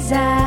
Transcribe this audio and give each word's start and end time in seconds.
Reza 0.00 0.39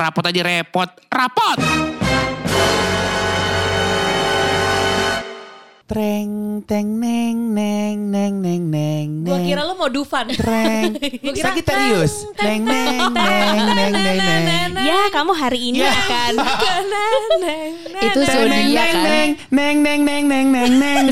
rapot 0.00 0.24
aja 0.24 0.40
repot. 0.40 0.88
Rapot! 1.12 1.58
Treng, 5.90 6.62
teng, 6.70 7.02
neng, 7.02 7.50
neng, 7.50 8.14
neng, 8.14 8.38
neng, 8.38 8.62
neng, 8.70 9.26
Gua 9.26 9.42
neng. 9.42 9.42
kira 9.42 9.66
lu 9.66 9.74
mau 9.74 9.90
Dufan. 9.90 10.30
Treng, 10.30 10.94
Gua 11.18 11.34
kira 11.34 11.50
Sagittarius. 11.50 12.30
Neng, 12.38 12.62
neng, 12.62 13.10
neng, 13.10 13.58
neng, 13.74 13.92
neng, 13.92 14.70
neng. 14.70 14.86
Ya, 14.86 15.10
kamu 15.10 15.34
hari 15.34 15.74
ini 15.74 15.82
Ya. 15.82 15.90
akan 15.90 16.32
Itu 18.06 18.20
zodiak 18.22 18.86
neng, 18.86 18.94
kan. 18.94 19.02
neng, 19.02 19.28
neng, 19.50 19.76
neng, 19.82 20.00
neng, 20.06 20.24
neng, 20.30 20.46
neng, 20.54 20.72
neng. 20.78 21.04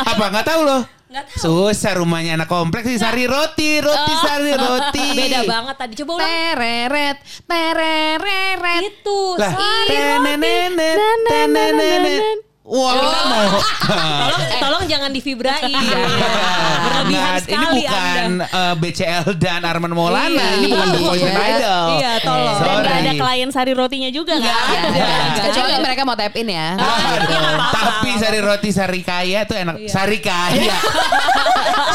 Apa 0.00 0.24
nggak 0.32 0.46
tahu 0.48 0.60
loh? 0.64 0.82
Nggak 1.10 1.24
tahu. 1.26 1.42
Susah 1.42 1.92
rumahnya 1.98 2.38
anak 2.38 2.46
kompleks 2.46 2.86
sih 2.86 2.94
sari 2.94 3.26
roti, 3.26 3.82
roti 3.82 4.14
sari 4.22 4.54
roti. 4.54 5.06
Beda 5.18 5.40
banget 5.42 5.74
tadi. 5.74 5.92
Coba 5.98 6.12
ulang. 6.14 6.30
Tereret, 6.30 7.16
tereret. 7.50 8.82
Itu. 8.86 9.20
Lah, 9.34 9.50
Sari. 9.50 9.90
tenenenet, 9.90 10.98
tenenenet. 11.26 12.49
Wah, 12.60 12.92
nggak 12.92 13.24
mau. 13.26 13.56
Tolong, 14.20 14.42
tolong 14.60 14.84
jangan 14.84 15.10
divibrain. 15.10 15.64
Berlebihan 16.84 17.08
Nggak, 17.08 17.36
sekali 17.42 17.64
ini 17.66 17.80
bukan 17.82 18.30
Anda. 18.36 18.46
eh, 18.46 18.74
BCL 18.76 19.26
dan 19.34 19.60
Arman 19.62 19.90
Maulana, 19.90 20.28
Iya. 20.28 20.48
ini 20.54 20.66
bukan 20.68 20.88
The 20.90 21.00
Voice 21.00 21.24
and 21.24 21.32
Iya. 21.32 21.48
Idol. 21.50 21.84
Iya, 21.90 22.12
tolong. 22.20 22.46
dan 22.52 22.60
Sorry. 22.60 22.84
gak 22.84 22.96
ada 23.00 23.12
klien 23.16 23.48
sari 23.50 23.72
rotinya 23.72 24.10
juga 24.10 24.34
kan? 24.36 24.44
Iya. 24.44 25.08
Nggak 25.32 25.44
Kecuali 25.48 25.72
ada. 25.72 25.82
mereka 25.82 26.02
mau 26.04 26.14
tap 26.14 26.36
in 26.36 26.48
ya. 26.48 26.68
Aduh, 26.76 27.56
tapi 27.72 28.10
sari 28.16 28.38
roti 28.40 28.70
sari 28.70 29.00
kaya 29.00 29.40
tuh 29.42 29.56
enak. 29.56 29.74
Sari 29.86 30.18
kaya. 30.20 30.76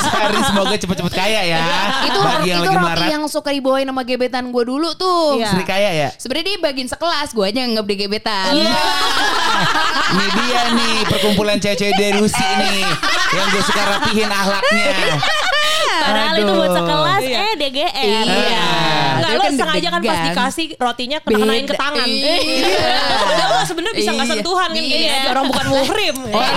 Sari 0.01 0.39
semoga 0.43 0.75
cepet-cepet 0.75 1.13
kaya 1.13 1.41
ya. 1.45 1.61
Itu 2.05 2.19
Bagi 2.19 2.47
yang 2.47 2.61
itu 2.61 2.67
lagi 2.67 2.75
roti 2.75 2.85
marah. 2.85 3.07
yang 3.07 3.23
suka 3.25 3.49
dibawain 3.49 3.85
sama 3.85 4.01
gebetan 4.01 4.49
gue 4.49 4.63
dulu 4.63 4.89
tuh. 4.93 5.37
Iya. 5.37 5.49
Sari 5.51 5.63
kaya 5.63 5.89
ya. 5.91 6.09
Sebenarnya 6.15 6.45
dia 6.47 6.57
bagian 6.59 6.87
sekelas, 6.87 7.29
gue 7.31 7.45
aja 7.45 7.59
nggak 7.61 7.83
beli 7.83 7.97
gebetan. 7.99 8.51
Ini 10.07 10.25
dia 10.37 10.61
nih 10.71 10.95
perkumpulan 11.05 11.57
cewek-cewek 11.57 11.95
dari 11.95 12.13
Rusi 12.15 12.45
nih. 12.55 12.81
Yang 13.31 13.47
gue 13.49 13.63
suka 13.63 13.81
rapihin 13.87 14.29
ahlaknya. 14.29 14.93
Padahal 15.95 16.35
itu 16.37 16.51
buat 16.51 16.71
sekelas, 16.71 17.21
Iya. 17.23 17.37
eh 17.39 17.53
DGR. 17.55 18.25
Iya. 18.25 18.65
Enggak, 19.25 19.33
lo 19.35 19.43
kan 19.43 19.53
sengaja 19.55 19.87
kan 19.89 20.01
pas 20.01 20.19
dikasih 20.23 20.65
rotinya 20.77 21.17
kena-kenain 21.19 21.65
ke 21.65 21.73
tangan. 21.73 22.07
Iya. 22.07 22.37
Padahal 23.19 23.49
lo 23.51 23.63
sebenarnya 23.63 23.95
bisa 23.95 24.11
nggak 24.11 24.27
Iya. 24.27 24.33
sentuhan 24.37 24.69
kan 24.69 24.77
gini 24.77 24.95
Iya. 25.01 25.13
aja. 25.15 25.27
Orang 25.33 25.45
bukan 25.49 25.65
muhrim. 25.67 26.15
Orang 26.29 26.53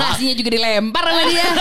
ngasihnya 0.00 0.34
juga 0.34 0.50
dilempar 0.50 1.02
sama 1.02 1.22
dia. 1.26 1.46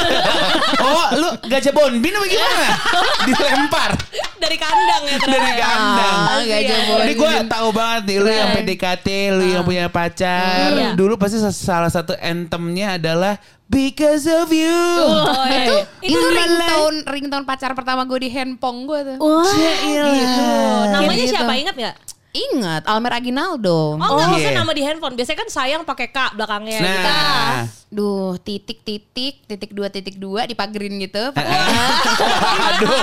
Oh, 0.79 1.05
lu 1.13 1.29
gajah 1.45 1.71
bonbin 1.71 2.11
apa 2.11 2.25
gimana? 2.25 2.67
Dilempar 3.27 3.91
Dari 4.39 4.55
kandang 4.55 5.03
ya 5.05 5.17
dari 5.19 5.51
kandang. 5.55 6.17
Ah, 6.25 6.41
gajah 6.41 6.77
bonbin. 6.87 7.05
Ini 7.05 7.13
gue 7.13 7.31
tahu 7.45 7.67
banget 7.69 8.01
nih, 8.05 8.17
lu 8.17 8.29
yang. 8.29 8.49
PDKT, 8.51 9.07
lu 9.35 9.43
yang 9.45 9.63
punya 9.63 9.85
pacar. 9.87 10.71
Iya. 10.71 10.89
Dulu 10.95 11.15
pasti 11.15 11.37
salah 11.51 11.91
satu 11.91 12.15
anthemnya 12.15 12.95
adalah 12.95 13.37
Because 13.69 14.25
of 14.25 14.49
you. 14.49 14.65
Oh, 14.99 15.45
iya. 15.45 15.85
itu 16.01 16.17
ringtone 16.17 17.05
ringtone 17.05 17.45
pacar 17.45 17.71
pertama 17.71 18.01
gue 18.03 18.17
di 18.17 18.29
handphone 18.29 18.83
gue 18.83 18.99
tuh. 19.05 19.17
Wah, 19.21 19.45
Gitu. 19.45 20.49
Namanya 20.89 21.21
Gitu. 21.21 21.31
siapa 21.31 21.53
ingat 21.53 21.75
nggak? 21.77 21.95
Ingat 22.29 22.83
Almer 22.85 23.13
Oh, 23.13 23.19
Aginaldo. 23.21 23.79
nggak 23.95 24.09
Oh, 24.09 24.33
usah 24.33 24.51
iya. 24.51 24.57
nama 24.57 24.71
di 24.73 24.81
handphone. 24.81 25.13
Biasanya 25.13 25.39
kan 25.39 25.49
sayang 25.49 25.81
pakai 25.85 26.09
K 26.09 26.33
belakangnya. 26.33 26.81
gitu. 26.81 27.78
Duh, 27.89 28.37
titik 28.37 28.79
titik 28.79 29.41
titik 29.43 29.73
dua 29.73 29.89
titik 29.89 30.13
dua 30.15 30.45
dipagerin 30.45 30.93
gitu. 30.99 31.33
aduh. 32.69 33.01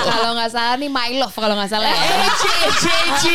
kalau 0.00 0.30
nggak 0.32 0.46
salah 0.48 0.74
nih 0.76 0.86
my 0.86 1.10
love 1.16 1.34
kalau 1.34 1.52
nggak 1.52 1.66
salah. 1.68 1.90
ya. 1.90 2.30
Cici. 2.72 3.34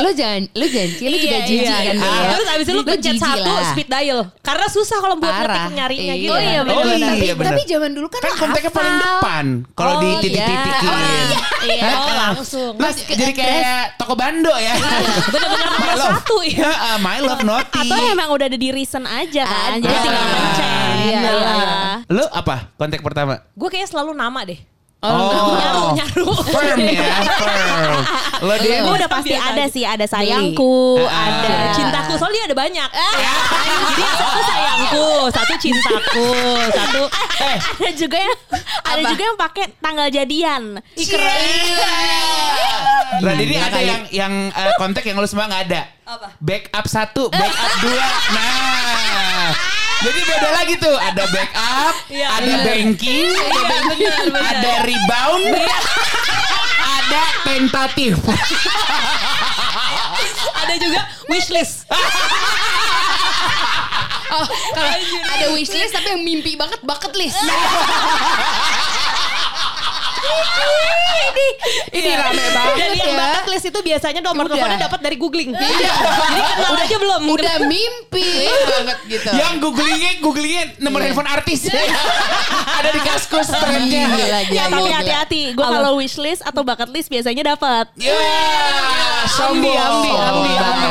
lu 0.00 0.10
jangan 0.12 0.42
lu 0.50 0.64
jangan 0.66 0.90
lu 0.98 1.16
juga 1.18 1.36
Iya, 1.36 1.44
jijik 1.44 1.60
iya. 1.62 1.76
kan 1.84 1.96
Ah, 1.98 2.08
dia. 2.16 2.30
Terus 2.32 2.48
abis 2.48 2.64
itu 2.64 2.72
lu 2.72 2.82
pencet 2.82 3.16
satu 3.16 3.52
lah. 3.52 3.68
speed 3.68 3.88
dial. 3.90 4.20
Karena 4.40 4.66
susah 4.66 4.96
kalau 4.96 5.16
buat 5.16 5.28
Parah. 5.28 5.44
ngetik 5.60 5.72
nyarinya 5.74 6.02
Iya. 6.08 6.14
gitu. 6.18 6.32
Oh 6.32 6.40
iya, 6.40 6.60
bener. 6.62 6.72
Oh 6.74 6.84
iya, 6.86 6.96
tapi, 7.06 7.26
bener. 7.30 7.46
tapi 7.46 7.60
zaman 7.66 7.90
dulu 7.92 8.06
kan, 8.08 8.20
Kan 8.22 8.32
kontaknya 8.38 8.72
paling 8.72 8.96
depan 8.98 9.44
kalau 9.74 9.92
Oh, 9.92 10.00
di 10.00 10.08
iya. 10.08 10.20
titik-titikin. 10.22 10.88
Oh, 10.88 11.00
Iya, 11.62 11.78
Hah? 11.78 11.94
oh 12.00 12.14
langsung. 12.32 12.72
Mas, 12.74 12.96
jadi 12.98 13.30
kayak 13.30 13.94
toko 13.94 14.16
bando 14.16 14.50
ya. 14.50 14.74
Bener-bener 15.32 15.66
nomor 15.68 15.78
My 15.84 15.94
love. 15.94 16.10
satu 16.16 16.36
ya. 16.42 16.58
Heeh, 16.64 16.94
my 16.98 17.18
love 17.20 17.42
naughty. 17.44 17.86
atau 17.86 17.96
emang 18.08 18.28
udah 18.30 18.46
ada 18.48 18.56
di 18.56 18.68
reason 18.68 19.04
aja 19.04 19.42
kan. 19.44 19.78
Jadi 19.82 19.96
tinggal 19.98 20.22
Ah. 20.22 20.30
pencet. 20.32 20.66
Iya, 21.02 21.18
Nah. 21.18 21.34
iya. 21.34 22.06
Lu 22.08 22.24
apa 22.30 22.70
kontak 22.76 23.02
pertama? 23.02 23.42
Gue 23.52 23.68
kayaknya 23.68 23.90
selalu 23.90 24.14
nama 24.14 24.40
deh. 24.42 24.60
Oh, 25.02 25.58
Nyaru, 25.58 25.84
nyaru. 25.98 26.26
Firm 26.46 26.78
ya, 26.78 27.02
firm. 27.42 27.98
Lo 28.38 28.54
dia 28.54 28.86
Gue 28.86 28.94
udah 28.94 29.10
pasti 29.10 29.34
Biasa 29.34 29.50
ada 29.50 29.64
sih, 29.66 29.82
ada 29.82 30.06
sayangku, 30.06 31.02
Ah. 31.02 31.42
ada 31.42 31.74
Cintaku 31.74 32.14
soalnya 32.14 32.46
ada 32.46 32.54
banyak. 32.54 32.86
Ya. 33.18 33.34
Jadi 33.92 34.04
satu 34.14 34.40
sayangku, 34.40 35.06
satu 35.34 35.54
cintaku, 35.58 36.30
satu 36.70 37.02
Eh, 37.42 37.56
ada 37.58 37.90
juga 37.92 38.16
yang 38.16 38.36
ada 38.62 39.02
juga 39.04 39.22
yang 39.24 39.34
pakai 39.36 39.64
tanggal 39.76 40.06
jadian. 40.06 40.62
Ih, 40.94 41.06
keren. 41.10 41.42
Nah, 43.18 43.34
jadi 43.34 43.54
ada 43.58 43.80
yang 43.82 44.02
yang 44.08 44.32
eh, 44.48 44.72
kontak 44.78 45.02
yang 45.02 45.18
lu 45.18 45.26
semua 45.26 45.50
nggak 45.50 45.62
ada. 45.66 45.82
Apa? 46.06 46.30
Backup 46.38 46.86
satu, 46.86 47.26
backup 47.26 47.72
dua. 47.80 48.06
Nah, 48.30 49.50
jadi 50.02 50.20
beda 50.22 50.48
lagi 50.52 50.74
tuh. 50.76 50.94
Ada 50.94 51.24
backup, 51.26 51.94
Iya, 52.08 52.26
ada 52.28 52.42
bener. 52.44 52.64
banking, 52.64 53.26
Iya, 53.30 53.62
bener, 53.62 54.14
bener. 54.28 54.42
ada 54.42 54.72
rebound, 54.82 55.44
ada 56.80 57.22
tentatif. 57.44 58.14
Ada 60.54 60.74
juga 60.78 61.00
wishlist. 61.26 61.86
Oh, 64.32 64.48
kalau 64.72 64.88
ada 65.28 65.52
wishlist 65.52 65.92
tapi 65.92 66.08
yang 66.08 66.24
mimpi 66.24 66.56
banget 66.56 66.80
bucket 66.80 67.12
list. 67.12 67.36
ini 71.92 72.08
Iya. 72.08 72.18
rame 72.18 72.44
banget 72.50 72.76
Dan 72.76 72.90
yang 72.92 73.12
ya. 73.12 73.16
bucket 73.16 73.46
list 73.48 73.66
itu 73.68 73.78
biasanya 73.80 74.20
nomor 74.20 74.44
Udah. 74.44 74.52
teleponnya 74.52 74.80
dapat 74.84 75.00
dari 75.00 75.16
googling. 75.16 75.50
Jadi 75.52 75.74
kenal 76.42 76.74
aja 76.74 76.96
belum. 76.98 77.20
Udah 77.26 77.54
mimpi 77.62 78.28
banget 78.48 78.98
gitu. 79.08 79.28
yang 79.32 79.52
googlingnya 79.58 80.12
googlingnya 80.20 80.64
nomor 80.78 81.00
handphone 81.00 81.28
artis. 81.28 81.68
ada 82.78 82.88
di 82.90 83.00
kaskus 83.00 83.48
trennya. 83.48 84.04
Gila, 84.08 84.40
gila, 84.44 84.52
Ya, 84.52 84.64
tapi 84.68 84.90
hati-hati. 84.90 85.42
Gue 85.52 85.64
kalau 85.64 85.96
wishlist 85.96 86.42
atau 86.42 86.62
bucket 86.62 86.90
list 86.90 87.08
biasanya 87.08 87.54
dapat. 87.54 87.86
Ya, 87.96 88.16
sombong. 89.30 89.72
ambi, 89.72 90.10
ambi, 90.10 90.52
ambi. 90.52 90.90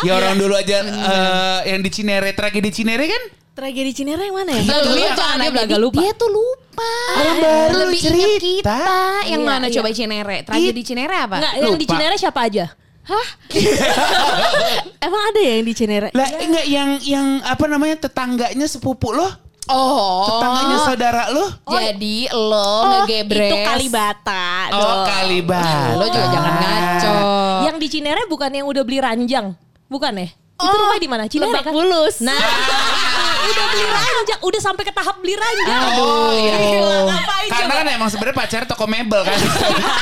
Ya 0.00 0.12
orang 0.16 0.34
dulu 0.36 0.54
aja 0.56 0.80
eh, 0.82 1.58
yang 1.68 1.80
di 1.80 1.90
Cinere, 1.90 2.32
tragedi 2.32 2.70
Cinere 2.70 3.04
kan? 3.06 3.22
Tragedi 3.60 3.92
Cinere 3.92 4.24
yang 4.24 4.32
mana 4.34 4.56
ya? 4.56 4.62
Lu 4.64 4.72
Dulu 4.88 4.96
ya, 4.96 5.12
jangan 5.12 5.36
dia 5.36 5.50
belaga 5.52 5.68
dia- 5.68 5.76
lupa. 5.78 6.00
Dia 6.00 6.12
tuh 6.16 6.30
lupa. 6.32 6.90
Orang 7.12 7.36
baru 7.38 7.74
Lebih 7.84 8.00
cerita. 8.00 8.40
kita. 8.40 8.80
Yang 9.28 9.36
Iya, 9.36 9.50
mana 9.52 9.66
iya. 9.68 9.74
coba 9.76 9.88
Cinere? 9.92 10.36
Tragedi 10.42 10.80
Cinere 10.82 11.14
apa? 11.14 11.36
Enggak, 11.36 11.52
yang 11.54 11.68
di 11.70 11.84
Lupa. 11.84 11.92
Cinere 11.92 12.14
siapa 12.16 12.40
aja? 12.40 12.64
Hah? 13.02 13.26
Emang 15.04 15.22
ada 15.26 15.40
ya 15.40 15.52
yang 15.54 15.66
di 15.66 15.74
Cinere? 15.74 16.08
Lah 16.10 16.28
enggak 16.32 16.66
yang 16.66 16.88
yang 17.02 17.26
apa 17.42 17.64
namanya 17.66 18.00
tetangganya 18.00 18.64
sepupu 18.64 19.12
lo? 19.12 19.28
Oh. 19.68 20.24
Tetangganya 20.26 20.78
saudara 20.82 21.22
lo? 21.28 21.44
Jadi 21.70 22.32
lo 22.32 22.56
Oh, 22.56 23.04
ngegebres. 23.04 23.44
itu 23.44 23.56
Kalibata. 23.60 24.48
Oh. 24.72 25.04
Kalibata. 25.04 25.94
Lo 25.94 26.04
juga 26.06 26.26
jangan 26.28 26.54
ngaco. 26.56 27.14
Yang 27.62 27.76
di 27.76 27.88
Cinere 27.90 28.22
bukan 28.24 28.50
yang 28.50 28.64
udah 28.64 28.82
beli 28.82 28.98
ranjang. 28.98 29.52
Bukan 29.86 30.12
ya? 30.16 30.28
Itu 30.60 30.76
rumahnya 30.76 31.00
di 31.00 31.08
mana? 31.08 31.24
Cinere 31.24 31.48
Lebak 31.50 31.62
kan? 31.62 31.72
Bulus. 31.72 32.20
Nah, 32.20 32.36
udah 33.50 33.64
beli 33.68 33.84
ranjang, 33.86 34.40
udah 34.40 34.60
sampai 34.60 34.82
ke 34.82 34.92
tahap 34.92 35.16
beli 35.18 35.34
ranjang. 35.34 35.82
Oh 35.96 36.30
iya. 36.32 36.54
Gila, 36.56 36.96
ngapain 37.04 37.48
Karena 37.48 37.66
coba? 37.66 37.74
kan 37.76 37.86
emang 37.90 38.08
sebenarnya 38.08 38.36
pacar 38.36 38.62
toko 38.64 38.84
mebel 38.86 39.20
kan. 39.20 39.36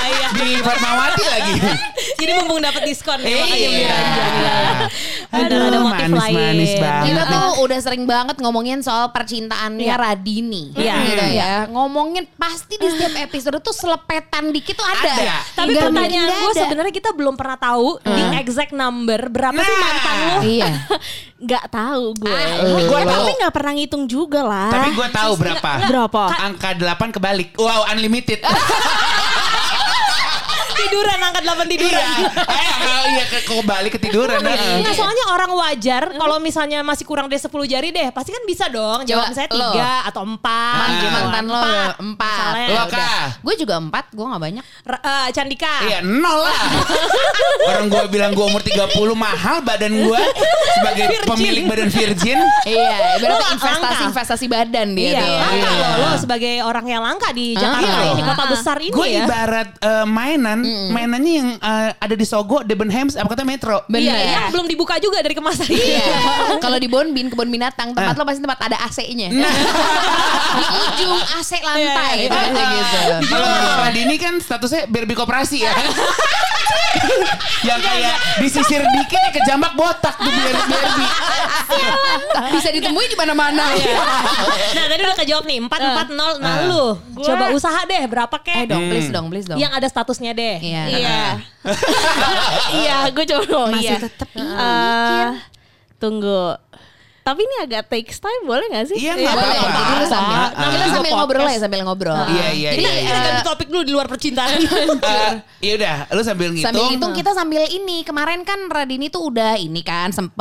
Iya. 0.05 0.27
Di 0.31 0.49
Fatmawati 0.59 1.25
lagi. 1.27 1.55
Jadi 2.17 2.31
mumpung 2.35 2.61
dapat 2.61 2.83
diskon 2.85 3.19
ya, 3.19 3.37
makanya 3.37 3.69
beli 3.69 3.69
Iya. 3.79 3.89
ranjang. 3.91 4.77
Ada 5.29 5.55
ada 5.61 5.79
motif 5.79 6.07
manis, 6.07 6.21
lain. 6.23 6.35
manis 6.35 6.73
banget. 6.75 7.05
Kita 7.07 7.23
tuh 7.27 7.47
udah 7.61 7.79
sering 7.79 8.05
banget 8.05 8.37
ngomongin 8.39 8.79
soal 8.81 9.11
percintaannya 9.11 9.85
Iya. 9.85 9.97
Radini. 9.97 10.65
Iya. 10.75 10.95
Gitu 11.05 11.27
ya. 11.31 11.53
Ngomongin 11.69 12.25
pasti 12.35 12.75
di 12.75 12.87
setiap 12.87 13.15
episode 13.21 13.59
tuh 13.61 13.73
selepetan 13.73 14.51
dikit 14.51 14.75
tuh 14.75 14.87
ada. 14.87 15.11
Ada. 15.11 15.37
Tapi 15.55 15.69
Nggak 15.71 15.85
pertanyaan 15.87 16.29
gue 16.31 16.53
sebenarnya 16.55 16.93
kita 16.95 17.11
belum 17.13 17.35
pernah 17.35 17.57
tahu 17.57 17.89
di 18.03 18.23
exact 18.37 18.73
number 18.73 19.21
berapa 19.29 19.57
sih 19.57 19.69
Nah. 19.71 19.81
mantan 19.81 20.17
lu? 20.19 20.37
Iya. 20.45 20.71
Nggak 21.39 21.65
tahu 21.71 22.19
gue. 22.19 22.35
Ah, 22.35 22.67
Gua 22.83 22.99
Eh, 22.99 23.07
tahu. 23.07 23.15
tapi 23.15 23.31
nggak 23.39 23.55
pernah 23.55 23.73
ngitung 23.73 24.05
juga 24.05 24.41
lah. 24.43 24.69
Tapi 24.69 24.89
gue 24.91 25.09
tahu 25.09 25.33
berapa. 25.39 25.71
Berapa? 25.87 26.23
Angka 26.35 26.75
8 26.75 27.15
kebalik. 27.15 27.55
Wow, 27.55 27.87
unlimited. 27.89 28.43
Tiduran 30.79 31.19
angkat 31.21 31.43
8 31.43 31.67
tiduran. 31.67 32.07
iya. 32.07 32.31
Iya 33.09 33.25
ke 33.27 33.39
kebalik 33.43 33.93
ketiduran. 33.93 34.39
heeh. 34.39 34.81
Nah 34.81 34.93
soalnya 34.93 35.25
orang 35.29 35.51
wajar 35.51 36.03
kalau 36.13 36.37
misalnya 36.39 36.81
masih 36.81 37.03
kurang 37.03 37.27
dari 37.27 37.39
10 37.39 37.51
jari 37.65 37.89
deh 37.91 38.09
pasti 38.11 38.31
kan 38.31 38.43
bisa 38.45 38.69
dong 38.69 39.03
jawab 39.03 39.33
lo. 39.33 39.73
3 39.75 40.09
atau 40.09 40.23
4 40.25 40.39
Mantan, 40.39 41.11
mantan 41.11 41.45
lo 41.45 41.59
empat. 41.59 41.93
empat. 41.99 42.39
Misalnya. 42.49 42.69
Lo, 42.69 42.75
Udah. 42.79 42.87
Kak. 42.89 43.27
Gue 43.41 43.55
juga 43.57 43.75
empat, 43.77 44.05
gue 44.11 44.25
gak 44.25 44.43
banyak. 44.43 44.65
Eh, 44.89 45.29
Candika 45.31 45.75
Iya 45.83 45.99
nol 46.01 46.41
lah 46.43 46.63
Orang 47.69 47.87
gue 47.89 48.03
bilang 48.09 48.33
gue 48.33 48.45
umur 48.45 48.63
30 48.63 48.89
mahal 49.15 49.61
badan 49.61 49.93
gue 49.95 50.23
Sebagai 50.73 51.05
pemilik 51.25 51.65
badan 51.65 51.89
virgin 51.89 52.39
Iya, 52.65 53.19
berarti 53.19 53.35
nggak 53.35 53.53
investasi 53.55 53.83
langka. 53.83 54.09
investasi 54.09 54.47
badan 54.47 54.89
dia. 54.93 55.09
Iya, 55.09 55.21
tuh. 55.21 55.37
langka 55.39 55.69
Iya. 55.69 55.87
loh 55.89 55.97
lo 55.99 56.17
sebagai 56.17 56.55
orang 56.63 56.87
yang 56.87 57.03
langka 57.03 57.29
di 57.31 57.47
Jakarta 57.53 57.87
Iya. 57.99 58.13
ini 58.13 58.23
kota 58.23 58.45
besar 58.49 58.77
ini 58.79 58.93
Gue 58.93 59.09
ya. 59.11 59.25
ibarat 59.25 59.69
eh, 59.79 60.07
mainan 60.69 61.09
Mainannya 61.11 61.33
yang 61.35 61.49
eh, 61.57 61.91
ada 61.95 62.15
di 62.15 62.23
Sogo 62.23 62.61
Debenhams 62.61 63.15
Apa 63.15 63.33
kata 63.33 63.43
Metro 63.43 63.83
Iya, 63.83 63.91
Bener. 63.91 64.17
yang 64.29 64.45
belum 64.51 64.67
dibuka 64.67 64.95
juga 64.97 65.19
dari 65.19 65.33
kemasan. 65.33 65.67
Iya. 65.67 66.05
Kalau 66.65 66.77
di 66.77 66.87
Bonbin 66.87 67.27
kebun 67.27 67.49
binatang 67.49 67.91
tempat 67.91 68.13
Ah. 68.13 68.15
lo 68.15 68.25
pasti 68.25 68.39
tempat 68.39 68.61
ada 68.63 68.77
AC-nya. 68.81 69.29
Nah 69.31 69.51
di 70.55 70.65
ujung 70.65 71.13
AC 71.35 71.51
lantai 71.59 72.15
Iya, 72.19 72.23
iya, 72.23 72.23
gitu, 72.23 72.37
Ah, 72.37 72.71
gitu. 72.71 73.01
Kalau 73.27 73.49
Radini 73.81 74.17
kan 74.17 74.35
statusnya 74.37 74.87
Barbie 74.87 75.15
koperasi 75.15 75.59
ya 75.61 75.73
Yang 77.61 77.81
kayak 77.81 78.17
disisir 78.39 78.81
dikit 78.83 79.21
ya 79.21 79.31
kejambak 79.33 79.73
botak 79.75 80.15
tuh 80.15 80.31
biar 80.31 80.57
Barbie 80.63 81.11
Bisa 82.51 82.69
ditemui 82.71 83.07
di 83.07 83.15
mana-mana. 83.15 83.71
Nah, 84.69 84.85
tadi 84.87 85.01
udah 85.01 85.17
kejawab 85.17 85.45
nih 85.45 85.59
440 85.61 86.17
nah 86.39 86.49
Ah. 86.49 86.65
lu. 86.65 86.85
Coba 87.19 87.51
usaha 87.51 87.81
deh 87.85 88.03
berapa 88.05 88.37
Eh 88.41 88.65
kek? 88.65 88.67
dong, 88.67 88.81
Hmm. 88.81 88.91
please 88.91 89.11
dong, 89.11 89.27
please 89.29 89.45
dong. 89.45 89.59
Yang 89.59 89.73
ada 89.75 89.87
statusnya 89.87 90.33
deh. 90.33 90.58
Iya. 90.61 90.83
Iya. 90.91 91.23
Iya, 92.79 92.97
gue 93.13 93.25
coba 93.29 93.43
ngomong 93.49 93.73
Masih 93.77 93.97
iya. 93.97 93.99
tetep 94.01 94.29
Eh, 94.37 95.29
Tunggu. 95.99 96.55
Tapi 97.29 97.41
ini 97.41 97.57
agak 97.61 97.83
takes 97.87 98.17
time 98.17 98.43
boleh 98.43 98.65
gak 98.69 98.87
sih? 98.87 98.97
Iya 98.97 99.13
Iya, 99.13 99.21
nggak 99.21 99.35
Boleh, 99.35 99.59
apa-apa 99.59 99.93
lu 99.93 100.07
sambil, 100.07 100.33
Ah, 100.33 100.41
ah. 100.41 100.49
kita 100.49 100.65
Namanya 100.65 100.89
sambil 100.91 101.13
ngobrol 101.13 101.45
ya, 101.45 101.59
sambil 101.59 101.81
ngobrol. 101.83 102.17
Iya 102.17 102.47
iya 102.51 102.71
Jadi, 102.71 102.81
iya 102.81 102.91
Kita 102.97 103.05
iya. 103.13 103.21
ganti 103.23 103.43
topik 103.45 103.69
dulu 103.69 103.83
di 103.83 103.93
luar 103.93 104.07
percintaan. 104.07 104.49
Eh, 104.99 105.33
Iya 105.61 105.73
udah 105.75 105.97
Lu 106.09 106.23
sambil 106.23 106.49
ngitung 106.51 106.67
Sambil 106.67 106.85
hitung 106.89 107.13
kita 107.13 107.31
sambil 107.33 107.63
ini 107.67 108.01
kemarin 108.01 108.41
kan 108.43 108.57
Radini 108.67 109.09
tuh 109.09 109.29
udah 109.29 109.57
ini 109.57 109.83
kan 109.83 110.09
sempet 110.09 110.39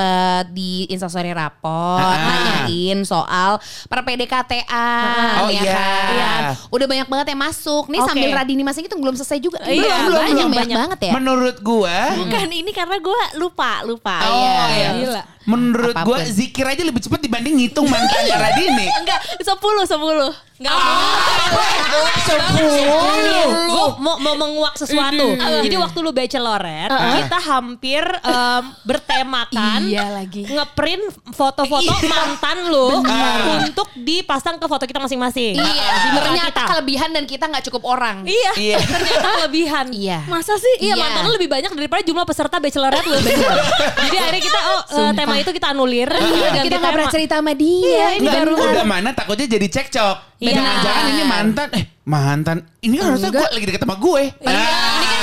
di 0.49 0.87
instastory 0.87 1.29
rapot 1.29 1.99
Ah. 1.99 2.15
nanyain 2.63 3.03
soal 3.03 3.59
per 3.85 3.99
PDKT-an 4.01 5.37
Oh, 5.39 5.49
ya 5.49 5.61
iya. 5.61 5.73
kan. 5.73 6.41
Udah 6.69 6.85
banyak 6.85 7.07
banget 7.07 7.27
yang 7.27 7.41
masuk. 7.41 7.87
Nih 7.87 7.99
sambil 8.01 8.29
Radini 8.31 8.61
masih 8.61 8.81
hitung 8.81 8.99
belum 8.99 9.13
selesai 9.13 9.39
juga. 9.39 9.59
Iya, 9.61 10.05
belum, 10.05 10.17
banyak, 10.17 10.35
banyak, 10.37 10.47
banyak. 10.53 10.77
banget 10.77 10.99
ya. 11.01 11.11
Menurut 11.13 11.57
gua 11.59 11.97
Bukan 12.17 12.47
ini 12.49 12.71
karena 12.71 12.97
gue 12.97 13.21
lupa, 13.35 13.83
lupa. 13.83 14.17
Oh 14.23 14.37
Iya. 14.37 14.63
iya. 14.69 14.89
Gila. 14.97 15.23
Menurut 15.47 15.95
gua 15.97 16.17
Apa 16.17 16.19
pun. 16.21 16.27
zikir 16.29 16.65
aja 16.77 16.85
lebih 16.85 17.01
cepat 17.01 17.25
dibanding 17.25 17.57
ngitung 17.57 17.89
mantannya 17.89 18.37
Radini. 18.37 18.85
Enggak, 19.01 19.19
10, 19.41 19.49
10. 19.89 20.56
Enggak 20.57 20.73
mau. 20.73 21.61
Sepuluh. 22.17 23.47
Gue 23.67 23.87
mau, 23.99 24.15
mau 24.17 24.35
menguak 24.35 24.73
sesuatu. 24.75 25.25
Jadi 25.37 25.75
waktu 25.75 25.97
lu 25.99 26.11
bachelorette, 26.11 26.91
kita 26.91 27.37
hampir 27.39 28.03
em, 28.03 28.63
bertemakan 28.83 29.79
Iya 29.83 30.09
lagi. 30.11 30.43
ngeprint 30.43 31.03
foto-foto 31.29 31.93
mantan 32.03 32.57
lu 32.67 33.05
untuk 33.61 33.87
dipasang 33.95 34.57
ke 34.57 34.65
foto 34.65 34.83
kita 34.83 34.97
masing-masing. 34.97 35.55
Iya, 35.55 35.91
Di 36.09 36.17
ternyata 36.17 36.49
kita. 36.49 36.63
kelebihan 36.67 37.09
dan 37.11 37.23
kita 37.23 37.45
nggak 37.47 37.63
cukup 37.69 37.83
orang. 37.87 38.25
Iya, 38.25 38.51
Iya. 38.57 38.77
ternyata 38.97 39.27
kelebihan. 39.37 39.85
Iya. 39.93 40.19
Masa 40.25 40.57
sih? 40.57 40.75
Iya, 40.81 40.93
Iya. 40.93 40.99
mantan 40.99 41.21
lu 41.23 41.33
lebih 41.33 41.49
banyak 41.49 41.71
daripada 41.71 42.01
jumlah 42.01 42.25
peserta 42.25 42.57
bachelorette 42.57 43.05
lu. 43.05 43.17
Jadi 44.01 44.15
akhirnya 44.17 44.41
kita 44.41 44.59
oh 44.67 44.81
eh, 44.99 45.11
tema 45.13 45.35
itu 45.37 45.51
kita 45.51 45.67
anulir. 45.69 46.09
Iya, 46.09 46.65
kita 46.65 46.75
nggak 46.77 46.93
pernah 46.93 47.11
cerita 47.13 47.35
sama 47.37 47.53
dia. 47.53 47.85
Iya, 47.87 48.07
ini 48.17 48.27
baru 48.27 48.53
udah 48.57 48.85
mana 48.85 49.09
takutnya 49.13 49.47
jadi 49.47 49.67
cekcok. 49.69 50.17
Iya. 50.47 50.57
Jangan-jangan 50.63 51.03
ini 51.11 51.23
mantan. 51.27 51.67
Eh 51.75 51.83
mantan. 52.07 52.57
Ini 52.79 52.95
kan 52.95 53.05
harusnya 53.11 53.31
gue 53.35 53.47
lagi 53.51 53.65
deket 53.67 53.81
sama 53.83 53.95
gue. 53.99 54.23
Padahal 54.39 54.63
ini 54.63 55.07
kan 55.07 55.16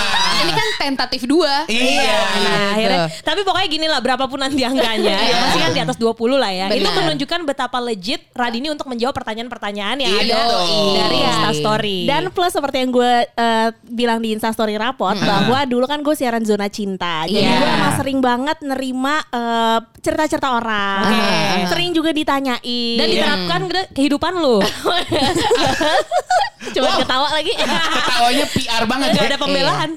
ini 0.45 0.53
kan 0.53 0.67
tentatif 0.79 1.21
dua. 1.25 1.65
Iya. 1.67 2.15
Nah, 2.37 2.63
akhirnya, 2.73 2.99
tapi 3.21 3.41
pokoknya 3.41 3.67
gini 3.67 3.87
lah 3.87 3.99
berapapun 3.99 4.37
nanti 4.37 4.61
angkanya 4.61 5.17
ya, 5.25 5.35
pasti 5.43 5.59
kan 5.59 5.71
di 5.71 5.81
atas 5.81 5.97
20 5.97 6.37
lah 6.37 6.49
ya. 6.49 6.67
Itu 6.69 6.85
Benar. 6.85 6.95
menunjukkan 7.03 7.41
betapa 7.45 7.77
legit 7.79 8.21
Radini 8.31 8.69
untuk 8.69 8.87
menjawab 8.87 9.15
pertanyaan-pertanyaan 9.15 9.97
yang 9.99 10.13
Iya 10.13 10.23
ada 10.23 10.37
dong. 10.51 10.93
dari 10.95 11.19
Instastory. 11.21 11.99
Dan 12.05 12.23
plus 12.29 12.51
seperti 12.51 12.77
yang 12.79 12.91
gue 12.91 13.13
eh, 13.27 13.69
bilang 13.87 14.19
di 14.19 14.31
Instastory 14.31 14.75
rapot 14.75 15.15
bahwa 15.17 15.59
dulu 15.65 15.85
kan 15.85 16.01
gue 16.01 16.13
siaran 16.13 16.43
zona 16.43 16.69
cinta. 16.69 17.25
Jadi 17.25 17.41
Iya. 17.41 17.57
gue 17.57 17.69
emang 17.71 17.93
sering 17.97 18.19
banget 18.21 18.57
nerima 18.61 19.15
eh, 19.25 19.79
cerita-cerita 19.99 20.49
orang. 20.53 21.01
Oke. 21.07 21.23
Sering 21.71 21.91
juga 21.91 22.11
ditanyain. 22.11 22.63
dan 22.95 23.07
diterapkan 23.09 23.61
ke 23.67 23.81
kehidupan 23.95 24.33
lu. 24.37 24.59
Coba 26.65 26.89
ketawa 26.97 27.29
lagi. 27.31 27.53
Ketawanya 27.55 28.47
PR 28.49 28.83
banget 28.85 29.09
Gak 29.15 29.27
ada 29.27 29.39
pembelaan. 29.39 29.91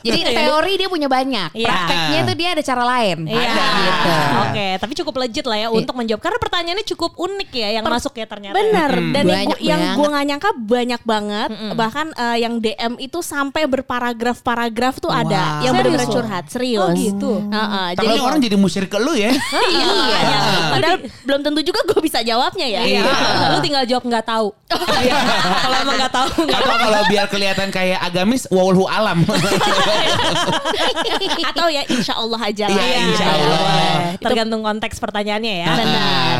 Jadi 0.00 0.20
teori 0.26 0.72
dia 0.74 0.88
punya 0.88 1.06
banyak. 1.06 1.50
Iya. 1.52 1.66
Prakteknya 1.66 2.20
tuh 2.24 2.36
dia 2.36 2.48
ada 2.50 2.62
cara 2.62 2.82
lain. 2.86 3.18
Iya. 3.24 3.50
Gitu. 3.78 4.12
Oke, 4.40 4.66
tapi 4.78 4.92
cukup 4.94 5.14
legit 5.18 5.44
lah 5.44 5.58
ya 5.58 5.68
untuk 5.68 5.94
menjawab 5.94 6.20
karena 6.20 6.38
pertanyaannya 6.38 6.86
cukup 6.86 7.12
unik 7.14 7.50
ya 7.52 7.68
yang 7.72 7.84
masuk 7.84 8.14
ya 8.14 8.24
ternyata. 8.24 8.54
Bener 8.54 8.90
Hmm. 8.90 9.12
dan 9.12 9.22
yang, 9.22 9.36
Banyak 9.38 9.48
gua- 9.52 9.62
yang 9.62 9.80
banget. 9.80 9.96
gue 9.96 10.08
nggak 10.08 10.26
nyangka 10.26 10.50
banyak 10.58 11.02
banget 11.04 11.48
bahkan 11.74 12.06
eh, 12.10 12.36
yang 12.38 12.54
DM 12.58 12.92
itu 12.98 13.18
sampai 13.20 13.66
berparagraf-paragraf 13.66 14.94
tuh 14.98 15.10
ada 15.10 15.60
Wow. 15.60 15.62
yang 15.62 15.72
benar-benar 15.74 16.04
Serius? 16.04 16.16
curhat 16.16 16.44
serius. 16.48 16.82
Oh, 16.84 16.90
gitu. 16.90 17.32
Heeh, 17.44 17.86
Tapi 17.92 18.04
jadi 18.04 18.18
orang 18.20 18.38
jadi 18.40 18.56
musyrik 18.56 18.88
ke 18.88 18.98
lu 18.98 19.12
ya. 19.12 19.30
iya, 19.72 19.86
makanya. 19.86 20.38
padahal 20.70 20.96
belum 21.22 21.40
tentu 21.42 21.60
juga 21.62 21.80
gue 21.84 22.00
bisa 22.00 22.18
jawabnya 22.20 22.66
ya. 22.66 22.80
Iya. 22.82 23.02
Lu 23.50 23.58
tinggal 23.60 23.84
jawab 23.84 24.04
nggak 24.04 24.24
tahu. 24.24 24.48
Iya. 24.98 25.16
Kalau 25.64 25.76
emang 25.78 25.96
nggak 25.96 26.14
tahu. 26.14 26.30
kalau 26.48 27.02
biar 27.06 27.26
kelihatan 27.26 27.68
kayak 27.68 27.98
agamis, 28.00 28.46
wawulhu 28.48 28.84
alam. 28.86 29.22
Atau 31.50 31.66
ya 31.68 31.82
insya 31.86 32.14
Allah 32.14 32.40
aja 32.40 32.64
lah. 32.68 32.76
Iya, 32.76 32.98
insya 33.08 33.26
Allah. 33.26 33.60
Tergantung 34.18 34.60
konteks 34.60 34.96
pertanyaannya 34.98 35.54
ya. 35.58 35.66
Nah, 35.68 35.76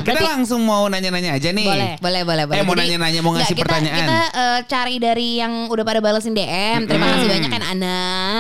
kita 0.03 0.15
Berarti- 0.15 0.27
langsung 0.29 0.61
mau 0.63 0.87
nanya-nanya 0.87 1.35
aja 1.35 1.49
nih. 1.51 1.67
Boleh. 1.67 1.93
Boleh, 1.99 2.23
boleh, 2.23 2.45
boleh. 2.47 2.59
Eh, 2.59 2.65
mau 2.65 2.75
nanya-nanya, 2.75 3.21
mau 3.21 3.33
ngasih 3.35 3.55
pertanyaan. 3.55 4.07
Kita 4.07 4.19
eh, 4.33 4.59
cari 4.67 4.95
dari 4.99 5.29
yang 5.39 5.53
udah 5.69 5.85
pada 5.85 6.01
balesin 6.01 6.35
DM. 6.35 6.85
Terima 6.85 7.07
kasih 7.15 7.27
banyak 7.29 7.51
kan 7.51 7.63
Ana. 7.65 7.99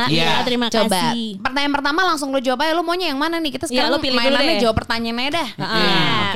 Iya. 0.08 0.16
Iya, 0.18 0.32
terima 0.44 0.66
Coba. 0.68 1.14
kasih. 1.14 1.38
Pertanyaan 1.40 1.74
pertama 1.74 2.00
langsung 2.04 2.28
lo 2.30 2.38
jawab 2.38 2.62
aja. 2.62 2.72
Lo 2.74 2.82
maunya 2.82 3.10
yang 3.10 3.20
mana 3.20 3.38
nih? 3.38 3.54
Kita 3.54 3.66
Iya, 3.66 3.86
sekarang 3.86 3.90
lo 3.90 3.98
pilih 3.98 4.18
mainannya 4.18 4.54
deh. 4.56 4.62
jawab 4.62 4.76
pertanyaannya 4.76 5.30
dah. 5.30 5.48
Ah, 5.58 6.30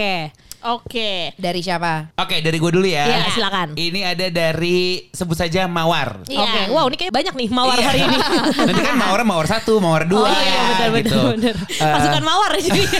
Oke. 0.62 0.90
Oke. 0.92 1.34
Dari 1.34 1.60
siapa? 1.64 2.12
Oke, 2.14 2.38
dari 2.38 2.60
gue 2.60 2.70
dulu 2.70 2.86
ya. 2.86 3.08
Iya, 3.08 3.18
silakan. 3.32 3.74
Ini 3.74 4.00
ada 4.14 4.26
dari 4.28 5.08
sebut 5.08 5.34
saja 5.34 5.66
Mawar. 5.66 6.22
Iya. 6.28 6.38
Oke. 6.44 6.60
Wow, 6.70 6.84
ini 6.86 6.96
kayak 7.00 7.12
banyak 7.12 7.34
nih 7.34 7.48
mawar 7.48 7.76
Iya. 7.80 7.86
hari 7.88 8.00
ini. 8.04 8.16
Nanti 8.68 8.82
kan 8.84 8.94
Mawar 8.94 9.20
Mawar 9.24 9.46
satu, 9.48 9.80
Mawar 9.80 10.04
dua. 10.06 10.28
Oh 10.28 10.30
iya, 10.30 10.60
benar 10.76 10.88
benar 10.92 11.02
gitu. 11.02 11.20
benar. 11.34 11.54
Eh, 11.56 11.92
Pasukan 11.96 12.22
mawar 12.22 12.50
jadi. 12.60 12.82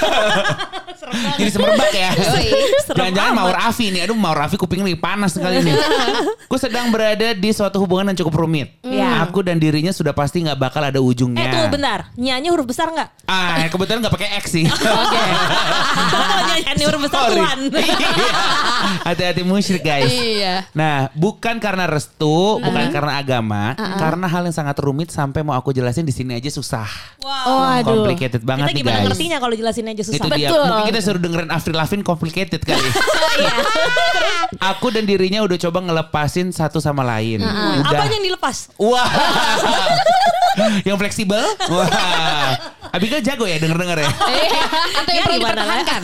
Jadi 1.12 1.50
semerbak 1.52 1.92
ya. 1.92 2.11
Jangan-jangan. 2.88 3.33
Mawar 3.37 3.57
Afi 3.69 3.92
nih. 3.92 4.07
Aduh 4.09 4.16
Mawar 4.16 4.49
Afi 4.49 4.57
kuping 4.57 4.81
nih 4.81 4.97
panas 4.97 5.37
sekali 5.37 5.61
nih. 5.61 5.75
Gue 6.50 6.57
sedang 6.57 6.88
berada 6.88 7.37
di 7.37 7.50
suatu 7.52 7.76
hubungan 7.83 8.12
yang 8.12 8.19
cukup 8.25 8.45
rumit. 8.47 8.81
Iya. 8.81 9.28
Aku 9.28 9.45
dan 9.45 9.61
dirinya 9.61 9.92
sudah 9.92 10.16
pasti 10.16 10.40
nggak 10.40 10.57
bakal 10.57 10.81
ada 10.81 10.99
ujungnya. 11.02 11.42
Eh 11.42 11.49
tuh 11.52 11.62
bentar, 11.69 12.09
nyanyi 12.16 12.49
huruf 12.49 12.64
besar 12.64 12.88
nggak? 12.88 13.09
Ah, 13.28 13.61
kebetulan 13.69 14.00
nggak 14.00 14.14
pakai 14.14 14.28
X 14.40 14.45
sih. 14.57 14.64
Oke. 14.64 15.23
Kalau 16.12 16.38
nyanyi 16.49 16.85
huruf 16.87 17.00
besar 17.04 17.21
Sorry. 17.28 17.40
Tuhan. 17.52 17.71
Iya. 17.82 18.11
Hati-hati 19.04 19.42
musyrik 19.42 19.82
guys. 19.82 20.11
Iya. 20.11 20.66
Nah, 20.73 21.11
bukan 21.12 21.59
karena 21.59 21.87
restu, 21.87 22.59
bukan 22.59 22.90
karena 22.90 23.18
agama, 23.18 23.75
karena 23.76 24.26
hal 24.26 24.42
yang 24.42 24.54
sangat 24.54 24.75
rumit 24.78 25.11
sampai 25.11 25.42
mau 25.42 25.54
aku 25.54 25.71
jelasin 25.71 26.02
di 26.02 26.11
sini 26.11 26.35
aja 26.35 26.49
susah. 26.49 26.87
Wow. 27.23 27.47
Oh, 27.47 27.62
aduh. 27.62 27.87
Complicated 28.02 28.42
banget 28.42 28.66
Kita 28.66 28.75
nih 28.75 28.80
gimana 28.82 28.97
guys. 28.97 29.06
ngertinya 29.06 29.37
kalau 29.38 29.54
jelasin 29.54 29.87
aja 29.87 30.02
susah. 30.02 30.18
Itu 30.18 30.28
dia. 30.30 30.49
Betul. 30.50 30.64
Mungkin 30.64 30.87
kita 30.88 31.00
suruh 31.00 31.21
dengerin 31.21 31.50
Avril 31.50 31.76
Lavigne 31.76 32.04
complicated 32.04 32.61
kali. 32.62 32.88
Aku 34.75 34.90
dan 34.90 35.04
dirinya 35.04 35.40
udah 35.42 35.59
coba 35.59 35.78
ngelepasin 35.82 36.50
satu 36.50 36.78
sama 36.78 37.02
lain. 37.02 37.42
Udah. 37.42 37.87
Apanya 37.87 38.14
yang 38.18 38.26
dilepas? 38.26 38.71
Wah. 38.76 39.09
yang 40.85 40.97
fleksibel? 40.99 41.42
Wah. 41.71 41.88
Abigail 42.92 43.25
jago 43.25 43.49
ya 43.49 43.56
denger-denger 43.56 44.04
ya. 44.04 44.11
Atau 44.12 44.28
yang 45.09 45.16
Ya, 45.16 45.25
perlu 45.25 45.38
dipertahankan. 45.40 46.00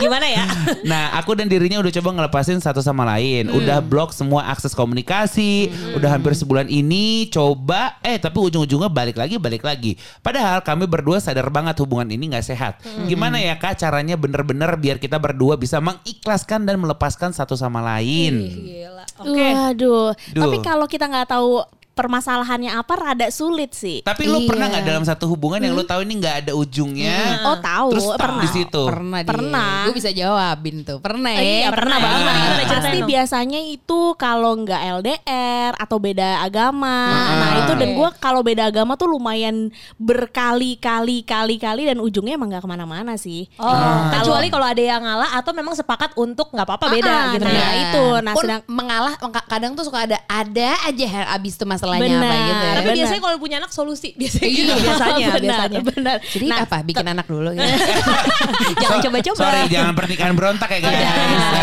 Gimana 0.00 0.26
ya? 0.26 0.44
Nah, 0.80 1.12
aku 1.14 1.36
dan 1.36 1.46
dirinya 1.46 1.78
udah 1.78 1.92
coba 2.00 2.10
ngelepasin 2.16 2.58
satu 2.58 2.80
sama 2.80 3.04
lain. 3.04 3.52
Udah 3.52 3.84
blok 3.84 4.16
semua 4.16 4.48
akses 4.48 4.72
komunikasi. 4.72 5.68
Udah 5.94 6.16
hampir 6.16 6.32
sebulan 6.32 6.66
ini 6.66 7.28
coba 7.28 8.00
eh 8.00 8.16
tapi 8.16 8.40
ujung-ujungnya 8.40 8.88
balik 8.88 9.20
lagi 9.20 9.36
balik 9.36 9.62
lagi. 9.62 10.00
Padahal 10.24 10.64
kami 10.64 10.88
berdua 10.88 11.20
sadar 11.20 11.52
banget 11.52 11.76
hubungan 11.84 12.08
ini 12.10 12.32
nggak 12.32 12.46
sehat. 12.46 12.80
Gimana 13.06 13.38
ya 13.38 13.60
Kak 13.60 13.76
caranya 13.78 14.16
bener-bener 14.16 14.72
biar 14.80 14.96
kita 14.96 15.20
berdua 15.20 15.60
bisa 15.60 15.78
mengikhlaskan 15.78 16.64
dan 16.64 16.80
melepaskan 16.80 17.30
satu 17.36 17.54
sama 17.54 17.84
lain. 17.84 18.40
Gila. 18.64 19.04
Oke. 19.20 19.48
Waduh. 19.52 20.10
Duh. 20.32 20.42
Tapi 20.42 20.56
kalau 20.64 20.86
kita 20.88 21.06
nggak 21.06 21.28
tahu 21.28 21.60
permasalahannya 21.90 22.72
apa 22.72 22.92
rada 22.94 23.28
sulit 23.28 23.72
sih. 23.72 24.00
Tapi 24.00 24.24
lu 24.24 24.44
pernah 24.44 24.66
Iya. 24.66 24.72
nggak 24.72 24.84
dalam 24.86 25.04
satu 25.04 25.24
hubungan 25.26 25.58
yang 25.58 25.72
lu 25.72 25.82
tahu 25.82 26.00
ini 26.00 26.16
nggak 26.16 26.36
ada 26.40 26.52
ujungnya? 26.52 27.44
Oh 27.44 27.56
tahu, 27.56 27.88
Terus 27.92 28.06
pernah. 28.16 28.40
di 28.40 28.48
situ. 28.48 28.82
Pernah, 28.82 29.18
Pernah. 29.22 29.72
Gue 29.84 29.94
bisa 29.94 30.10
jawabin 30.10 30.82
tuh. 30.82 30.98
Pernah 30.98 31.30
ya. 31.30 31.40
Iya 31.40 31.68
pernah 31.68 31.96
pernah. 31.96 31.98
banget. 32.00 32.40
Ceritain 32.60 32.70
Pasti 32.80 32.98
dong. 32.98 33.08
biasanya 33.08 33.60
itu 33.62 34.00
kalau 34.14 34.52
nggak 34.56 34.80
LDR 34.96 35.72
atau 35.74 35.96
beda 35.96 36.28
agama. 36.40 36.98
Nah 37.36 37.50
itu 37.60 37.72
dan 37.74 37.90
gue 37.92 38.08
kalau 38.16 38.40
beda 38.40 38.62
agama 38.66 38.94
tuh 38.94 39.08
lumayan 39.08 39.68
berkali-kali 39.98 41.22
kali-kali 41.22 41.82
dan 41.84 41.98
ujungnya 41.98 42.34
emang 42.34 42.48
nggak 42.48 42.62
ke 42.62 42.70
mana-mana 42.70 43.14
sih. 43.16 43.48
Oh, 43.56 43.74
kecuali 44.10 44.46
kalau 44.48 44.64
ada 44.64 44.80
yang 44.80 45.00
ngalah 45.00 45.34
atau 45.34 45.50
memang 45.50 45.72
sepakat 45.72 46.14
untuk 46.14 46.48
nggak 46.48 46.64
apa-apa 46.64 46.86
beda 46.88 47.10
Ah, 47.10 47.24
gitu 47.34 47.44
nah, 47.44 47.52
ya. 47.52 47.68
itu. 47.82 48.04
Nah, 48.20 48.32
Pun 48.32 48.44
sedang- 48.44 48.64
mengalah 48.66 49.12
ka- 49.16 49.48
kadang 49.48 49.72
tuh 49.72 49.82
suka 49.82 50.04
ada 50.04 50.18
ada 50.24 50.70
aja 50.84 51.06
hal 51.06 51.26
abis 51.34 51.54
itu 51.54 51.64
masalahnya 51.80 52.04
Benar. 52.12 52.20
apa 52.20 52.36
gitu 52.36 52.52
ya. 52.60 52.70
Tapi 52.70 52.84
Benar. 52.84 52.96
biasanya 53.00 53.22
kalau 53.22 53.36
punya 53.40 53.56
anak 53.56 53.72
solusi 53.72 54.08
biasanya 54.20 54.44
Iya, 54.46 54.58
gitu 54.60 54.72
biasanya 54.76 55.16
benar, 55.16 55.40
biasanya. 55.40 55.80
benar. 55.82 56.16
Jadi 56.22 56.46
Nah, 56.46 56.58
apa? 56.60 56.76
Bikin 56.84 57.06
anak 57.06 57.26
dulu 57.26 57.50
gitu. 57.50 57.64
Jangan 58.82 58.98
So- 59.00 59.04
coba-coba. 59.06 59.38
Sorry, 59.40 59.60
jangan 59.68 59.92
pernikahan 59.94 60.34
berontak 60.34 60.68
ya 60.70 60.78
guys. 60.78 61.00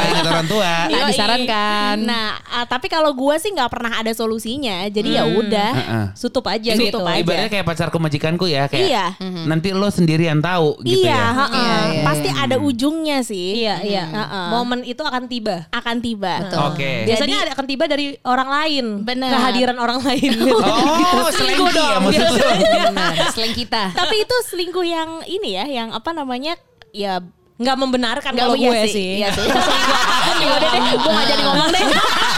Ingat 0.10 0.26
orang 0.26 0.48
tua. 0.48 0.72
Nggak 0.88 0.98
Yoi. 1.00 1.10
disarankan. 1.12 1.96
Nah, 2.02 2.28
ah, 2.44 2.66
tapi 2.66 2.88
kalau 2.88 3.12
gue 3.14 3.36
sih 3.38 3.52
nggak 3.52 3.70
pernah 3.70 3.94
ada 3.96 4.12
solusinya. 4.12 4.88
Jadi 4.88 5.10
ya 5.14 5.24
udah. 5.24 5.72
Heeh. 5.74 6.06
Tutup 6.18 6.44
aja 6.44 6.76
Ini 6.76 6.92
gitu. 6.92 7.00
aja. 7.00 7.16
ibaratnya 7.18 7.48
kayak 7.48 7.64
pacarku 7.64 7.98
majikanku 7.98 8.46
ya 8.46 8.68
kayak 8.68 8.84
Iya. 8.84 9.06
nanti 9.46 9.72
lo 9.72 9.88
sendirian 9.88 10.38
tahu 10.38 10.76
gitu 10.82 11.04
iya, 11.04 11.16
ya. 11.16 11.24
heeh. 11.38 11.56
Iya, 11.56 11.78
iya, 11.88 12.04
pasti 12.04 12.30
ada 12.30 12.56
ujungnya 12.58 13.24
sih. 13.24 13.64
Iya, 13.64 13.76
iya. 13.80 14.04
Heeh. 14.06 14.48
Momen 14.50 14.80
itu 14.84 15.00
akan 15.00 15.28
tiba. 15.28 15.72
Akan 15.72 16.00
tiba. 16.00 16.44
Oke. 16.68 17.08
Biasanya 17.08 17.48
ada 17.48 17.52
akan 17.54 17.66
tiba 17.66 17.88
dari 17.88 18.20
orang 18.22 18.50
lain. 18.50 18.86
Benar. 19.02 19.32
Kehadiran 19.32 19.78
orang 19.78 20.00
lain. 20.08 20.32
gitu. 20.40 20.56
Oh, 20.56 21.30
selingkuh 21.30 21.72
ya 21.76 22.00
maksud 22.00 22.28
lo. 22.32 22.48
Benar, 22.92 23.14
selain 23.36 23.54
kita. 23.54 23.84
Tapi 23.92 24.16
itu 24.24 24.36
selingkuh 24.48 24.86
yang 24.88 25.10
ini 25.28 25.50
ya, 25.60 25.66
yang 25.68 25.90
apa 25.92 26.16
namanya? 26.16 26.56
Ya 26.96 27.20
Nggak 27.58 27.78
membenarkan 27.82 28.32
kalau 28.38 28.54
iya 28.54 28.70
gue 28.70 28.80
sih, 28.86 28.94
sih. 28.94 29.10
iya 29.18 29.34
sih. 29.34 29.42
Juga 30.42 30.56
deh. 30.62 30.70
Gue 30.94 31.10
nggak 31.10 31.26
jadi 31.26 31.42
ngomong 31.42 31.70
deh. 31.74 31.84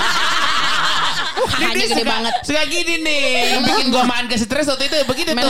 Hanya 1.52 1.74
gede 1.76 1.96
suka- 1.96 2.08
banget. 2.08 2.34
Suka 2.42 2.62
gini 2.66 2.96
nih, 3.00 3.24
yang 3.52 3.62
bikin 3.64 3.86
gua 3.90 4.04
makan 4.04 4.26
ke 4.26 4.36
stres 4.36 4.66
waktu 4.66 4.86
itu 4.86 4.98
begitu 5.06 5.32
tuh. 5.32 5.44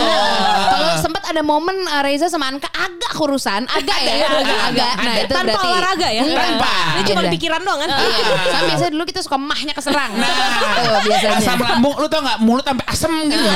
Kalau 0.65 0.89
sempat 1.00 1.24
ada 1.24 1.41
momen 1.41 1.75
uh, 1.83 2.01
Reza 2.01 2.27
sama 2.27 2.48
Anka 2.48 2.67
agak 2.69 3.12
kurusan, 3.12 3.65
agak 3.65 3.98
ya, 4.00 4.27
agak, 4.27 4.59
agak. 4.67 4.93
Nah 4.95 5.03
Ada. 5.05 5.21
itu 5.21 5.33
Tanpa 5.33 5.45
berarti 5.48 5.67
olahraga 5.69 6.07
ya. 6.09 6.24
Tanpa. 6.25 6.71
Ini 6.91 7.01
cuma 7.05 7.21
pikiran 7.29 7.62
doang 7.62 7.79
kan. 7.79 7.89
Iya. 7.89 8.25
Sama 8.45 8.63
biasanya 8.65 8.91
dulu 8.91 9.03
kita 9.05 9.21
suka 9.21 9.38
mahnya 9.38 9.74
keserang. 9.74 10.12
Nah, 10.12 10.27
Tuh, 10.27 11.00
biasanya. 11.05 11.38
asam 11.39 11.57
lambung 11.59 11.95
lu 11.95 12.07
tau 12.07 12.19
gak 12.19 12.38
mulut 12.39 12.63
sampai 12.63 12.86
asem 12.88 13.12
gitu. 13.25 13.50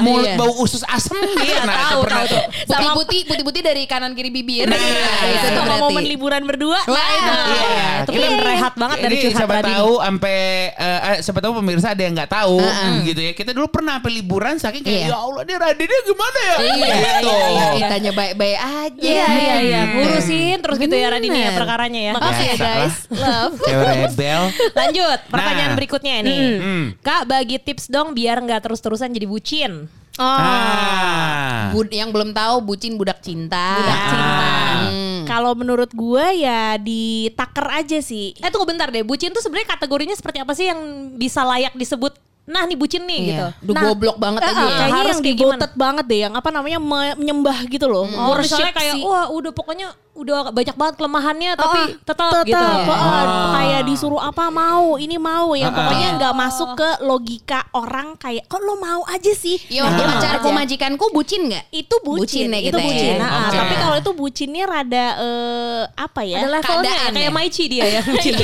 mulut 0.00 0.26
Iya. 0.26 0.36
bau 0.36 0.52
usus 0.58 0.82
asem 0.84 1.16
gitu. 1.38 1.52
Nah, 1.58 1.72
itu 1.72 1.86
tahu, 1.88 2.00
pernah 2.02 2.20
tahu 2.20 2.28
tuh. 2.28 2.42
Putih-putih, 2.66 3.20
putih-putih 3.24 3.62
dari 3.62 3.82
kanan 3.84 4.12
kiri 4.12 4.30
bibir. 4.30 4.66
Nah, 4.66 4.76
itu 4.76 5.48
tuh 5.48 5.62
berarti. 5.62 5.82
momen 5.82 6.04
liburan 6.04 6.42
berdua. 6.42 6.80
Wah, 6.84 7.08
itu. 7.08 7.32
Iya, 7.32 7.82
Itu 8.02 8.10
kan 8.12 8.32
rehat 8.42 8.74
banget 8.74 8.96
dari 9.00 9.14
curhat 9.20 9.38
siapa 9.38 9.54
tadi. 9.56 9.72
tahu 9.72 9.92
sampai 9.98 10.36
eh, 10.72 11.00
eh, 11.06 11.18
siapa 11.20 11.38
tahu 11.38 11.52
pemirsa 11.54 11.71
ada 11.80 12.02
yang 12.02 12.12
nggak 12.12 12.28
tahu 12.28 12.60
gitu 13.08 13.20
ya. 13.22 13.32
Kita 13.32 13.56
dulu 13.56 13.72
pernah 13.72 13.96
sampai 13.96 14.12
liburan 14.12 14.60
saking 14.60 14.82
kayak 14.84 15.00
Iya. 15.06 15.08
ya 15.08 15.16
Allah 15.16 15.42
dia 15.46 15.56
Radinnya 15.56 16.00
gimana 16.04 16.38
ya? 16.42 16.54
Iya, 16.58 16.74
gitu. 16.74 16.84
iya, 17.32 17.46
iya. 17.48 17.66
Ditanya 17.78 18.10
baik-baik 18.12 18.58
aja. 18.60 19.00
Iya 19.00 19.26
iya 19.32 19.56
iya 19.62 19.80
ngurusin 19.94 20.56
terus 20.60 20.76
gitu 20.76 20.94
ya 20.98 21.08
Radini 21.08 21.38
ya 21.38 21.50
perkaranya 21.54 22.00
ya. 22.00 22.12
Makasih 22.18 22.44
ya 22.44 22.54
Biasa 22.54 22.66
guys. 22.66 22.96
Love. 23.08 23.54
Cewek 23.62 23.86
rebel. 24.04 24.42
Lanjut 24.74 25.18
pertanyaan 25.30 25.70
Nah. 25.72 25.78
berikutnya 25.78 26.14
ini. 26.20 26.36
Hmm. 26.58 26.84
Kak 27.00 27.22
bagi 27.24 27.56
tips 27.62 27.88
dong 27.88 28.12
biar 28.12 28.42
nggak 28.42 28.66
terus-terusan 28.68 29.14
jadi 29.14 29.24
bucin. 29.24 29.86
Oh. 30.20 30.24
Ah. 30.28 31.72
Yang 31.88 32.10
belum 32.12 32.36
tahu 32.36 32.60
bucin 32.60 33.00
budak 33.00 33.24
cinta. 33.24 33.80
Budak 33.80 34.00
cinta. 34.12 34.50
Hmm. 34.92 35.11
Kalau 35.32 35.52
menurut 35.56 35.88
gue 35.88 36.26
ya 36.44 36.76
ditaker 36.76 37.66
aja 37.72 37.98
sih. 38.04 38.36
Eh 38.36 38.52
tunggu 38.52 38.68
bentar 38.68 38.92
deh, 38.92 39.00
bucin 39.00 39.32
tuh 39.32 39.40
sebenarnya 39.40 39.72
kategorinya 39.72 40.12
seperti 40.12 40.44
apa 40.44 40.52
sih 40.52 40.68
yang 40.68 40.80
bisa 41.16 41.40
layak 41.40 41.72
disebut? 41.72 42.12
Nah 42.42 42.66
nih 42.68 42.76
bucin 42.76 43.06
nih 43.08 43.20
gitu. 43.32 43.46
Iya. 43.48 43.64
Duh 43.64 43.74
goblok 43.74 44.18
banget 44.20 44.40
eh, 44.44 44.50
aja 44.50 44.60
ya. 44.60 44.74
Kayaknya 44.76 44.92
Harus 45.00 45.16
yang 45.16 45.24
kayak 45.24 45.38
devoted 45.38 45.72
banget 45.78 46.04
deh, 46.04 46.20
yang 46.28 46.34
apa 46.36 46.48
namanya 46.52 46.78
me- 46.82 47.16
menyembah 47.16 47.58
gitu 47.70 47.86
loh. 47.88 48.04
Oh, 48.04 48.36
Worship 48.36 48.60
misalnya 48.60 48.72
kayak 48.76 48.94
wah 49.00 49.26
udah 49.32 49.52
pokoknya 49.56 49.88
udah 50.14 50.48
banyak 50.48 50.72
banget 50.72 50.94
kelemahannya 50.94 51.52
tapi 51.54 51.80
Oh, 51.82 52.04
tetap 52.04 52.30
gitu. 52.38 52.52
tetap, 52.52 52.84
ya. 52.84 52.94
oh, 52.94 53.48
kayak 53.50 53.80
disuruh 53.82 54.20
apa 54.20 54.48
mau, 54.48 54.94
ini 54.94 55.16
mau, 55.16 55.52
yang 55.52 55.68
Ah, 55.68 55.76
pokoknya 55.78 56.06
ah. 56.06 56.16
nggak 56.16 56.34
masuk 56.34 56.68
ke 56.74 56.90
logika 57.00 57.64
orang 57.72 58.14
kayak 58.16 58.44
kok 58.44 58.60
lo 58.60 58.76
mau 58.76 59.02
aja 59.04 59.32
sih. 59.32 59.56
Ya 59.66 59.82
waktu 59.82 59.98
Gitu 59.98 60.12
pacarku 60.12 60.46
aja. 60.46 60.56
majikanku 60.58 61.04
bucin 61.10 61.42
nggak? 61.46 61.64
itu 61.72 61.96
bucin, 61.98 62.44
Bucin 62.44 62.46
ya 62.46 62.60
itu 62.60 62.68
kita 62.68 62.78
ya. 62.78 62.86
bucin. 62.86 63.12
Nah, 63.16 63.30
Oke. 63.42 63.56
tapi 63.56 63.74
kalau 63.74 63.96
itu 63.96 64.10
bucinnya 64.12 64.64
rada 64.64 65.06
eh, 65.18 65.82
apa 65.90 66.20
ya? 66.22 66.38
Ada 66.38 66.48
levelnya 66.50 66.60
ya, 66.60 66.92
Keadaan 66.92 67.12
kayak 67.12 67.24
ya. 67.24 67.32
Maichi 67.32 67.64
dia 67.66 67.84
ya. 67.88 68.00
bucin. 68.06 68.34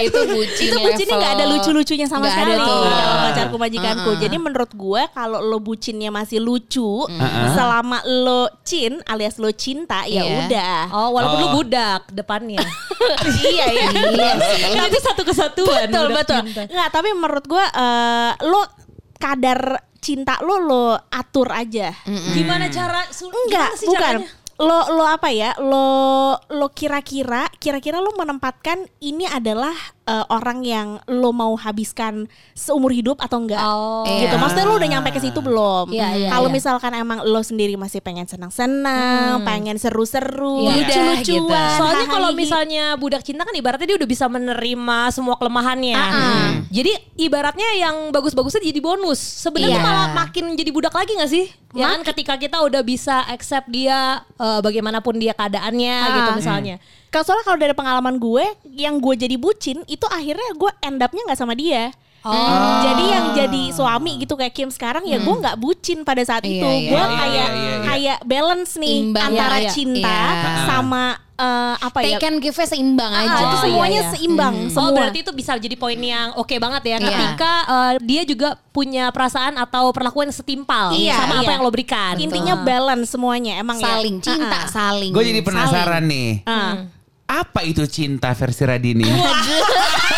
itu 0.00 0.20
bucin 0.24 0.68
itu 0.68 0.78
bucinnya 0.78 1.14
nggak 1.14 1.32
ada 1.32 1.44
level- 1.44 1.52
lucu-lucunya 1.58 2.06
sama 2.06 2.24
ada 2.24 2.32
sekali 2.32 2.52
tuh. 2.54 2.66
kalau 2.86 3.16
pacarku 3.22 3.56
majikanku. 3.58 4.08
Uh-uh. 4.08 4.20
Jadi 4.20 4.36
menurut 4.38 4.70
gue 4.72 5.02
kalau 5.12 5.38
lo 5.40 5.58
bucinnya 5.58 6.10
masih 6.10 6.38
lucu, 6.38 7.04
Uh-uh. 7.04 7.48
selama 7.52 7.98
lo 8.06 8.46
cin 8.62 9.02
alias 9.04 9.31
lo 9.36 9.50
cinta 9.50 10.04
ya 10.04 10.20
Iya. 10.20 10.36
udah. 10.42 10.78
Oh, 10.90 11.08
walaupun 11.12 11.38
lu 11.38 11.46
Oh. 11.46 11.54
budak 11.56 12.02
depannya. 12.08 12.60
iya 13.46 13.66
ya. 13.68 13.88
Iya 13.92 14.30
sih. 14.38 14.62
Tapi 14.74 14.98
satu 14.98 15.22
kesatuan. 15.22 15.86
betul 15.86 16.06
betul. 16.10 16.40
cinta. 16.44 16.62
Nggak, 16.66 16.88
tapi 16.90 17.08
menurut 17.12 17.44
gue 17.44 17.64
eh, 17.64 18.30
lo 18.42 18.62
kadar 19.16 19.60
cinta 19.98 20.42
lo 20.42 20.58
lo 20.58 20.84
atur 21.08 21.48
aja. 21.48 21.94
Gimana 22.32 22.66
cara 22.66 23.06
Enggak, 23.06 23.70
gimana 23.70 23.76
sih 23.76 23.86
bukan. 23.86 24.02
caranya? 24.18 24.28
Lo 24.62 24.94
lo 24.94 25.04
apa 25.04 25.28
ya? 25.28 25.58
Lo 25.58 25.86
lo 26.38 26.66
kira-kira 26.70 27.50
kira-kira 27.58 27.98
lo 27.98 28.14
menempatkan 28.14 28.86
ini 29.02 29.26
adalah 29.26 29.74
eh, 30.06 30.24
orang 30.30 30.62
yang 30.62 30.88
lo 31.10 31.34
mau 31.34 31.58
habiskan 31.58 32.30
seumur 32.54 32.94
hidup 32.94 33.18
atau 33.18 33.42
enggak? 33.42 33.58
Oh. 33.58 34.06
Gitu. 34.06 34.30
Iya. 34.30 34.38
Maksudnya 34.38 34.66
lo 34.70 34.78
udah 34.78 34.88
nyampe 34.88 35.10
ke 35.10 35.18
situ 35.18 35.42
belum? 35.42 35.90
Iya, 35.90 36.08
iya, 36.14 36.28
Kalau 36.30 36.46
iya. 36.46 36.54
misalkan 36.54 36.92
emang 36.94 37.26
lo 37.26 37.42
sendiri 37.42 37.74
masih 37.74 37.98
pengen 37.98 38.30
senang-senang, 38.30 39.42
pengen 39.42 39.82
seru-seru, 39.82 40.70
Iya. 40.70 40.78
lucu-lucuan. 40.78 41.22
Gitu. 41.26 41.78
Soalnya 41.82 42.06
kalau 42.06 42.30
misalnya 42.30 42.84
budak 42.94 43.26
cinta 43.26 43.42
kan 43.42 43.54
ibaratnya 43.54 43.90
dia 43.90 43.98
udah 43.98 44.08
bisa 44.10 44.30
menerima 44.30 44.98
semua 45.10 45.34
kelemahannya. 45.38 45.98
Ah-ah. 45.98 46.46
Jadi 46.70 46.92
ibaratnya 47.18 47.66
yang 47.78 48.14
bagus-bagusnya 48.14 48.62
jadi 48.62 48.78
bonus. 48.78 49.18
Sebenarnya 49.18 49.82
Iya. 49.82 49.86
malah 49.86 50.08
makin 50.14 50.54
jadi 50.54 50.70
budak 50.70 50.94
lagi 50.94 51.18
gak 51.18 51.30
sih? 51.30 51.46
Ya 51.72 51.88
kan 51.88 52.04
ketika 52.04 52.36
kita 52.36 52.60
udah 52.60 52.84
bisa 52.84 53.24
accept 53.32 53.72
dia 53.72 54.20
eh, 54.52 54.60
bagaimanapun 54.60 55.16
dia 55.16 55.32
keadaannya 55.32 55.96
Ah. 55.96 56.12
gitu 56.12 56.30
misalnya. 56.36 56.76
Kalau 57.08 57.24
soalnya 57.24 57.44
kalau 57.44 57.58
dari 57.60 57.74
pengalaman 57.76 58.16
gue, 58.16 58.44
yang 58.72 58.96
gue 58.96 59.14
jadi 59.16 59.36
bucin 59.36 59.84
itu 59.84 60.04
akhirnya 60.08 60.56
gue 60.56 60.70
end 60.80 61.00
up-nya 61.00 61.22
nggak 61.28 61.40
sama 61.40 61.52
dia. 61.52 61.92
Oh. 62.22 62.78
Jadi 62.80 63.04
yang 63.04 63.26
jadi 63.32 63.62
suami 63.70 64.18
gitu 64.18 64.34
kayak 64.34 64.50
Kim 64.50 64.70
sekarang 64.70 65.02
ya 65.02 65.18
gue 65.18 65.34
nggak 65.34 65.56
bucin 65.56 66.02
pada 66.02 66.22
saat 66.22 66.42
Iya, 66.42 66.54
itu. 66.54 66.68
iya, 66.68 66.88
gue 66.88 66.94
iya, 66.94 67.06
kayak 67.12 67.32
iya, 67.32 67.46
iya. 67.52 67.76
kayak 67.82 68.18
balance 68.22 68.72
nih 68.76 68.94
Imbang. 69.02 69.26
antara 69.28 69.56
Iya, 69.56 69.62
iya. 69.62 69.70
cinta 69.70 70.18
Iya. 70.30 70.64
sama 70.64 71.04
eh, 71.34 71.74
apa 71.76 71.98
ya? 72.00 72.16
Take 72.16 72.26
and 72.28 72.38
give-nya 72.38 72.66
seimbang 72.68 73.10
Ah, 73.10 73.26
aja. 73.26 73.42
itu 73.42 73.56
semuanya 73.60 73.90
iya, 73.92 73.98
iya. 74.00 74.12
seimbang 74.14 74.54
semua. 74.70 74.84
Oh 74.84 74.90
berarti 74.92 75.18
itu 75.20 75.32
bisa 75.32 75.52
jadi 75.56 75.74
poin 75.74 75.98
yang 75.98 76.30
oke 76.36 76.54
banget 76.54 76.82
ya 76.84 76.90
Iya. 76.92 77.02
ketika 77.02 77.52
eh, 77.66 77.92
dia 78.00 78.22
juga 78.22 78.48
punya 78.70 79.10
perasaan 79.10 79.58
atau 79.58 79.90
perlakuan 79.90 80.30
yang 80.30 80.36
setimpal 80.36 80.94
Iya, 80.94 81.18
sama 81.18 81.34
apa 81.36 81.42
iya. 81.42 81.52
yang 81.52 81.62
lo 81.62 81.70
berikan. 81.70 82.14
Intinya 82.16 82.54
balance 82.56 83.10
semuanya 83.10 83.58
emang 83.58 83.76
ya. 83.76 83.86
saling 83.88 84.16
cinta, 84.20 84.46
Ah, 84.46 84.62
ah. 84.62 84.70
saling. 84.70 85.10
Gue 85.10 85.24
jadi 85.24 85.42
penasaran 85.42 86.06
nih. 86.06 86.46
Ah. 86.46 86.86
Apa 87.24 87.64
itu 87.64 87.82
cinta 87.86 88.30
versi 88.30 88.62
Radini? 88.62 89.08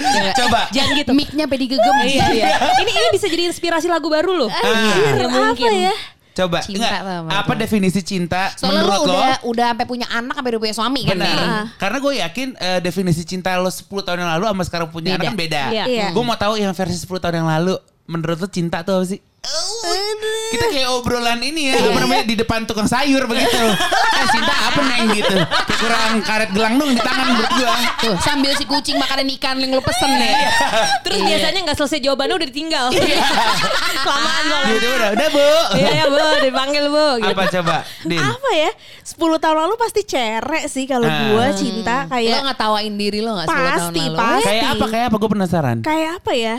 Coba. 0.00 0.30
Coba. 0.34 0.60
Jangan 0.72 0.90
gitu. 0.96 1.10
Mic-nya 1.12 1.44
sampai 1.46 1.58
digegem. 1.60 1.94
Iya 2.08 2.24
iya. 2.32 2.48
Ini 2.80 2.90
ini 2.90 3.08
bisa 3.12 3.26
jadi 3.28 3.42
inspirasi 3.52 3.86
lagu 3.86 4.08
baru 4.08 4.32
loh. 4.34 4.50
Ah. 4.50 4.64
Ya, 4.64 5.28
mungkin. 5.28 5.70
apa 5.70 5.78
ya? 5.92 5.94
Coba, 6.30 6.62
Cinta 6.62 6.86
enggak, 6.86 6.94
apa 7.02 7.42
apa 7.42 7.52
definisi 7.58 8.00
cinta 8.06 8.54
Soalnya 8.54 8.86
menurut 8.86 9.02
lo? 9.02 9.12
udah 9.18 9.30
udah 9.50 9.66
sampai 9.74 9.86
punya 9.90 10.06
anak 10.14 10.38
sampai 10.38 10.50
udah 10.54 10.62
punya 10.62 10.74
suami 10.78 11.00
kan 11.02 11.18
Benar. 11.18 11.26
nih. 11.26 11.46
Karena 11.74 11.96
gue 11.98 12.12
yakin 12.22 12.48
eh, 12.54 12.78
definisi 12.80 13.22
cinta 13.26 13.58
lo 13.58 13.66
10 13.66 13.82
tahun 13.90 14.18
yang 14.22 14.30
lalu 14.38 14.44
sama 14.46 14.62
sekarang 14.62 14.88
punya 14.94 15.18
Beda. 15.18 15.18
anak 15.18 15.26
kan 15.26 15.36
beda. 15.36 15.62
Iya. 15.74 15.84
Iya. 15.90 16.06
Gue 16.14 16.22
mau 16.22 16.38
tahu 16.38 16.54
yang 16.56 16.70
versi 16.70 16.96
10 17.02 17.10
tahun 17.18 17.34
yang 17.44 17.50
lalu 17.50 17.74
menurut 18.06 18.38
lo 18.38 18.48
cinta 18.48 18.86
tuh 18.86 19.02
apa 19.02 19.06
sih? 19.10 19.18
Kita 20.50 20.66
kayak 20.68 20.88
obrolan 20.92 21.40
ini 21.40 21.72
ya, 21.72 21.80
apa 21.80 21.98
namanya 21.98 22.22
di 22.22 22.36
depan 22.36 22.62
tukang 22.62 22.84
sayur 22.84 23.24
begitu. 23.24 23.56
Eh 23.56 24.26
cinta 24.28 24.52
apa 24.68 24.80
neng 24.80 25.08
gitu? 25.10 25.32
Kayak 25.32 25.78
kurang 25.80 26.12
karet 26.20 26.50
gelang 26.50 26.74
dong 26.76 26.90
di 26.90 27.00
tangan 27.00 27.26
menurut 27.30 27.52
gue. 27.54 27.70
Tuh 28.00 28.14
sambil 28.20 28.52
si 28.52 28.64
kucing 28.64 28.96
makanan 28.96 29.26
ikan 29.38 29.56
yang 29.56 29.72
lu 29.72 29.80
pesen 29.80 30.12
nih. 30.12 30.36
Terus 31.00 31.18
Iya. 31.18 31.26
biasanya 31.26 31.60
nggak 31.64 31.78
selesai 31.78 31.98
jawabannya 32.00 32.34
udah 32.36 32.48
ditinggal. 32.48 32.86
Kelamaan 34.04 34.42
soalnya. 34.44 34.70
Gitu 34.70 34.86
udah, 34.90 35.10
udah 35.10 35.28
bu. 35.30 35.48
Iya 35.74 35.90
ya 35.90 36.04
bu, 36.06 36.20
dipanggil 36.42 36.84
bu. 36.86 37.06
Gitu. 37.18 37.32
Apa 37.32 37.42
coba? 37.50 37.76
Din. 38.04 38.20
Apa 38.20 38.50
ya? 38.52 38.70
10 39.02 39.16
tahun 39.40 39.56
lalu 39.58 39.74
pasti 39.76 40.00
cerek 40.04 40.64
sih 40.68 40.84
kalau 40.84 41.08
Ah. 41.08 41.26
gue 41.26 41.46
cinta 41.56 42.06
Lo 42.06 42.12
kayak 42.12 42.38
gak 42.44 42.58
tawain 42.60 42.94
diri 42.94 43.18
lo 43.18 43.34
gak 43.34 43.48
10 43.48 43.56
tahun 43.56 43.72
Pasti, 43.88 44.02
lalu? 44.04 44.16
pasti. 44.20 44.46
Kayak 44.46 44.66
apa? 44.70 44.84
Kayak 44.86 45.06
apa? 45.06 45.16
Gue 45.16 45.30
penasaran. 45.30 45.76
kayak 45.80 46.10
apa 46.20 46.32
ya? 46.34 46.56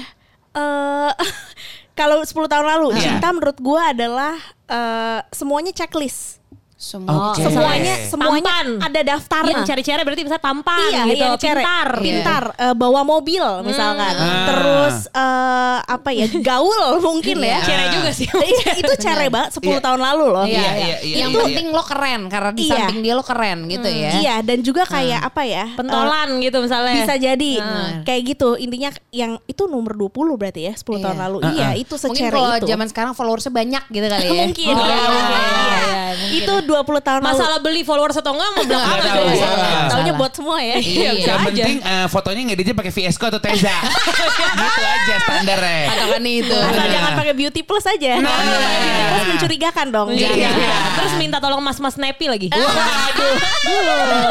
Eh 0.51 1.11
kalau 2.01 2.17
10 2.19 2.33
tahun 2.49 2.65
lalu 2.67 2.87
Iya. 2.91 3.01
cinta 3.13 3.29
menurut 3.29 3.57
gue 3.57 3.81
adalah 3.81 4.33
eh, 4.65 5.19
semuanya 5.29 5.69
checklist. 5.71 6.40
Semua. 6.81 7.29
Oke. 7.29 7.45
Semuanya 7.45 7.93
semuanya 8.03 8.41
Tampan. 8.41 8.67
ada 8.81 8.99
daftarnya. 9.05 9.53
Yang 9.53 9.69
cari-cari 9.69 10.01
berarti 10.01 10.23
bisa 10.25 10.37
tampan 10.37 10.81
Iya, 10.89 11.01
gitu, 11.05 11.21
iya, 11.21 11.37
cere. 11.37 11.61
pintar. 11.61 11.89
pintar, 12.01 12.43
eh, 12.57 12.73
bawa 12.73 13.01
mobil 13.03 13.37
misalkan, 13.61 14.09
Ah. 14.11 14.45
terus 14.49 14.95
eh, 15.07 15.77
apa 15.79 16.09
ya, 16.09 16.25
gaul 16.41 16.73
mungkin 17.05 17.37
ya. 17.37 17.61
Iya. 17.61 17.61
Cere 17.61 17.85
juga 17.93 18.09
sih. 18.09 18.25
Iya, 18.51 18.71
itu 18.77 18.93
cere 18.97 19.29
banget 19.29 19.51
10 19.55 19.77
Iya. 19.77 19.79
tahun 19.79 20.01
lalu 20.01 20.25
loh. 20.27 20.41
Iya, 20.43 20.57
Iya, 20.57 20.57
iya. 20.57 20.73
iya, 20.73 20.97
iya, 20.99 21.15
Yang 21.21 21.29
iya, 21.29 21.39
penting 21.39 21.67
lo 21.69 21.83
keren 21.83 22.21
karena 22.27 22.49
di 22.51 22.63
Iya. 22.63 22.73
samping 22.75 22.99
dia 22.99 23.13
lo 23.13 23.23
keren 23.23 23.59
gitu 23.67 23.87
ya. 23.87 24.11
Iya, 24.17 24.35
dan 24.41 24.57
juga 24.59 24.83
kayak 24.83 25.21
apa 25.23 25.41
ya? 25.45 25.63
eh, 25.63 25.77
Pentolan 25.77 26.29
gitu 26.41 26.57
misalnya. 26.59 26.97
bisa 26.97 27.13
jadi 27.15 27.51
Hmm. 27.55 28.01
kayak 28.01 28.21
gitu. 28.27 28.57
Intinya 28.57 28.89
yang 29.11 29.37
itu 29.45 29.63
nomor 29.65 29.93
20 29.93 30.33
berarti 30.35 30.65
ya 30.65 30.73
10 30.73 30.97
tahun 30.99 31.13
Iya. 31.15 31.23
lalu. 31.23 31.37
Uh-uh. 31.39 31.53
Iya, 31.53 31.69
itu 31.75 31.93
Mungkin 31.95 32.13
secere 32.17 32.33
kalau 32.33 32.57
itu. 32.57 32.65
zaman 32.67 32.87
sekarang 32.87 33.13
followersnya 33.13 33.53
banyak 33.53 33.83
gitu 33.87 34.05
kali 34.07 34.25
ya. 34.25 34.33
mungkin. 34.43 34.73
Oh, 34.73 34.81
Iya, 34.81 34.89
iya, 34.89 35.07
mungkin. 35.07 35.37
iya, 35.37 35.61
Iya. 35.61 35.81
iya, 35.85 36.09
mungkin. 36.11 36.39
Itu 36.41 36.53
20 36.71 37.03
tahun 37.03 37.19
lalu. 37.19 37.35
Masalah 37.35 37.57
beli 37.59 37.81
followers 37.83 38.15
atau 38.15 38.31
enggak 38.31 38.49
mau 38.55 38.63
belakang 38.63 38.87
Nggak 38.87 39.03
aja. 39.03 39.11
tahu. 39.11 39.25
Iya. 39.27 39.49
Iya. 39.51 39.81
Taunya 39.91 40.13
buat 40.15 40.31
semua 40.31 40.57
ya. 40.59 40.75
Iya, 40.79 41.09
bisa 41.13 41.29
Yang 41.29 41.41
penting 41.45 41.77
eh, 41.81 42.05
fotonya 42.07 42.41
ngeditnya 42.47 42.75
pakai 42.75 42.91
VSCO 42.91 43.25
atau 43.27 43.41
Teza. 43.43 43.75
gitu 44.61 44.81
aja 44.81 45.15
standarnya. 45.21 45.83
Patokan 45.91 46.23
itu. 46.25 46.55
Asal 46.55 46.71
Bener. 46.71 46.89
jangan 46.89 47.11
pakai 47.19 47.33
beauty 47.35 47.61
plus 47.61 47.85
aja. 47.85 48.11
Nah. 48.17 48.31
Beauty 48.31 49.03
plus 49.03 49.25
mencurigakan 49.27 49.87
dong. 49.91 50.07
Iya. 50.15 50.29
Iya. 50.31 50.49
Terus 50.97 51.13
minta 51.19 51.37
tolong 51.37 51.59
mas-mas 51.59 51.91
Snappy 51.91 52.31
lagi. 52.31 52.47
Waduh. 52.47 53.35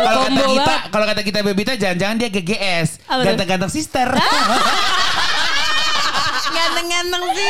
Kalau 0.01 0.21
kata 0.25 0.45
kita, 0.49 0.75
kalau 0.89 1.07
kata 1.07 1.21
kita 1.23 1.39
Bebita 1.43 1.73
jangan-jangan 1.77 2.17
dia 2.17 2.29
GGS. 2.31 2.89
Apa? 3.05 3.23
Ganteng-ganteng 3.23 3.71
sister. 3.71 4.09
Ganteng-ganteng 6.61 7.23
sih. 7.33 7.49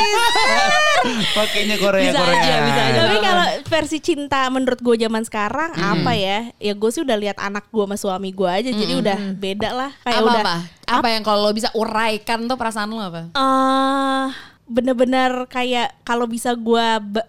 Pakainya 1.36 1.76
Korea 1.76 2.02
Bisa 2.06 2.18
Korea. 2.18 2.38
aja, 2.38 2.56
bisa 2.62 2.80
aja. 2.82 3.00
Tapi 3.00 3.16
kalau 3.18 3.46
versi 3.66 3.98
cinta 3.98 4.40
menurut 4.48 4.78
gue 4.78 4.96
zaman 4.98 5.22
sekarang 5.22 5.70
apa 5.74 6.12
ya? 6.12 6.38
Ya 6.56 6.72
gue 6.72 6.90
sih 6.90 7.00
udah 7.00 7.16
lihat 7.16 7.36
anak 7.36 7.66
gue 7.68 7.82
sama 7.82 7.96
suami 7.96 8.30
gue 8.30 8.46
aja, 8.46 8.70
jadi 8.70 8.92
udah 8.96 9.18
beda 9.34 9.70
lah. 9.70 9.90
Kayak 10.00 10.16
Apa 10.16 10.26
udah 10.26 10.42
apa? 10.42 10.56
Apa 10.90 11.08
yang 11.08 11.22
kalau 11.22 11.40
lo 11.42 11.52
bisa 11.52 11.70
uraikan 11.72 12.46
tuh 12.46 12.54
perasaan 12.54 12.88
lo 12.88 13.00
apa? 13.00 13.30
eh 13.30 14.26
bener-bener 14.70 15.50
kayak 15.50 15.98
kalau 16.00 16.30
bisa 16.30 16.54
gue 16.54 16.86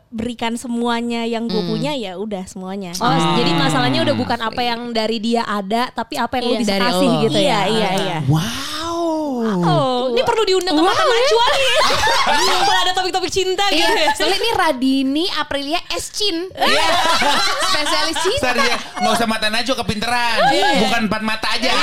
berikan 0.08 0.54
semuanya 0.54 1.26
yang 1.26 1.50
gue 1.50 1.64
punya 1.64 1.90
ya 1.92 2.14
udah 2.16 2.46
semuanya. 2.46 2.94
Oh, 2.96 3.10
jadi 3.34 3.50
masalahnya 3.56 4.06
udah 4.06 4.14
bukan 4.14 4.40
apa 4.40 4.62
yang 4.62 4.94
dari 4.94 5.18
dia 5.18 5.42
ada, 5.42 5.90
tapi 5.90 6.22
apa 6.22 6.38
yang 6.38 6.46
lo 6.46 6.54
Iya. 6.54 6.62
bisa 6.62 6.74
Dari 6.74 6.86
kasih 6.86 7.10
lo. 7.10 7.22
gitu 7.24 7.40
iya, 7.40 7.50
ya. 7.50 7.62
iya, 7.68 7.90
iya. 7.98 8.18
Wow. 8.30 8.94
Oh, 9.42 9.91
ini 10.22 10.24
perlu 10.24 10.44
diundang 10.46 10.72
ke 10.72 10.84
makan 10.84 11.06
najwa 11.08 11.46
nih. 11.52 11.68
Kalau 12.62 12.80
ada 12.80 12.94
topik-topik 12.94 13.32
cinta 13.32 13.66
gitu. 13.70 13.82
Iya, 13.82 14.14
soalnya 14.14 14.38
ini 14.38 14.52
Radini 14.54 15.26
Aprilia 15.34 15.82
Eschin. 15.90 16.46
Iya. 16.52 16.88
Spesialis 17.68 18.18
cinta. 18.20 18.44
Sar 18.44 18.56
ya, 18.56 18.78
nggak 18.78 19.12
usah 19.12 19.28
mata 19.28 19.48
najwa 19.48 19.76
kepinteran. 19.76 20.38
Bukan 20.80 21.02
empat 21.10 21.22
mata 21.22 21.48
aja. 21.52 21.72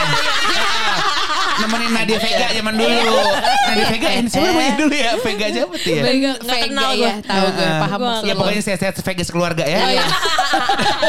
Nemenin 1.59 1.90
Nadia 1.90 2.18
Vega 2.18 2.47
zaman 2.52 2.71
dulu. 2.73 3.18
Nadia 3.66 3.87
Vega, 3.90 4.09
eh, 4.09 4.23
siapa 4.30 4.47
namanya 4.47 4.73
dulu 4.78 4.95
ya? 4.95 5.12
Vega 5.18 5.47
siapa 5.50 5.75
tuh 5.75 5.90
ya? 5.90 6.02
Vega, 6.07 6.33
Nggak 6.38 6.59
kenal 6.62 6.90
ya, 6.92 6.95
gue. 6.95 7.26
tahu 7.26 7.47
gue, 7.50 7.66
Ah. 7.66 7.78
paham 7.83 8.00
Ya 8.23 8.35
pokoknya 8.38 8.62
sehat-sehat 8.62 8.95
Vega 8.97 9.25
sekeluarga 9.26 9.64
ya. 9.66 9.79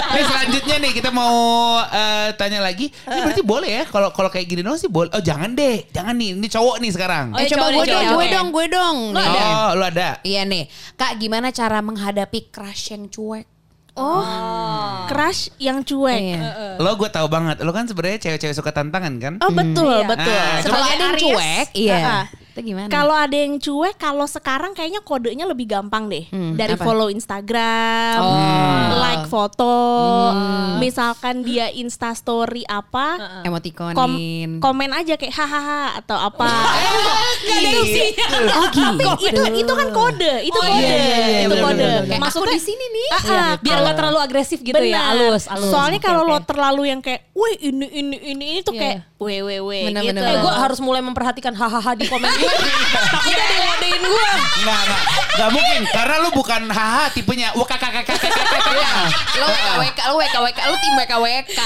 Nih 0.09 0.23
selanjutnya 0.25 0.75
nih 0.79 0.91
kita 0.91 1.09
mau 1.11 1.37
eh, 1.83 2.33
tanya 2.33 2.59
lagi. 2.59 2.89
Ini 2.89 3.19
berarti 3.21 3.43
boleh 3.45 3.69
ya 3.71 3.83
kalau 3.85 4.09
kalau 4.09 4.29
kayak 4.29 4.47
gini 4.47 4.61
doang 4.61 4.75
sih 4.75 4.89
boleh. 4.89 5.13
Oh 5.13 5.21
jangan 5.21 5.53
deh, 5.53 5.85
jangan 5.91 6.17
nih. 6.17 6.33
Ini 6.33 6.47
cowok 6.49 6.75
nih 6.81 6.91
sekarang. 6.91 7.18
Oh, 7.27 7.35
Eh, 7.35 7.41
iya, 7.41 7.49
coba 7.49 7.59
cowok 7.61 7.73
gue 7.73 7.85
dong, 7.85 8.05
gue 8.09 8.25
dong, 8.29 8.47
gue 8.49 8.65
dong. 8.69 8.97
Lo 9.09 9.17
Nih. 9.17 9.27
ada? 9.27 9.41
Oh, 9.43 9.69
lu 9.73 9.83
ada. 9.85 10.09
Iya 10.21 10.41
nih, 10.43 10.63
Kak 10.93 11.11
gimana 11.17 11.47
cara 11.49 11.79
menghadapi 11.79 12.39
crush 12.47 12.83
yang 12.89 13.07
cuek? 13.07 13.45
Oh, 13.93 14.23
crush 15.05 15.51
yang 15.57 15.81
cuek. 15.81 16.19
Iya. 16.31 16.77
Lo 16.77 16.95
gue 16.95 17.09
tahu 17.09 17.27
banget. 17.27 17.59
Lo 17.59 17.71
kan 17.71 17.83
sebenarnya 17.83 18.19
cewek-cewek 18.21 18.55
suka 18.55 18.71
tantangan 18.71 19.11
kan? 19.17 19.33
Oh 19.39 19.51
betul, 19.51 19.91
Iya. 19.97 20.07
betul. 20.07 20.39
Ah, 20.39 20.59
Kalau 20.63 20.85
ada 20.85 21.03
yang 21.03 21.15
cuek, 21.17 21.67
iya. 21.75 21.99
Ah. 21.99 22.25
Itu 22.59 22.67
gimana? 22.67 22.89
Kalau 22.89 23.13
ada 23.13 23.33
yang 23.33 23.55
cuek, 23.55 23.95
kalau 23.95 24.25
sekarang 24.25 24.71
kayaknya 24.71 24.99
kodenya 24.99 25.45
lebih 25.45 25.65
gampang 25.65 26.05
deh. 26.05 26.27
Hmm, 26.27 26.53
Dari 26.53 26.73
apa? 26.73 26.83
follow 26.83 27.07
Instagram, 27.07 28.19
Oh. 28.19 28.99
like 28.99 29.25
foto, 29.25 29.79
Hmm. 30.29 30.77
misalkan 30.77 31.41
dia 31.41 31.71
Insta 31.71 32.11
story 32.11 32.63
apa, 32.65 33.15
kom- 33.15 33.47
Emotikonin. 33.47 34.59
komen 34.59 34.91
aja 34.91 35.15
kayak 35.15 35.31
hahaha 35.31 35.97
atau 35.97 36.17
apa. 36.17 36.47
Opsinya. 37.79 38.25
Oh 38.51 38.67
Tapi 38.69 39.03
itu 39.25 39.41
itu 39.57 39.73
kan 39.73 39.87
kode, 39.89 40.33
itu 40.41 40.53
kode, 40.53 40.69
iya, 40.75 40.89
iya, 40.89 40.97
iya, 40.99 41.39
itu 41.41 41.49
bener, 41.49 41.63
kode. 41.63 41.77
bener, 41.79 41.99
bener. 42.03 42.19
Maksudnya 42.19 42.51
di 42.51 42.61
sini 42.61 42.85
nih. 42.89 43.07
Ah, 43.09 43.15
ah, 43.15 43.51
Biar 43.57 43.71
kalau- 43.71 43.85
gak 43.85 43.95
terlalu 43.95 44.19
agresif 44.19 44.59
gitu 44.59 44.75
ya. 44.77 44.99
Benar. 44.99 45.07
Halus, 45.09 45.43
halus. 45.47 45.69
Soalnya 45.69 45.99
Oke, 45.99 46.05
kalau 46.05 46.21
oke. 46.21 46.29
lo 46.29 46.37
terlalu 46.43 46.81
yang 46.87 46.99
kayak, 46.99 47.21
wih 47.31 47.55
ini 47.61 47.85
ini 47.89 48.15
ini 48.25 48.45
ini 48.49 48.59
tuh 48.59 48.73
Iya. 48.73 48.81
kayak, 48.81 48.97
Bener, 49.19 50.01
gitu. 50.01 50.15
bener, 50.15 50.23
Eh 50.25 50.37
gue 50.39 50.53
harus 50.53 50.79
mulai 50.79 51.01
memperhatikan 51.01 51.53
hahaha 51.53 51.91
di 51.93 52.05
komen. 52.05 52.27
Takutnya 52.49 53.45
ada 53.69 53.85
yang 53.85 54.03
gue. 54.03 54.29
Enggak, 54.59 54.79
enggak. 54.81 55.01
Enggak 55.29 55.49
mungkin. 55.53 55.81
Karena 55.89 56.15
lu 56.19 56.29
bukan 56.33 56.61
haha 56.69 57.05
tipenya. 57.11 57.49
Kakak. 57.53 58.17
Lo 59.39 59.45
WKWK, 59.47 59.99
lo 60.09 60.15
WKWK, 60.17 60.59
lo 60.65 60.75
tim 60.75 60.93
WKWK. 60.97 61.59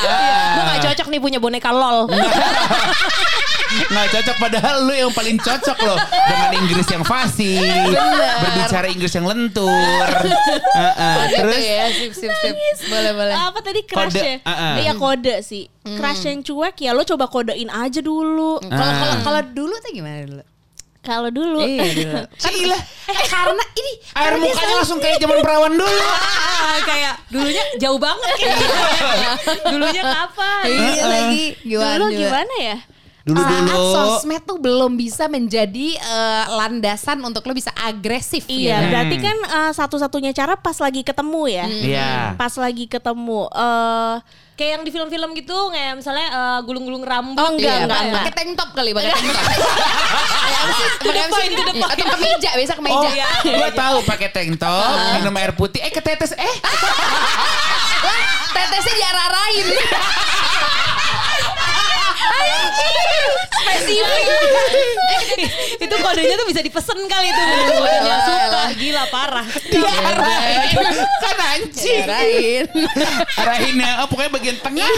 Gue 0.53 0.63
gak 0.63 0.79
cocok 0.83 1.07
nih 1.09 1.19
punya 1.19 1.39
boneka 1.39 1.71
lol. 1.71 2.05
Nggak 3.73 4.07
cocok 4.13 4.35
padahal 4.37 4.85
lu 4.85 4.93
yang 4.93 5.09
paling 5.09 5.33
cocok 5.35 5.77
loh 5.81 5.97
dengan 6.29 6.51
Inggris 6.61 6.85
yang 6.85 7.01
fasih, 7.01 7.57
berbicara 8.37 8.85
Inggris 8.85 9.09
yang 9.09 9.25
lentur. 9.25 9.73
Heeh. 10.77 11.17
Terus 11.33 11.57
Terus 11.57 11.63
ya, 11.65 11.85
sip 11.89 12.13
sip 12.13 12.33
sip. 12.37 12.53
Boleh 12.85 13.11
boleh. 13.17 13.33
apa 13.33 13.59
tadi 13.59 13.81
crush 13.81 14.13
ya? 14.13 14.37
Iya 14.77 14.93
kode 14.93 15.41
sih. 15.41 15.65
Crush 15.83 16.23
yang 16.23 16.45
cuek 16.45 16.75
ya 16.79 16.93
lo 16.93 17.01
coba 17.01 17.25
kodein 17.25 17.73
aja 17.73 17.97
dulu. 17.99 18.61
Kalau 18.61 18.93
Ah. 18.93 18.97
kalau 19.01 19.15
kalau 19.25 19.41
dulu 19.49 19.73
tuh 19.81 19.89
gimana 19.89 20.21
dulu? 20.21 20.43
Kalau 21.03 21.27
dulu 21.27 21.59
Iya 21.59 21.83
dulu. 21.85 22.21
Cila, 22.41 22.79
Eh, 23.03 23.27
karena 23.27 23.63
ini 23.75 23.91
air 24.15 24.33
mukanya 24.39 24.75
langsung 24.77 24.97
kayak 24.97 25.19
zaman 25.19 25.37
perawan 25.37 25.75
dulu. 25.75 26.01
Ah, 26.07 26.79
kayak 26.89 27.13
dulunya 27.27 27.63
jauh 27.75 27.99
banget 27.99 28.31
kayak 28.33 28.55
gitu. 28.55 28.75
dulunya 29.75 30.01
kapan? 30.01 30.63
Iya 30.65 31.03
lagi. 31.05 31.45
Gimana? 31.61 31.91
dulu 31.93 32.05
gimana 32.09 32.55
ya? 32.57 32.77
Dulu 33.23 33.39
Saat 33.39 33.63
dulu. 33.65 33.87
sosmed 33.89 34.43
tuh 34.43 34.59
belum 34.59 34.95
bisa 34.95 35.27
menjadi 35.27 35.87
eh, 35.95 36.45
landasan 36.49 37.19
untuk 37.19 37.43
lo 37.43 37.51
bisa 37.51 37.71
agresif 37.73 38.43
Iya, 38.47 38.79
gitu. 38.79 38.87
berarti 38.89 39.15
kan 39.17 39.37
eh, 39.39 39.71
satu-satunya 39.73 40.31
cara 40.31 40.55
pas 40.55 40.75
lagi 40.77 41.01
ketemu 41.01 41.41
ya. 41.47 41.65
Iya. 41.65 42.09
Pas 42.35 42.51
lagi 42.53 42.83
ketemu 42.85 43.47
eh 43.49 44.15
Kayak 44.53 44.71
yang 44.71 44.83
di 44.83 44.89
film-film 44.89 45.29
gitu, 45.33 45.57
kayak 45.69 45.91
misalnya 45.97 46.25
eh, 46.29 46.59
gulung-gulung 46.61 47.01
rambut. 47.01 47.37
Oh, 47.37 47.49
enggak, 47.51 47.65
Iya, 47.65 47.73
enggak, 47.79 47.89
pakai- 47.89 48.05
enggak. 48.05 48.21
Pakai 48.21 48.33
tank 48.35 48.49
top 48.53 48.69
kali, 48.71 48.91
pakai 48.91 49.09
tank 49.11 49.27
top. 49.27 49.43
Kayak 49.43 50.59
apa 50.59 50.71
sih? 50.71 50.85
To 50.85 50.93
the 50.93 51.03
Pakai 51.03 51.17
apa 51.17 51.25
the 51.25 51.33
point. 51.33 51.53
Atau 51.83 52.05
kemeja, 52.13 52.49
biasa 52.53 52.69
Oh, 52.69 52.77
kemeja. 52.77 53.07
iya. 53.11 53.27
gua 53.51 53.69
tahu 53.73 53.97
pakai 54.03 54.27
tank 54.29 54.51
top, 54.55 54.93
minum 55.15 55.33
air 55.35 55.51
putih, 55.51 55.79
eh 55.79 55.89
ketetes, 55.89 56.31
eh 56.33 56.53
tetesnya 58.53 58.93
diarah-arahin. 58.93 59.67
Spesifik. 63.63 64.23
itu 65.83 65.95
kodenya 65.97 66.35
tuh 66.35 66.47
bisa 66.47 66.61
dipesen 66.61 66.99
kali 67.07 67.27
itu. 67.29 67.41
Kodenya 67.73 68.17
suka, 68.21 68.63
gila 68.75 69.03
parah. 69.07 69.47
kan 71.23 71.37
anjing. 71.55 72.03
Diarahin. 72.03 72.65
Arahinnya, 73.37 73.89
oh 74.03 74.07
pokoknya 74.07 74.31
bagian 74.31 74.57
tengah, 74.59 74.89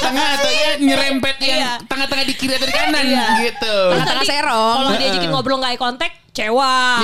tengah 0.00 0.28
atau 0.36 0.50
ya 0.50 0.70
nyerempet 0.78 1.36
yang 1.40 1.58
Iya. 1.58 1.72
tengah-tengah 1.88 2.24
di 2.24 2.34
kiri 2.36 2.54
atau 2.54 2.68
di 2.68 2.74
kanan 2.76 3.04
gitu. 3.40 3.56
Terus 3.58 3.92
Tengah-tengah 3.98 4.24
serong. 4.26 4.76
Kalau 4.84 4.90
diajakin 4.94 5.30
ngobrol 5.32 5.56
nggak 5.58 5.72
eye 5.74 5.80
contact, 5.80 6.14
cewa. 6.30 7.02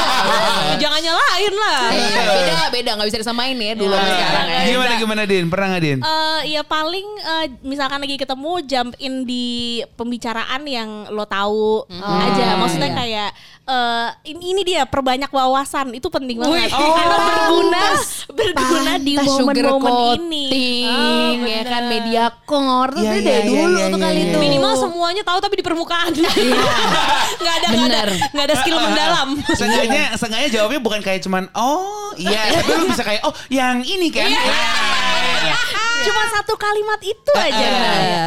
Jangan 0.82 1.00
nyalain 1.00 1.54
lah. 1.54 1.80
Iya, 1.90 2.22
beda 2.24 2.54
beda 2.70 2.90
nggak 2.96 3.08
bisa 3.08 3.20
disamain 3.20 3.54
ya 3.54 3.72
dulu 3.74 3.92
sama 3.92 4.08
sekarang 4.08 4.46
ya. 4.46 4.60
Gimana 4.66 4.92
gimana 4.96 5.22
Din? 5.24 5.44
Pernah 5.46 5.66
nggak 5.70 5.82
Din? 5.82 5.98
Eh, 6.00 6.40
ya 6.50 6.62
paling 6.62 7.06
eh, 7.18 7.46
misalkan 7.60 8.00
lagi 8.00 8.16
ketemu 8.16 8.52
jump 8.64 8.92
in 8.98 9.24
di 9.24 9.48
pembicaraan 9.94 10.62
yang 10.64 10.88
lo 11.10 11.24
tahu 11.24 11.84
aja. 11.92 12.56
Maksudnya 12.56 12.90
kayak 12.90 13.30
eh, 13.64 14.08
ini, 14.28 14.44
ini 14.50 14.62
dia 14.64 14.82
perbanyak 14.84 15.28
wawasan 15.28 15.92
itu 15.92 16.08
penting 16.08 16.38
banget. 16.38 16.68
Wih. 16.68 16.72
Karena 16.72 17.16
Oh, 17.20 17.26
berguna 17.60 17.82
berguna 18.30 18.92
di 18.96 19.14
momen-momen 19.16 19.92
ini. 20.22 20.46
coating, 20.48 21.38
ya 21.44 21.62
kan 21.62 21.82
media 21.86 22.24
core 22.42 22.90
tuh 22.92 23.02
Iya, 23.02 23.10
tuh 23.10 23.18
iya, 23.18 23.26
dari 23.26 23.42
iya, 23.42 23.60
dulu 23.60 23.76
iya, 23.76 23.86
tuh 23.86 23.98
iya, 23.98 24.06
kali 24.06 24.16
iya. 24.16 24.26
itu. 24.26 24.38
Minimal 24.38 24.72
semuanya 24.76 25.22
tahu 25.22 25.38
tapi 25.38 25.54
di 25.56 25.64
permukaan. 25.64 26.10
Nggak 27.40 27.54
ada 27.56 27.66
nggak 27.70 27.86
ada 27.86 28.00
Bener. 28.00 28.08
nggak 28.32 28.44
ada 28.44 28.54
skill 28.70 28.86
mendalam. 28.86 29.28
Seenggaknya, 29.58 30.04
seenggaknya 30.14 30.48
jawabnya 30.54 30.80
bukan 30.80 31.00
kayak 31.02 31.20
cuman 31.26 31.50
oh 31.58 32.14
iya, 32.14 32.62
tapi 32.62 32.70
lu 32.78 32.86
bisa 32.86 33.02
kayak 33.02 33.22
oh 33.26 33.34
yang 33.50 33.82
ini 33.82 34.08
kan. 34.14 34.30
Iya. 34.30 35.58
Cuma 36.00 36.22
satu 36.32 36.56
kalimat 36.56 36.96
itu 37.04 37.32
aja. 37.36 37.68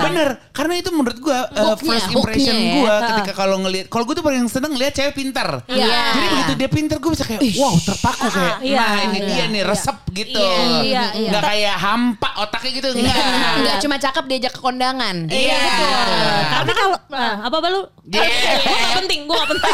Bener, 0.05 0.37
karena 0.53 0.73
itu 0.77 0.93
menurut 0.93 1.17
gua 1.17 1.49
uh, 1.57 1.73
first 1.73 2.05
impression 2.13 2.53
hooknya 2.53 2.69
ya. 2.69 2.75
gua 2.77 2.95
ketika 3.09 3.33
kalau 3.33 3.57
ngelihat, 3.65 3.85
kalau 3.89 4.03
gua 4.05 4.13
tuh 4.13 4.25
paling 4.25 4.45
seneng 4.45 4.77
lihat 4.77 4.93
cewek 4.93 5.17
pintar. 5.17 5.65
Iya. 5.65 6.13
Jadi 6.13 6.27
begitu 6.29 6.53
dia 6.53 6.69
pintar, 6.69 6.97
gua 7.01 7.11
bisa 7.17 7.25
kayak 7.25 7.41
wow 7.57 7.73
terpaku 7.81 8.27
kayak, 8.29 8.55
Iya, 8.61 8.77
nah 8.77 8.93
ini 9.09 9.19
iya, 9.19 9.25
dia 9.25 9.43
nih 9.49 9.63
resep 9.65 9.97
gitu. 10.13 10.37
Iya, 10.37 10.61
iya, 10.85 11.03
iya. 11.17 11.29
Nggak 11.33 11.43
kayak 11.49 11.75
hampa 11.81 12.29
otaknya 12.45 12.71
gitu 12.77 12.87
enggak. 12.93 13.17
Enggak 13.57 13.75
cuma 13.81 13.95
cakep 13.97 14.23
diajak 14.29 14.53
ke 14.53 14.61
kondangan. 14.61 15.15
Iya. 15.33 15.61
Tapi 16.61 16.71
kalau 16.77 16.97
Nah, 17.13 17.45
apa 17.45 17.55
apa 17.61 17.67
lu? 17.69 17.81
Yeah. 18.09 18.25
gue 18.57 18.73
gak 18.73 18.95
penting, 19.05 19.19
gue 19.29 19.35
gak 19.37 19.49
penting. 19.53 19.73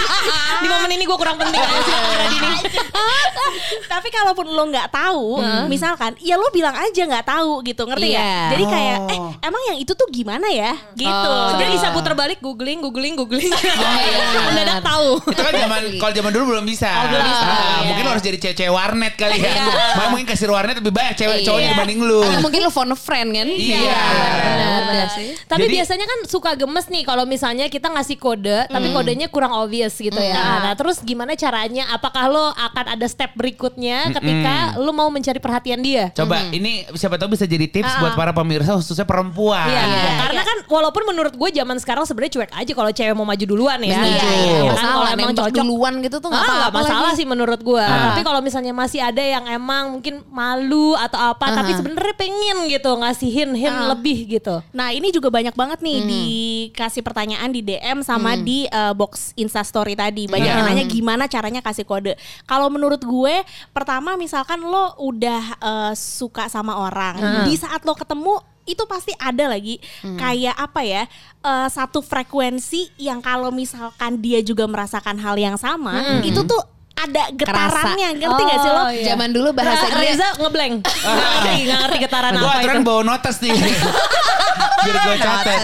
Di 0.61 0.67
momen 0.67 0.89
ini 0.89 1.03
gue 1.03 1.15
kurang 1.15 1.35
penting 1.35 1.57
aja 1.57 1.79
sih 1.79 1.91
sama 1.91 2.13
Radini. 2.15 2.55
tapi 3.83 4.07
kalaupun 4.09 4.45
lo 4.47 4.63
nggak 4.67 4.89
tahu, 4.89 5.41
misalkan, 5.65 6.15
ya 6.17 6.35
lo 6.35 6.47
bilang 6.49 6.73
aja 6.73 7.01
nggak 7.01 7.25
tahu 7.25 7.61
gitu, 7.63 7.83
ngerti 7.83 8.07
nggak? 8.09 8.23
Iya. 8.23 8.49
Jadi 8.51 8.63
kayak, 8.65 8.97
Oh. 9.01 9.09
eh 9.09 9.19
emang 9.41 9.61
yang 9.65 9.77
itu 9.77 9.91
tuh 9.91 10.07
gimana 10.07 10.47
ya? 10.47 10.73
Gitu. 10.93 11.09
Oh, 11.09 11.51
Sebenarnya 11.51 11.69
iya. 11.69 11.77
bisa 11.77 11.87
putar 11.91 12.13
balik, 12.13 12.39
googling, 12.39 12.79
googling, 12.79 13.13
googling. 13.15 13.51
iya. 13.57 14.41
Mendadak 14.47 14.79
tahu. 14.81 15.19
Itu 15.25 15.41
kan 15.41 15.53
zaman 15.55 15.81
kalau 16.01 16.13
zaman 16.13 16.31
dulu 16.31 16.43
belum 16.55 16.65
bisa. 16.65 16.87
Oh, 16.87 17.05
belum 17.07 17.23
bisa. 17.23 17.45
Ah, 17.45 17.57
Iya. 17.81 17.87
Mungkin 17.89 18.03
lo 18.03 18.11
harus 18.11 18.23
jadi 18.23 18.37
cewek 18.37 18.71
warnet 18.71 19.13
kali 19.15 19.37
ya. 19.37 19.49
Iya. 19.49 19.63
Makanya 19.97 20.09
mungkin 20.09 20.27
kasih 20.29 20.45
warnet 20.47 20.75
lebih 20.77 20.93
banyak 20.93 21.13
cewek 21.15 21.37
Iya. 21.37 21.45
cowoknya 21.47 21.69
dibanding 21.73 21.99
lu. 22.01 22.19
Atau 22.21 22.41
mungkin 22.41 22.59
lu 22.61 22.71
phone 22.71 22.91
a 22.91 22.97
friend 22.97 23.29
kan? 23.31 23.47
Iya. 23.49 23.99
Benar, 24.41 24.81
benar 24.85 25.07
sih. 25.11 25.29
Tapi 25.43 25.61
Jadi- 25.65 25.75
biasanya 25.79 26.05
kan 26.05 26.19
suka 26.25 26.51
gemes 26.53 26.85
nih 26.87 27.03
kalau 27.03 27.23
misalnya 27.25 27.65
kita 27.67 27.87
ngasih 27.89 28.17
kode, 28.17 28.67
tapi 28.67 28.87
kodenya 28.91 29.27
kurang 29.27 29.51
obvious 29.53 29.95
gitu 29.95 30.10
ya. 30.13 30.35
Nah, 30.61 30.73
terus 30.73 30.99
gimana 30.99 31.31
caranya? 31.33 31.87
Apakah 31.89 32.27
lo 32.27 32.45
akan 32.51 32.85
ada 32.91 33.07
step 33.07 33.31
berikutnya 33.33 34.11
ketika 34.11 34.55
lo 34.77 34.91
mau 34.91 35.07
mencari 35.07 35.37
perhatian 35.37 35.79
dia? 35.79 36.11
Coba 36.11 36.49
ini 36.49 36.83
siapa 36.93 37.15
tahu 37.15 37.31
bisa 37.31 37.45
jadi 37.45 37.63
tips 37.63 37.93
buat 37.97 38.13
para 38.13 38.31
pemirsa 38.31 38.75
khususnya 38.75 39.03
perempuan. 39.03 39.63
Iya, 39.63 39.81
Iya. 39.81 40.11
karena 40.19 40.41
kan 40.41 40.57
walaupun 40.67 41.03
menurut 41.05 41.33
gue 41.33 41.49
zaman 41.53 41.77
sekarang 41.77 42.03
sebenarnya 42.03 42.33
cuek 42.33 42.51
aja 42.53 42.71
kalau 42.71 42.91
cewek 42.91 43.13
mau 43.13 43.23
maju 43.23 43.45
duluan 43.45 43.79
ya. 43.79 43.93
Iya, 43.93 44.01
Iya, 44.01 44.31
iya. 44.33 44.59
Nggak 44.61 44.75
Kalau 44.75 44.99
Masalah 45.01 45.13
emang 45.13 45.33
cocok 45.33 45.55
duluan 45.57 45.93
gitu 45.99 46.17
tuh 46.17 46.29
nggak 46.29 46.41
Ah, 46.41 46.51
apa-apa 46.51 46.77
masalah 46.81 47.03
lagi. 47.07 47.17
sih 47.17 47.25
menurut 47.25 47.59
gua. 47.61 47.83
Ah. 47.83 47.99
Tapi 48.11 48.21
kalau 48.21 48.39
misalnya 48.41 48.73
masih 48.73 48.99
ada 48.99 49.21
yang 49.21 49.45
emang 49.45 49.83
mungkin 49.93 50.25
malu 50.27 50.95
atau 50.95 51.19
apa, 51.21 51.45
tapi 51.53 51.71
sebenarnya 51.73 52.15
pengen 52.15 52.57
gitu 52.67 52.91
ngasihin 52.93 53.51
hint 53.53 53.79
lebih 53.87 54.17
gitu. 54.29 54.59
Nah 54.71 54.89
ini 54.89 55.09
juga 55.09 55.29
banyak 55.29 55.53
banget 55.53 55.79
nih 55.79 55.97
dikasih 56.01 57.01
pertanyaan 57.01 57.49
di 57.49 57.61
DM 57.61 58.01
sama 58.01 58.33
di 58.35 58.65
uh, 58.67 58.91
box 58.91 59.31
Instastory 59.35 59.93
tadi. 60.01 60.25
Banyak 60.25 60.49
Iya. 60.49 60.57
yang 60.57 60.67
nanya 60.67 60.85
gimana 60.89 61.23
caranya 61.29 61.61
kasih 61.61 61.85
kode. 61.85 62.17
Kalau 62.43 62.73
menurut 62.73 62.99
gue, 62.99 63.35
pertama 63.69 64.17
misalkan 64.17 64.65
lo 64.65 64.97
udah 64.97 65.43
uh, 65.61 65.93
suka 65.93 66.49
sama 66.49 66.81
orang, 66.81 67.17
di 67.45 67.53
saat 67.53 67.85
lo 67.85 67.93
ketemu 67.93 68.41
itu 68.61 68.85
pasti 68.85 69.09
ada 69.17 69.49
lagi 69.49 69.81
kayak 70.17 70.53
apa 70.53 70.81
ya 70.85 71.03
uh, 71.41 71.65
satu 71.65 72.05
frekuensi 72.05 72.93
yang 72.97 73.17
kalau 73.17 73.49
misalkan 73.49 74.21
dia 74.21 74.37
juga 74.41 74.69
merasakan 74.69 75.17
hal 75.17 75.33
yang 75.35 75.57
sama, 75.57 75.97
itu 76.21 76.41
tuh 76.45 76.61
ada 77.01 77.23
getarannya, 77.31 78.09
ngerti 78.15 78.41
gak 78.43 78.59
sih 78.59 78.69
lo? 78.69 78.79
Oh, 78.79 78.89
iya. 78.89 79.05
Zaman 79.09 79.29
dulu 79.29 79.49
bahasa 79.51 79.85
dia 79.87 79.97
Reza 80.05 80.27
ngeblank. 80.37 80.73
Nggak 80.85 81.29
ngerti, 81.33 81.53
nggak 81.61 81.79
ngerti 81.81 81.97
getaran 81.99 82.31
Gue 82.33 82.43
apa 82.43 82.57
aturan 82.57 82.75
itu. 82.75 82.85
bawa 82.85 83.01
notes 83.03 83.35
nih. 83.39 83.51
Biar 84.81 84.97
gue 84.99 85.17
catat. 85.19 85.61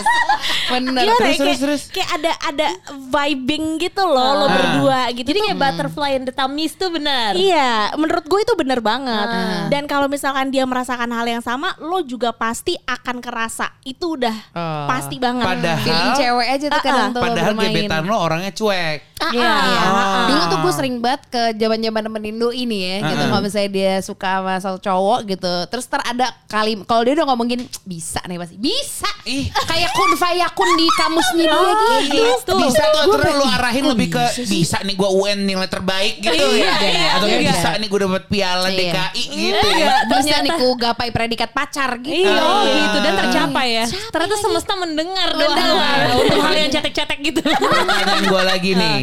Bener. 0.67 0.93
Gimana 0.93 0.99
ya, 1.01 1.13
terus, 1.15 1.17
kayak, 1.17 1.37
terus, 1.39 1.57
terus. 1.59 1.81
kayak 1.89 2.09
ada 2.13 2.31
ada 2.43 2.67
vibing 3.09 3.65
gitu 3.79 4.03
loh 4.03 4.31
lo 4.35 4.45
Ah. 4.45 4.51
berdua 4.51 4.99
gitu. 5.11 5.25
Jadi 5.25 5.39
tuh. 5.39 5.45
kayak 5.47 5.57
butterfly 5.57 6.11
in 6.13 6.23
the 6.23 6.31
tummies 6.31 6.73
tuh 6.73 6.89
benar. 6.89 7.33
Iya, 7.33 7.71
menurut 7.95 8.23
gue 8.23 8.39
itu 8.39 8.53
bener 8.53 8.79
banget. 8.79 9.27
Ah. 9.27 9.65
Dan 9.67 9.85
kalau 9.85 10.05
misalkan 10.05 10.49
dia 10.49 10.63
merasakan 10.63 11.09
hal 11.09 11.25
yang 11.25 11.41
sama, 11.41 11.73
lo 11.79 12.03
juga 12.03 12.29
pasti 12.31 12.77
akan 12.77 13.17
kerasa. 13.17 13.73
Itu 13.81 14.15
udah 14.15 14.35
Oh. 14.51 14.85
pasti 14.85 15.17
banget. 15.17 15.45
Padahal- 15.47 15.81
Feeling 15.81 16.11
cewek 16.15 16.47
aja 16.51 16.65
tuh 16.67 16.75
Ah, 16.75 16.83
kadang 16.83 17.01
ah. 17.03 17.15
tuh 17.15 17.21
Padahal 17.23 17.53
bermain. 17.53 17.73
gebetan 17.73 18.03
lo 18.03 18.17
orangnya 18.17 18.51
cuek. 18.51 18.99
Ah, 19.17 19.29
Iya. 19.29 19.43
ah, 19.43 19.61
Iya. 19.63 19.81
ah. 19.81 20.25
Dulu 20.25 20.43
tuh 20.45 20.57
gue 20.59 20.73
sering 20.73 20.95
banget 20.97 21.21
ke 21.27 21.41
zaman-zaman 21.55 22.01
temenin 22.03 22.35
lu 22.35 22.49
ini 22.49 22.77
ya, 22.79 22.95
gitu. 23.03 23.23
Kalau 23.23 23.41
misalnya 23.41 23.69
dia 23.69 23.93
suka 23.99 24.29
sama 24.37 24.53
satu 24.57 24.77
cowok 24.79 25.19
gitu, 25.27 25.53
terus 25.67 25.85
ter 25.85 26.01
ada 26.01 26.27
kali 26.45 26.77
kalau 26.83 27.01
dia 27.01 27.13
udah 27.13 27.27
ngomongin 27.27 27.59
bisa 27.83 28.21
nih 28.23 28.37
pasti 28.37 28.55
bisa. 28.55 29.09
Ih. 29.23 29.49
Kayak 29.49 29.91
kun 29.91 30.11
fayakun 30.15 30.69
di 30.71 30.87
kamusnya 30.95 31.45
dia 31.45 31.53
Oh, 31.53 31.99
gitu. 31.99 32.23
gitu. 32.37 32.53
Bisa 32.61 32.83
tuh 32.87 33.03
terus 33.11 33.33
lu 33.33 33.45
arahin 33.47 33.83
"Ih, 33.83 33.89
lebih 33.91 34.07
ke 34.09 34.23
bisa 34.23 34.37
sih?" 34.37 34.45
bisa 34.47 34.77
nih 34.81 34.95
gue 34.95 35.09
UN 35.11 35.39
nilai 35.43 35.67
terbaik 35.67 36.13
gitu 36.19 36.33
Iya, 36.33 36.47
ya. 36.63 36.75
iya, 36.79 37.07
Atau 37.13 37.27
iya. 37.27 37.39
bisa 37.43 37.69
nih 37.75 37.87
gue 37.87 37.99
dapet 37.99 38.23
piala 38.27 38.67
Iya. 38.67 38.77
DKI 38.77 39.23
gitu. 39.27 39.67
Iya. 39.67 39.93
Bisa 40.07 40.35
nih 40.39 40.51
ku 40.53 40.67
gapai 40.75 41.09
predikat 41.09 41.49
pacar 41.51 41.89
gitu. 41.99 42.13
Iya, 42.13 42.37
oh 42.37 42.63
Iya. 42.63 42.75
gitu 42.77 42.97
dan 42.99 43.13
tercapai 43.17 43.67
ya. 43.73 43.85
Ternyata 44.07 44.35
semesta 44.37 44.73
mendengar 44.75 45.29
doa 45.33 45.57
ya, 45.57 46.13
untuk 46.15 46.39
hal 46.39 46.53
yang 46.55 46.69
cetek-cetek 46.69 47.19
gitu. 47.23 47.41
Pertanyaan 47.47 48.23
gue 48.23 48.43
lagi 48.43 48.71
nih. 48.73 48.97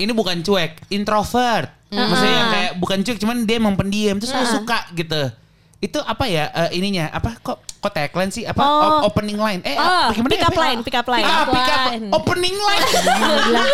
Ini 0.00 0.12
bukan 0.16 0.42
cuek, 0.42 0.90
introvert. 0.90 1.68
Maksudnya 1.90 2.34
yang 2.34 2.50
kayak 2.50 2.72
bukan 2.78 2.98
cuek, 3.02 3.18
cuman 3.18 3.36
dia 3.46 3.56
emang 3.58 3.74
pendiam. 3.74 4.16
Terus 4.18 4.32
lu 4.34 4.46
suka 4.62 4.86
gitu. 4.94 5.22
Itu 5.80 5.98
apa 6.04 6.28
ya 6.28 6.50
eh, 6.52 6.76
ininya? 6.76 7.08
Apa 7.10 7.40
kok 7.40 7.58
kok 7.80 7.90
tagline 7.90 8.28
sih? 8.28 8.44
Apa 8.44 8.60
Oh. 8.60 9.08
Opening 9.08 9.36
line? 9.36 9.60
Eh, 9.62 9.72
Oh, 9.72 10.12
gimana 10.12 10.28
pick 10.28 10.38
ya? 10.38 10.46
up 10.46 10.54
line, 10.54 10.78
pick 10.80 10.94
up 10.94 11.08
line. 11.08 11.24
Ah, 11.24 11.44
pick 11.44 11.64
up 11.66 11.82
Line. 11.88 12.04
opening 12.12 12.56
line. 12.56 12.84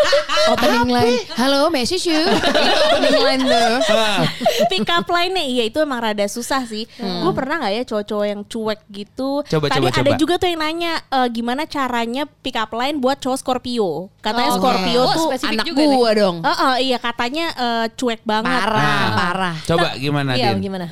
Opening 0.49 0.88
line. 0.88 1.16
Halo, 1.35 1.66
message 1.69 2.07
you. 2.07 2.23
Opening 2.87 3.19
line 3.19 3.42
tuh. 3.42 3.73
Ah. 3.90 4.23
Pick 4.66 4.87
up 4.87 5.07
line-nya 5.07 5.42
iya 5.42 5.62
itu 5.64 5.79
emang 5.79 5.99
rada 6.01 6.23
susah 6.25 6.62
sih. 6.64 6.87
Gue 6.97 7.33
pernah 7.33 7.59
nggak 7.59 7.73
ya 7.73 7.83
cowok-cowok 7.85 8.27
yang 8.27 8.40
cuek 8.42 8.81
gitu. 8.88 9.31
Coba, 9.42 9.66
Tadi 9.69 9.83
coba, 9.83 9.88
ada 9.92 10.03
coba. 10.07 10.16
juga 10.16 10.35
tuh 10.37 10.49
yang 10.49 10.61
nanya 10.61 10.92
eh, 11.03 11.29
gimana 11.29 11.62
caranya 11.64 12.23
pick 12.40 12.55
up 12.55 12.71
line 12.71 12.97
buat 12.97 13.19
cowok 13.19 13.38
Scorpio. 13.38 14.09
Katanya 14.21 14.51
Oh, 14.53 14.57
Scorpio 14.57 15.01
oke. 15.03 15.09
Oh, 15.09 15.12
tuh 15.12 15.25
spesifik 15.29 15.59
Anak 15.59 15.66
nih. 15.66 15.75
gua 15.75 16.11
dong. 16.12 16.37
Eh, 16.40 16.49
eh, 16.49 16.77
iya 16.87 16.99
katanya 16.99 17.47
eh, 17.53 17.87
cuek 17.92 18.23
banget. 18.23 18.61
Parah, 18.62 18.79
Nah. 18.79 19.11
parah. 19.12 19.57
Coba 19.66 19.88
gimana 19.97 20.31
Iya, 20.35 20.55
gimana? 20.55 20.87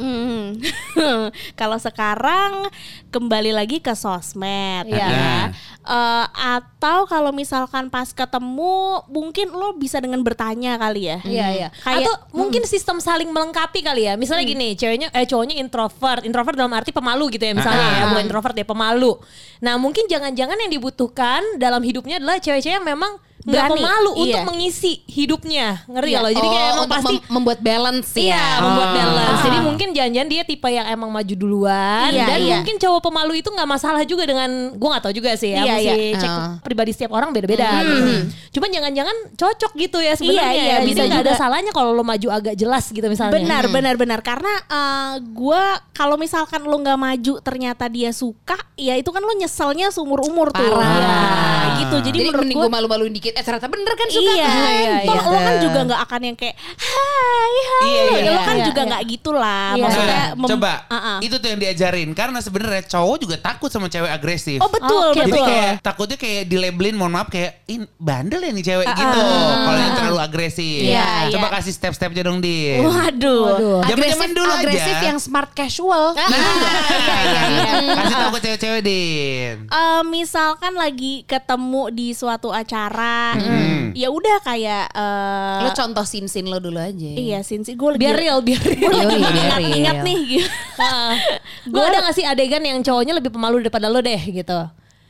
Hmm. 0.00 0.56
Kalau 1.60 1.76
sekarang 1.76 2.66
kembali 3.08 3.52
lagi 3.52 3.78
ke 3.78 3.92
sosmed 3.92 4.88
Iya. 4.88 5.06
ya. 5.06 5.36
Eh, 5.80 6.26
atau 6.30 7.04
kalau 7.04 7.32
misalkan 7.32 7.88
pas 7.88 8.08
ketemu 8.10 8.76
mungkin 9.06 9.48
lo 9.48 9.72
bisa 9.72 9.96
dengan 9.96 10.20
bertanya 10.20 10.76
kali 10.76 11.08
ya. 11.08 11.18
Iya 11.20 11.46
iya. 11.50 11.68
Kayak- 11.74 12.04
Atau 12.04 12.14
mungkin 12.32 12.62
sistem 12.64 12.96
saling 12.98 13.28
melengkapi 13.28 13.80
kali 13.80 14.04
ya. 14.04 14.14
Misalnya 14.14 14.44
gini, 14.46 14.72
ceweknya 14.72 15.08
eh 15.10 15.24
cowoknya 15.24 15.56
introvert. 15.56 16.22
Introvert 16.22 16.54
dalam 16.54 16.72
arti 16.72 16.92
pemalu 16.92 17.32
gitu 17.32 17.44
ya 17.44 17.52
misalnya 17.52 17.80
Ah. 17.82 17.96
ya, 17.96 18.04
bukan 18.08 18.24
introvert 18.24 18.54
ya, 18.54 18.64
pemalu. 18.64 19.12
Nah, 19.60 19.76
mungkin 19.76 20.04
jangan-jangan 20.06 20.56
yang 20.58 20.70
dibutuhkan 20.70 21.40
dalam 21.56 21.80
hidupnya 21.80 22.16
adalah 22.16 22.38
cewek-cewek 22.38 22.76
yang 22.76 22.86
memang 22.86 23.16
nggak 23.40 23.56
Berani, 23.66 23.80
pemalu 23.80 24.10
iya. 24.12 24.20
untuk 24.20 24.42
mengisi 24.52 24.92
hidupnya. 25.04 25.66
Ngerti 25.88 26.08
Iya. 26.08 26.16
ya 26.16 26.20
lo? 26.20 26.28
Jadi 26.30 26.44
kayak 26.46 26.60
Oh, 26.60 26.68
emang 26.70 26.76
untuk 26.78 26.92
pasti 26.92 27.14
mem- 27.16 27.24
membuat 27.30 27.58
balance 27.60 28.08
Iya, 28.12 28.28
ya. 28.30 28.44
membuat 28.60 28.84
Ah. 28.84 28.96
balance. 28.96 29.40
Jadi 29.40 29.58
mungkin 29.60 29.88
jangan-jangan 29.90 30.28
dia 30.28 30.42
tipe 30.42 30.68
yang 30.68 30.86
emang 30.86 31.10
maju 31.10 31.34
duluan 31.34 32.10
Iya, 32.10 32.26
dan 32.26 32.38
iya. 32.38 32.54
mungkin 32.54 32.76
cowok 32.76 33.00
pemalu 33.02 33.32
itu 33.36 33.48
nggak 33.48 33.64
masalah 33.66 34.02
juga 34.04 34.22
dengan 34.22 34.50
gua 34.74 34.88
nggak 34.92 35.04
tahu 35.04 35.14
juga 35.14 35.30
sih 35.34 35.50
ya, 35.50 35.62
Iya, 35.62 35.72
mesti 35.72 35.88
iya. 35.88 36.18
cek 36.18 36.30
Ah. 36.30 36.52
pribadi 36.60 36.90
setiap 36.90 37.12
orang 37.12 37.30
beda-beda. 37.30 37.68
gitu. 37.80 38.12
Cuman 38.52 38.68
jangan-jangan 38.70 39.16
cocok 39.34 39.72
gitu 39.74 39.98
ya 39.98 40.12
sebenarnya. 40.14 40.52
Iya, 40.52 40.62
iya, 40.62 40.74
ya. 40.74 40.76
bisa 40.82 41.00
Jadi 41.00 41.08
nggak 41.08 41.22
ada 41.22 41.34
salahnya 41.34 41.72
kalau 41.72 41.90
lo 41.90 42.02
maju 42.02 42.28
agak 42.30 42.54
jelas 42.54 42.84
gitu 42.86 43.06
misalnya. 43.06 43.32
Benar, 43.32 43.64
benar, 43.68 43.94
benar. 43.96 44.20
Karena 44.20 44.52
eh, 44.62 45.12
gua 45.30 45.62
kalau 45.90 46.14
misalkan 46.14 46.60
lo 46.60 46.76
nggak 46.76 46.98
maju 46.98 47.34
ternyata 47.40 47.88
dia 47.88 48.10
suka, 48.10 48.60
ya 48.74 48.94
itu 48.94 49.08
kan 49.08 49.20
lo 49.20 49.32
nyeselnya 49.32 49.88
seumur 49.88 50.20
umur 50.20 50.48
tuh. 50.50 50.60
Parah. 50.60 50.92
Ya, 51.00 51.16
gitu. 51.80 51.96
Jadi, 52.02 52.18
Jadi, 52.18 52.28
menurut 52.28 52.48
gue 52.50 52.68
malu-maluin 52.68 53.12
dikit 53.12 53.29
gitu. 53.30 53.38
Eh 53.38 53.42
ternyata 53.42 53.66
bener 53.66 53.92
kan 53.92 54.08
suka. 54.08 54.30
Iya, 54.30 54.50
iya, 54.50 54.94
Toh 55.00 55.14
iya. 55.14 55.22
lo 55.24 55.38
kan 55.38 55.54
juga 55.58 55.80
nggak 55.86 56.00
akan 56.02 56.20
yang 56.22 56.36
kayak 56.36 56.56
hai 56.58 57.54
hai. 57.60 57.86
Iya, 57.86 58.02
iya. 58.18 58.30
Lo 58.30 58.40
kan 58.40 58.56
Iya, 58.56 58.64
juga 58.66 58.80
iya. 58.80 58.88
nggak 58.90 59.02
gitu 59.06 59.30
lah. 59.32 59.68
Iya. 59.70 59.82
Maksudnya 59.82 60.08
Nah, 60.10 60.28
mem- 60.36 60.50
coba 60.50 60.72
Uh-uh. 60.86 61.18
itu 61.20 61.34
tuh 61.36 61.48
yang 61.48 61.60
diajarin 61.60 62.10
karena 62.12 62.38
sebenarnya 62.38 62.82
cowok 62.84 63.16
juga 63.18 63.36
takut 63.38 63.70
sama 63.70 63.86
cewek 63.86 64.10
agresif. 64.10 64.58
Oh 64.58 64.68
betul 64.68 65.06
Oke, 65.10 65.18
Jadi 65.18 65.30
betul. 65.30 65.46
kayak 65.46 65.72
takutnya 65.80 66.16
kayak 66.16 66.42
dilabelin 66.44 66.94
mohon 66.94 67.12
maaf 67.12 67.28
kayak 67.28 67.62
in 67.66 67.86
bandel 67.96 68.40
ya 68.40 68.50
nih 68.50 68.64
cewek 68.64 68.84
Ah, 68.84 68.96
gitu. 68.96 69.22
Kalau 69.60 69.78
yang 69.78 69.94
terlalu 69.96 70.18
agresif. 70.20 70.80
Iya, 70.82 71.08
Coba 71.30 71.46
iya. 71.46 71.54
kasih 71.56 71.72
step-stepnya 71.72 72.22
dong 72.22 72.38
Din. 72.38 72.82
Waduh. 72.82 73.42
Waduh. 73.46 73.78
Agresif, 73.82 74.28
dulu 74.30 74.46
aja. 74.46 74.58
agresif 74.58 74.96
yang 75.00 75.18
smart 75.18 75.50
casual. 75.52 76.12
Nah, 76.12 76.26
kasih 77.96 78.16
tahu 78.16 78.30
ke 78.30 78.40
cewek-cewek 78.42 78.82
Din. 78.82 79.54
Eh, 79.66 80.02
misalkan 80.06 80.72
lagi 80.74 81.22
ketemu 81.24 81.82
di 81.90 82.08
suatu 82.10 82.50
acara, 82.50 83.19
ya 83.92 84.08
udah 84.08 84.36
kayak 84.40 84.84
eh, 84.90 85.58
Lo 85.60 85.70
contoh 85.70 86.02
sin-sin 86.02 86.44
lo 86.44 86.56
dulu 86.56 86.76
aja. 86.76 87.10
Iya 87.10 87.40
Sinsi 87.40 87.74
gue 87.74 87.94
lagi 87.94 88.00
Biar 88.00 88.16
real, 88.16 88.38
biar 88.40 88.60
real. 88.60 88.92
Yoi, 88.92 89.16
biar 89.16 89.34
ingat-ingat 89.36 89.96
real. 89.96 90.06
nih 90.06 90.18
gitu. 90.30 90.48
Gue 91.72 91.82
ada 91.82 91.98
gak 92.00 92.14
sih 92.14 92.24
adegan 92.24 92.60
yang 92.60 92.80
cowoknya 92.80 93.12
lebih 93.12 93.30
pemalu 93.30 93.60
daripada 93.60 93.86
lo 93.86 94.00
deh 94.00 94.16
gitu. 94.16 94.60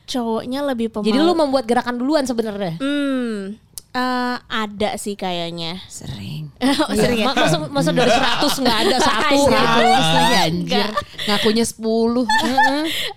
Cowoknya 0.03 0.59
lebih 0.63 0.89
pemalu. 0.89 1.07
Jadi 1.07 1.17
lu 1.17 1.33
membuat 1.33 1.63
gerakan 1.63 1.95
duluan 1.95 2.23
sebenarnya. 2.23 2.75
Hmm, 2.77 3.55
eh, 3.91 4.35
ada 4.41 4.89
sih 4.95 5.15
kayaknya. 5.15 5.79
Sering. 5.87 6.51
Oh, 6.61 6.93
sering 6.93 7.17
ya? 7.17 7.31
Ma- 7.31 7.37
Masa, 7.37 7.57
masa 7.69 7.89
dari 7.89 8.11
100 8.11 8.61
nggak 8.61 8.77
ada 8.81 8.97
satu 9.07 9.33
gitu. 9.33 9.47
Seratus 9.47 10.07
lagi 10.09 10.35
anjir. 10.41 10.87
Ngakunya 11.25 11.65
10. 11.65 11.79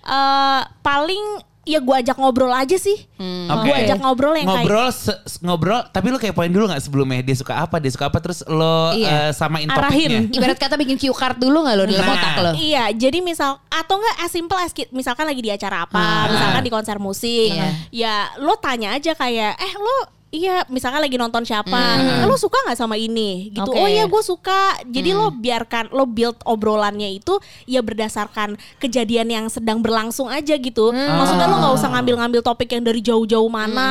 Eh, 0.05 0.61
paling 0.81 1.23
ya 1.65 1.77
gue 1.77 1.95
ajak 1.97 2.15
ngobrol 2.15 2.49
aja 2.49 2.77
sih. 2.77 2.93
Oke. 3.17 3.65
Gue 3.65 3.75
ajak 3.75 3.97
ngobrol 3.97 4.33
yang 4.33 4.45
kayak 4.45 4.63
ngobrol 4.63 4.87
se- 4.87 5.19
ngobrol 5.41 5.81
tapi 5.87 6.07
lu 6.07 6.17
kayak 6.17 6.31
poin 6.31 6.47
dulu 6.47 6.65
nggak 6.65 6.79
sebelumnya 6.79 7.19
dia 7.19 7.33
suka 7.33 7.57
apa 7.57 7.77
dia 7.77 7.89
suka 7.89 8.05
apa 8.05 8.17
terus 8.19 8.45
lo 8.45 8.93
Iya. 8.93 9.09
eh, 9.27 9.31
samain 9.31 9.65
Arahin. 9.65 9.81
topiknya 9.81 10.19
Ibarat 10.37 10.57
kata 10.57 10.75
bikin 10.75 10.95
cue 10.95 11.09
card 11.11 11.35
dulu 11.35 11.61
gak 11.61 11.75
lo 11.75 11.83
dalam 11.83 11.99
Nah. 11.99 12.13
otak 12.13 12.33
lo? 12.39 12.51
Iya, 12.55 12.83
jadi 12.91 13.17
misal 13.19 13.57
atau 13.65 13.97
enggak 13.97 14.15
as 14.19 14.29
simple 14.29 14.55
as 14.55 14.71
misalkan 14.89 15.25
lagi 15.25 15.41
di 15.41 15.49
acara 15.49 15.83
apa, 15.83 16.29
misalkan 16.29 16.61
di 16.61 16.69
konser 16.69 16.97
musik, 16.97 17.49
Iya. 17.51 17.69
ya 17.89 18.13
lo 18.37 18.55
tanya 18.55 18.93
aja 18.93 19.11
kayak, 19.11 19.57
eh 19.57 19.73
lo 19.75 20.14
Iya, 20.33 20.67
misalkan 20.67 20.99
lagi 20.99 21.15
nonton 21.15 21.47
siapa, 21.47 21.79
"Eh, 21.95 22.27
lo 22.27 22.35
suka 22.35 22.59
nggak 22.67 22.75
sama 22.75 22.99
ini? 22.99 23.55
Gitu. 23.55 23.71
Oke. 23.71 23.79
Oh 23.79 23.87
iya, 23.87 24.03
gue 24.03 24.19
suka. 24.19 24.75
Jadi 24.83 25.15
lo 25.15 25.31
biarkan 25.31 25.95
lo 25.95 26.03
build 26.03 26.35
obrolannya 26.43 27.07
itu 27.07 27.39
ya 27.63 27.79
berdasarkan 27.79 28.59
kejadian 28.77 29.31
yang 29.31 29.45
sedang 29.47 29.79
berlangsung 29.79 30.27
aja 30.27 30.59
gitu. 30.59 30.91
Maksudnya 30.91 31.47
lo 31.47 31.55
nggak 31.63 31.75
usah 31.79 31.89
ngambil-ngambil 31.93 32.41
topik 32.43 32.67
yang 32.67 32.83
dari 32.83 32.99
jauh-jauh 32.99 33.47
mana 33.47 33.87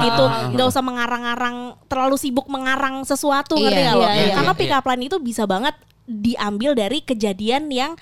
gitu, 0.00 0.24
nggak 0.56 0.66
usah 0.70 0.80
mengarang-arang 0.80 1.76
terlalu 1.92 2.16
sibuk 2.16 2.48
mengarang 2.48 3.04
sesuatu 3.04 3.60
Iya, 3.60 3.64
ngerti 3.68 3.80
nggak 3.84 3.96
lo? 3.98 4.04
iya, 4.06 4.12
iya, 4.16 4.34
Karena 4.38 4.52
iya. 4.56 4.60
pick 4.64 4.72
up 4.72 4.86
line 4.88 5.04
itu 5.12 5.16
bisa 5.20 5.44
banget 5.44 5.74
diambil 6.02 6.72
dari 6.74 6.98
kejadian 6.98 7.68
yang 7.68 7.92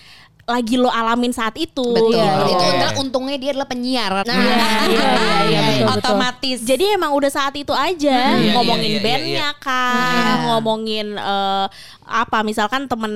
lagi 0.50 0.74
lo 0.74 0.90
alamin 0.90 1.30
saat 1.30 1.54
itu. 1.54 1.86
Betul. 1.86 2.12
Iya, 2.12 2.44
Itu 2.44 2.58
iya. 2.58 2.70
adalah 2.74 2.94
untungnya 2.98 3.36
dia 3.36 3.50
adalah 3.52 3.66
penyiar. 3.66 4.12
iya, 4.20 4.34
iya, 4.34 5.06
iya, 5.46 5.60
betul, 5.62 5.86
betul. 5.86 5.96
Otomatis. 5.96 6.58
Jadi 6.60 6.84
emang 6.90 7.14
udah 7.14 7.30
saat 7.30 7.54
itu 7.54 7.70
aja 7.70 8.36
Iya, 8.36 8.52
ngomongin 8.52 8.82
iya, 8.86 8.92
iya, 8.92 9.00
bandnya 9.00 9.48
iya. 9.48 9.62
kah, 9.62 10.34
ngomongin 10.50 11.06
eh, 11.14 11.66
apa 12.04 12.42
misalkan 12.42 12.84
temen 12.84 13.12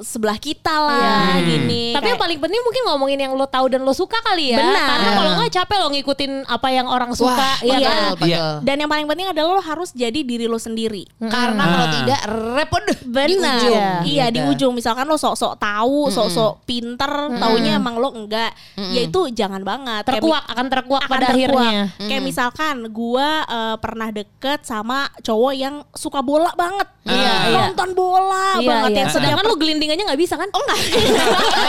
sebelah 0.00 0.36
kita 0.36 0.72
lah 0.72 1.36
Iya. 1.36 1.44
gini. 1.46 1.92
Tapi 1.92 2.00
yang 2.02 2.16
Kayak- 2.16 2.22
paling 2.24 2.38
penting 2.40 2.60
mungkin 2.62 2.82
ngomongin 2.86 3.18
yang 3.20 3.32
lo 3.32 3.44
tahu 3.44 3.68
dan 3.68 3.82
lo 3.82 3.92
suka 3.92 4.16
kali 4.18 4.50
ya. 4.50 4.58
Benar. 4.58 4.88
Karena 4.88 5.08
kalau 5.12 5.30
nggak 5.36 5.52
capek 5.52 5.76
lo 5.76 5.88
ngikutin 5.90 6.32
apa 6.48 6.68
yang 6.70 6.86
orang 6.86 7.12
suka. 7.12 7.36
Wah, 7.36 7.56
ya 7.60 7.76
iya. 7.76 7.86
kan? 7.86 7.96
betul, 8.10 8.24
Iya. 8.24 8.38
betul. 8.38 8.54
dan 8.64 8.76
yang 8.78 8.88
paling 8.88 9.06
penting 9.06 9.26
adalah 9.28 9.50
lo 9.50 9.62
harus 9.62 9.92
jadi 9.92 10.18
diri 10.18 10.44
lo 10.44 10.56
sendiri. 10.56 11.04
Karena 11.20 11.60
kalau 11.62 11.84
Ah. 11.84 11.92
tidak 11.94 12.20
repot 12.54 12.82
deh 12.82 12.96
di 12.96 13.06
Benar. 13.06 13.56
ujung. 13.58 13.82
Iya 14.06 14.26
di 14.28 14.38
Gitu. 14.38 14.50
ujung 14.50 14.72
misalkan 14.72 15.04
lo 15.04 15.14
sok-sok 15.14 15.58
tahu, 15.58 16.08
sok-sok 16.08 16.52
pinter, 16.78 17.10
taunya 17.34 17.74
emang 17.74 17.98
lo 17.98 18.14
enggak. 18.14 18.54
Ya 18.78 19.02
itu 19.02 19.26
jangan 19.28 19.66
banget. 19.66 20.06
Kayak 20.06 20.22
Terkuak 20.22 20.44
akan 20.46 20.66
terkuak 20.70 21.02
akan 21.02 21.10
pada 21.10 21.26
terkuak. 21.28 21.58
akhirnya. 21.58 21.82
Kayak 21.98 22.22
misalkan 22.22 22.76
gua 22.88 23.28
eh, 23.42 23.76
pernah 23.76 24.08
deket 24.08 24.62
sama 24.62 25.10
cowok 25.18 25.52
yang 25.52 25.74
suka 25.90 26.22
bola 26.22 26.54
banget. 26.54 26.86
Iya, 27.02 27.32
iya. 27.48 27.58
Nonton 27.66 27.90
bola 27.92 28.60
Iya, 28.60 28.68
banget 28.68 28.90
iya. 28.92 29.00
yang 29.00 29.10
Sedangkan 29.10 29.44
lo 29.44 29.56
gelinding 29.56 29.90
aja 29.90 30.02
nggak 30.06 30.20
bisa 30.20 30.34
kan? 30.36 30.46
Oh 30.52 30.62
nggak. 30.62 30.78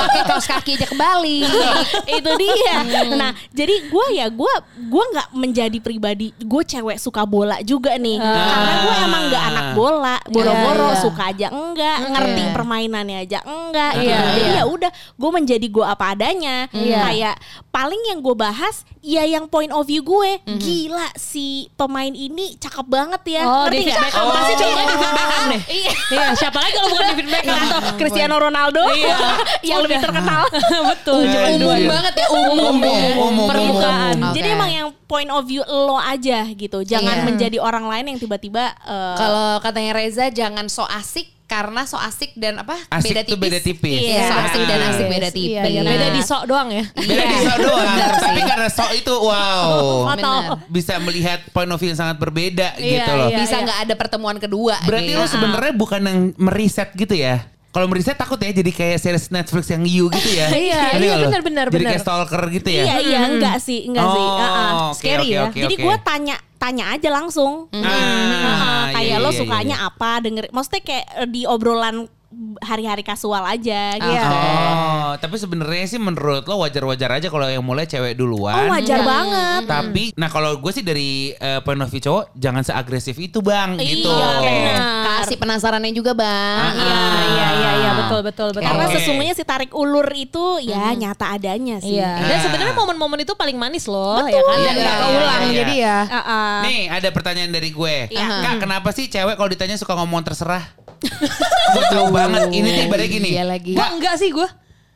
Pakai 0.00 0.22
kaos 0.24 0.46
kaki 0.48 0.70
aja 0.80 0.86
kembali. 0.88 1.38
itu 2.16 2.30
dia. 2.40 2.74
Nah, 3.14 3.32
jadi 3.52 3.74
gua 3.92 4.06
ya 4.10 4.26
gua 4.32 4.52
gua 4.88 5.04
nggak 5.12 5.28
menjadi 5.36 5.78
pribadi 5.80 6.32
gue 6.40 6.62
cewek 6.64 6.96
suka 6.96 7.22
bola 7.24 7.60
juga 7.60 7.94
nih. 7.96 8.18
Karena 8.18 8.72
gue 8.82 8.94
emang 9.04 9.22
nggak 9.28 9.44
anak 9.52 9.66
bola, 9.74 10.16
boro-boro 10.26 10.88
Iya, 10.90 10.96
iya. 10.96 11.02
suka 11.02 11.22
aja 11.30 11.46
enggak, 11.50 11.98
ngerti 12.10 12.42
Iya. 12.42 12.52
permainannya 12.54 13.16
aja 13.22 13.38
enggak. 13.44 13.92
Iya, 13.96 14.00
gitu. 14.00 14.28
Jadi 14.30 14.40
iya. 14.42 14.58
ya 14.58 14.64
udah, 14.66 14.90
gue 14.90 15.30
menjadi 15.30 15.66
gue 15.66 15.86
apa 15.86 16.04
adanya. 16.16 16.56
Iya. 16.72 16.98
Kayak 17.06 17.34
paling 17.70 18.02
yang 18.10 18.18
gue 18.20 18.34
bahas 18.34 18.82
ya 19.00 19.22
yang 19.24 19.46
point 19.46 19.70
of 19.70 19.84
view 19.86 20.02
gue. 20.02 20.30
Gila 20.46 21.08
si 21.16 21.68
pemain 21.76 22.10
ini 22.10 22.56
cakep 22.56 22.86
banget 22.86 23.22
ya. 23.28 23.42
Oh, 23.46 23.66
ngerti 23.68 23.84
David? 23.86 24.00
Beckham 24.00 24.26
pasti 24.30 24.52
cowoknya 24.56 24.84
David 24.86 25.10
Beckham 25.12 25.42
deh. 25.46 25.62
Iya. 25.70 25.92
Iya, 26.10 26.26
siapa 26.36 26.58
lagi 26.58 26.72
kalau 26.74 26.88
bukan 26.90 27.06
David 27.14 27.26
Beckham? 27.30 27.58
Atau 27.60 27.80
Cristiano 27.96 28.36
Ronaldo 28.36 28.82
Iya. 28.92 29.16
yang 29.70 29.80
lebih 29.90 29.98
terkenal. 30.00 30.42
Betul. 30.92 31.20
Iya, 31.20 31.32
cuma 31.34 31.48
iya, 31.48 31.58
dua. 31.58 31.74
iya. 31.74 31.88
banget 31.88 32.14
ya 32.14 32.26
umum, 32.30 32.54
Umum, 32.70 32.82
ya. 32.84 33.12
umum, 33.18 33.46
Permukaan. 33.46 34.14
umum. 34.16 34.32
Jadi 34.32 34.46
Oke. 34.46 34.56
emang 34.56 34.70
yang 34.70 34.88
point 35.04 35.28
of 35.28 35.42
view 35.42 35.62
lo 35.62 35.96
aja 35.96 36.46
gitu. 36.48 36.78
Jangan 36.80 37.16
Iya. 37.16 37.26
menjadi 37.26 37.56
orang 37.58 37.84
lain 37.84 38.04
yang 38.06 38.18
tiba-tiba 38.18 38.70
eh, 38.78 39.14
Kalau 39.16 39.58
katanya 39.58 39.92
Reza 39.92 40.30
jangan 40.30 40.66
so 40.66 40.82
asik 40.84 41.26
karena 41.44 41.82
so 41.82 41.98
asik 41.98 42.30
dan 42.34 42.62
apa 42.62 42.78
Asik 42.88 43.10
beda 43.10 43.22
tipis. 43.26 43.42
beda 43.42 43.58
tipis. 43.58 43.98
Iya, 44.00 44.22
so 44.22 44.32
Ah. 44.32 44.46
asik 44.46 44.62
dan 44.64 44.80
asik 44.86 45.06
beda 45.08 45.18
Iya, 45.18 45.30
tipis. 45.32 45.66
iya. 45.66 45.82
Beda 45.82 46.06
di 46.08 46.22
sok 46.22 46.42
doang 46.46 46.68
ya. 46.70 46.84
Beda 46.94 47.24
di 47.26 47.38
sok 47.40 47.56
doang. 47.60 47.88
Tapi 48.22 48.40
karena 48.40 48.68
sok 48.70 48.90
itu 48.92 49.14
wow. 49.18 49.70
Benar. 50.08 50.42
Bisa 50.68 50.94
melihat 51.00 51.42
point 51.50 51.66
of 51.66 51.76
view 51.76 51.90
yang 51.90 51.98
sangat 51.98 52.16
berbeda 52.16 52.78
Iya, 52.78 53.02
gitu 53.02 53.10
loh. 53.12 53.28
iya. 53.28 53.38
Bisa 53.40 53.56
nggak 53.58 53.78
ada 53.82 53.94
pertemuan 53.94 54.38
kedua. 54.38 54.78
Berarti 54.80 55.10
gitu. 55.10 55.18
lo 55.18 55.26
sebenarnya 55.26 55.72
bukan 55.74 56.00
yang 56.00 56.18
meriset 56.36 56.94
gitu 56.94 57.12
ya? 57.12 57.42
Kalau 57.70 57.86
meriset 57.86 58.18
takut 58.18 58.34
ya 58.42 58.50
jadi 58.50 58.70
kayak 58.74 58.98
series 58.98 59.30
Netflix 59.30 59.70
yang 59.70 59.86
You 59.86 60.10
gitu 60.10 60.30
ya. 60.34 60.50
Iya, 60.58 60.82
iya, 60.98 60.98
nggak 60.98 61.14
lo? 61.14 61.26
benar, 61.30 61.42
benar, 61.46 61.66
Jadi 61.70 61.76
benar. 61.78 61.90
kayak 61.94 62.02
stalker 62.02 62.42
gitu 62.50 62.68
ya. 62.74 62.82
Iya 62.82 62.96
iya 62.98 63.18
enggak 63.30 63.56
sih, 63.62 63.86
enggak 63.86 64.06
sih. 64.10 64.24
Oh, 64.26 64.34
Uh-uh. 64.42 64.74
oke, 64.90 64.98
Scary 64.98 65.22
oke, 65.22 65.30
ya. 65.30 65.40
oke, 65.46 65.58
Jadi 65.62 65.74
oke. 65.78 65.84
gue 65.86 65.96
tanya 66.02 66.36
tanya 66.58 66.84
aja 66.98 67.08
langsung. 67.14 67.70
Ah, 67.70 67.78
Uh-uh. 67.78 67.86
iya, 67.86 68.94
kayak 68.98 69.16
lo 69.22 69.30
iya, 69.30 69.38
sukanya 69.38 69.76
iya. 69.78 69.86
apa 69.86 70.10
denger 70.18 70.44
maksudnya 70.50 70.82
kayak 70.82 71.06
eh, 71.22 71.28
di 71.30 71.42
obrolan 71.46 72.10
hari-hari 72.60 73.02
kasual 73.02 73.42
aja 73.42 73.98
gitu. 73.98 74.06
Iya. 74.06 74.22
Oh, 74.22 75.10
tapi 75.18 75.34
sebenarnya 75.34 75.86
sih 75.86 75.98
menurut 75.98 76.46
lo 76.46 76.62
wajar-wajar 76.62 77.10
aja 77.12 77.26
kalau 77.26 77.42
yang 77.44 77.60
mulai 77.60 77.84
cewek 77.84 78.14
duluan. 78.14 78.70
Oh 78.70 78.72
wajar 78.72 79.02
banget. 79.02 79.62
Tapi, 79.66 80.04
nah 80.14 80.26
kalau 80.26 80.54
gue 80.54 80.70
sih 80.70 80.80
dari 80.80 81.34
eh, 81.34 81.58
point 81.60 81.76
of 81.76 81.90
view 81.90 81.98
cowok 81.98 82.30
jangan 82.32 82.62
seagresif 82.62 83.18
itu 83.18 83.38
bang, 83.40 83.74
gitu. 83.76 84.06
Iya. 84.06 84.78
Kasih 85.20 85.36
penasarannya 85.36 85.90
juga 85.90 86.14
bang. 86.14 86.62
Ah, 86.62 86.72
Iya, 86.72 86.98
iya, 87.26 87.48
iya, 87.50 87.70
iya, 87.76 87.90
betul, 87.98 88.20
betul, 88.22 88.48
betul. 88.50 88.62
Karena 88.62 88.86
Oke. 88.86 88.94
sesungguhnya 88.96 89.34
si 89.34 89.42
tarik 89.42 89.74
ulur 89.74 90.06
itu 90.14 90.62
ya 90.62 90.94
nyata 90.94 91.34
adanya 91.34 91.82
sih. 91.82 91.98
Iya. 91.98 92.14
Dan 92.24 92.38
Ah. 92.38 92.42
sebenarnya 92.42 92.74
momen-momen 92.74 93.20
itu 93.20 93.34
paling 93.34 93.58
manis 93.58 93.84
loh, 93.84 94.22
ya 94.22 94.38
kan? 94.38 94.54
Dan 94.54 94.62
Iya, 94.62 94.70
nggak 94.72 94.94
iya, 94.94 95.02
keulang. 95.02 95.40
iya, 95.42 95.50
iya. 95.50 95.58
Jadi 95.60 95.74
ya. 95.76 95.98
Uh-uh. 96.06 96.54
Nih 96.62 96.80
ada 96.86 97.08
pertanyaan 97.10 97.50
dari 97.50 97.70
gue. 97.70 97.96
Iya. 98.08 98.26
Kak 98.40 98.54
kenapa 98.62 98.88
sih 98.94 99.10
cewek 99.10 99.34
kalau 99.34 99.50
ditanya 99.50 99.74
suka 99.74 99.98
ngomong 99.98 100.22
terserah? 100.22 100.62
Gue 101.00 101.84
tahu 101.88 102.06
banget. 102.10 102.48
Ini 102.50 102.68
tuh 102.68 102.82
ibaratnya 102.86 103.10
gini. 103.10 103.28
Iya 103.32 103.44
lagi. 103.44 103.72
Gua 103.72 103.88
enggak 103.90 104.14
sih 104.16 104.30
gue. 104.30 104.48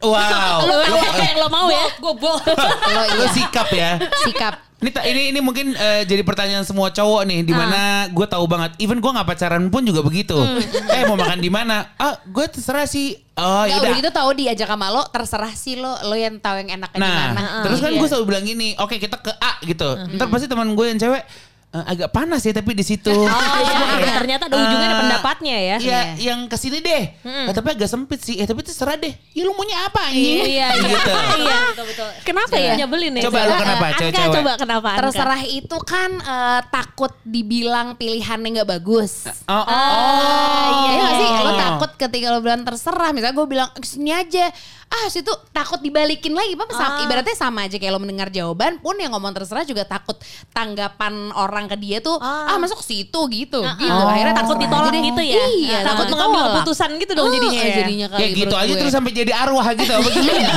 Wow. 0.05 0.69
Lo 0.69 0.75
apa 0.85 1.17
yang 1.19 1.39
lo 1.41 1.49
mau 1.49 1.69
ya? 1.69 1.87
Gue 1.97 2.13
boh. 2.15 2.37
Lo 2.37 3.01
lu 3.17 3.27
sikap 3.33 3.69
ya. 3.71 3.97
sikap. 4.23 4.61
Ini 4.85 4.93
ini 5.09 5.23
ini 5.33 5.41
mungkin 5.41 5.73
eh, 5.73 6.05
jadi 6.05 6.21
pertanyaan 6.21 6.61
semua 6.61 6.93
cowok 6.93 7.25
nih, 7.25 7.41
di 7.41 7.57
mana 7.57 8.05
gue 8.13 8.27
tahu 8.29 8.45
banget. 8.45 8.77
Even 8.77 9.01
gue 9.01 9.09
nggak 9.09 9.25
pacaran 9.25 9.65
pun 9.73 9.81
juga 9.81 10.05
begitu. 10.05 10.37
Eh 10.93 11.09
mau 11.09 11.17
makan 11.17 11.41
di 11.41 11.49
mana? 11.49 11.89
Ah 11.97 12.21
gue 12.21 12.45
terserah 12.53 12.85
sih. 12.85 13.17
Oh 13.35 13.65
yaudah. 13.65 13.81
udah 13.81 13.93
gitu 13.97 14.11
tahu 14.13 14.31
diajak 14.37 14.69
sama 14.69 14.93
lo 14.93 15.09
terserah 15.09 15.51
sih 15.51 15.75
lo 15.75 15.89
lo 16.05 16.13
yang 16.15 16.37
tahu 16.37 16.61
yang 16.61 16.79
enaknya 16.79 17.01
di 17.01 17.03
Nah, 17.03 17.27
mana. 17.33 17.43
terus 17.65 17.81
kan 17.81 17.91
Iya. 17.91 17.99
gue 17.99 18.09
selalu 18.13 18.25
bilang 18.29 18.45
gini, 18.45 18.69
oke 18.77 18.95
kita 18.95 19.17
ke 19.19 19.33
A 19.33 19.57
gitu. 19.65 19.89
Ntar 20.15 20.29
pasti 20.29 20.47
teman 20.47 20.69
gue 20.71 20.87
yang 20.87 21.01
cewek 21.01 21.23
"Eh, 21.75 21.85
agak 21.91 22.15
panas 22.15 22.39
ya 22.41 22.55
tapi 22.55 22.71
di 22.71 22.87
situ. 22.87 23.11
Oh 23.11 23.59
iya, 23.59 24.15
ternyata 24.23 24.47
ada 24.47 24.55
ujungnya 24.55 24.87
ada 24.87 24.95
Eh, 24.95 25.01
pendapatnya 25.03 25.57
ya. 25.59 25.77
Iya, 25.83 26.01
yang 26.23 26.47
ke 26.47 26.55
sini 26.55 26.79
deh. 26.79 27.03
Eh, 27.19 27.51
tapi 27.51 27.75
agak 27.75 27.91
sempit 27.91 28.23
sih. 28.23 28.39
Eh, 28.39 28.47
tapi 28.47 28.63
terserah 28.63 28.95
deh. 28.95 29.11
Ya 29.35 29.43
lu 29.43 29.59
maunya 29.59 29.83
apa 29.83 30.07
anjing? 30.07 30.39
Iya, 30.39 30.47
iya. 30.47 30.67
Gitu. 30.79 31.11
Iya, 31.43 31.59
betul, 31.75 31.85
betul. 31.91 32.09
Kenapa 32.23 32.55
ya? 32.55 32.73
Nyebelin 32.79 33.13
ya. 33.19 33.23
Coba 33.27 33.39
lu 33.43 33.55
kenapa 33.59 33.85
Anka 33.91 33.99
cewek-cewek? 33.99 34.35
coba 34.39 34.53
kenapa? 34.55 34.89
Anka? 34.89 35.01
Terserah 35.03 35.43
itu 35.43 35.77
kan 35.83 36.11
eh, 36.15 36.61
takut 36.71 37.13
dibilang 37.27 37.99
pilihannya 37.99 38.49
nggak 38.55 38.71
bagus. 38.71 39.27
Oh, 39.51 39.59
oh, 39.59 40.69
Iya 40.87 40.95
nggak 40.95 41.15
sih? 41.19 41.29
Lo 41.43 41.53
takut 41.59 41.91
ketika 41.99 42.27
lo 42.31 42.39
bilang 42.39 42.63
terserah, 42.63 43.11
misalnya 43.11 43.35
gue 43.35 43.47
bilang 43.51 43.69
ke 43.75 43.83
sini 43.83 44.15
aja, 44.15 44.47
ah 44.95 45.11
situ 45.11 45.31
takut 45.51 45.79
dibalikin 45.79 46.31
lagi, 46.31 46.55
apa 46.55 46.71
sama, 46.71 47.03
ibaratnya 47.03 47.35
sama 47.35 47.67
aja 47.67 47.75
kayak 47.75 47.91
lo 47.91 47.99
mendengar 47.99 48.31
jawaban 48.31 48.79
pun 48.79 48.95
yang 48.95 49.11
ngomong 49.11 49.35
terserah 49.35 49.63
juga 49.63 49.83
takut 49.83 50.15
tanggapan 50.51 51.35
orang 51.35 51.67
ke 51.67 51.77
dia 51.77 51.99
tuh, 51.99 52.15
ah, 52.17 52.55
masuk 52.57 52.79
ke 52.79 52.87
situ 52.87 53.21
gitu, 53.29 53.59
gitu. 53.61 53.91
Oh. 53.91 54.07
Akhirnya 54.07 54.35
Takut 54.35 54.57
ditolak 54.57 54.91
Jadi- 54.91 55.09
gitu 55.09 55.23
ya? 55.25 55.45
Iya, 55.49 55.79
takut 55.83 56.07
mengambil 56.11 56.41
keputusan 56.53 56.91
gitu 56.99 57.13
dong 57.13 57.29
jadinya 57.31 57.61
ya. 57.61 57.75
jadinya 57.81 58.07
Kayak 58.13 58.31
gitu 58.31 58.45
menurut 58.45 58.63
aja 58.63 58.71
gue. 58.71 58.81
terus 58.83 58.93
sampai 58.93 59.13
jadi 59.13 59.33
arwah 59.35 59.67
gitu 59.73 59.93
apa 59.95 60.09
gimana? 60.11 60.51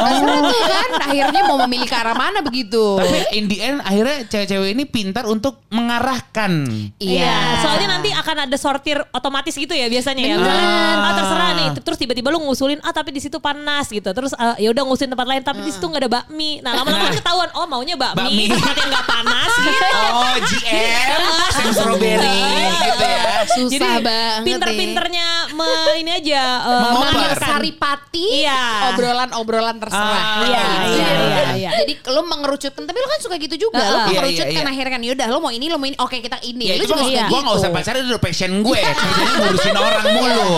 Tuh 0.50 0.64
kan 0.66 0.90
akhirnya 1.08 1.40
mau 1.46 1.56
memilih 1.66 1.88
ke 1.88 1.96
arah 1.96 2.14
mana 2.14 2.38
begitu. 2.44 2.84
Tapi 2.98 3.18
in 3.34 3.44
the 3.48 3.58
end 3.58 3.78
akhirnya 3.80 4.26
cewek-cewek 4.28 4.70
ini 4.70 4.84
pintar 4.84 5.24
untuk 5.24 5.62
mengarahkan. 5.72 6.52
Iya, 7.00 7.64
soalnya 7.64 7.88
nanti 7.96 8.10
akan 8.12 8.36
ada 8.44 8.56
sortir 8.60 9.00
otomatis 9.10 9.54
gitu 9.54 9.72
ya 9.72 9.88
biasanya 9.88 10.22
ya. 10.22 10.36
Misalnya, 10.36 10.68
ah 11.00 11.12
terserah 11.16 11.50
nih, 11.56 11.68
terus 11.80 11.96
tiba-tiba 11.96 12.28
lu 12.28 12.38
ngusulin, 12.44 12.78
ah 12.84 12.92
tapi 12.92 13.10
di 13.10 13.20
situ 13.20 13.40
panas 13.40 13.79
gitu. 13.86 14.10
Terus 14.10 14.32
ah, 14.34 14.56
ya 14.56 14.68
udah 14.68 14.82
ngusulin 14.82 15.08
tempat 15.08 15.26
lain, 15.26 15.40
tapi 15.40 15.60
di 15.62 15.70
situ 15.70 15.82
nggak 15.82 16.02
ada 16.02 16.10
bakmi. 16.12 16.60
Nah 16.60 16.72
lama-lama 16.74 17.08
kan 17.08 17.16
ketahuan, 17.16 17.48
oh 17.54 17.64
maunya 17.64 17.94
bakmi, 17.94 18.20
Bakmi. 18.20 18.44
tempat 18.52 18.74
yang 18.74 18.90
nggak 18.90 19.06
panas 19.06 19.52
gitu. 19.56 19.86
Oh 20.10 20.34
GM, 20.42 21.22
Sam 21.54 21.68
Strawberry 21.70 22.40
gitu 22.82 23.04
ya. 23.06 23.22
Susah 23.40 23.68
Jadi 23.70 24.04
banget 24.04 24.44
pinter-pinternya 24.44 25.28
me- 25.50 25.96
ini 25.96 26.10
aja 26.12 26.42
eh, 26.68 26.80
mengakhirkan. 26.90 27.48
Saripati 27.50 28.26
Iya. 28.44 28.62
obrolan-obrolan 28.92 29.76
terserah. 29.76 30.20
Ah, 30.20 30.44
iya, 30.44 30.64
Gitu. 30.80 30.92
iya, 30.92 31.08
iya, 31.08 31.42
iya. 31.56 31.70
Jadi 31.80 31.92
lo 32.06 32.22
mengerucutkan 32.22 32.82
tapi 32.82 32.98
lo 32.98 33.08
kan 33.08 33.20
suka 33.20 33.36
gitu 33.36 33.56
juga. 33.58 33.78
Ah, 33.78 33.86
lo 33.86 33.96
ah. 33.96 34.04
mengerucutkan 34.06 34.44
Iya, 34.44 34.52
iya, 34.52 34.60
iya. 34.60 34.70
akhirnya 34.70 34.92
kan 34.92 35.02
yaudah 35.02 35.26
lo 35.26 35.38
mau 35.38 35.50
ini 35.50 35.66
lo 35.66 35.76
mau 35.76 35.86
ini 35.86 35.96
oke 35.96 36.16
kita 36.16 36.38
ini. 36.42 36.64
Ya 36.66 36.74
lo 36.76 36.84
juga 36.84 36.94
mah 36.96 37.06
suka 37.06 37.22
gue 37.22 37.38
gak 37.38 37.44
gitu. 37.46 37.58
usah 37.58 37.70
pacaran 37.70 37.98
itu 37.98 38.08
udah 38.10 38.22
passion 38.22 38.52
gue. 38.60 38.80
Kerjanya 38.80 39.32
ngurusin 39.34 39.76
orang 39.76 40.04
mulu. 40.10 40.52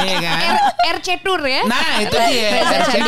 Iya 0.00 0.16
kan? 0.20 0.38
R- 0.40 0.62
RC 0.96 1.08
Tour 1.20 1.40
ya. 1.42 1.62
Nah 1.64 1.88
itu 1.98 2.16
dia. 2.16 2.50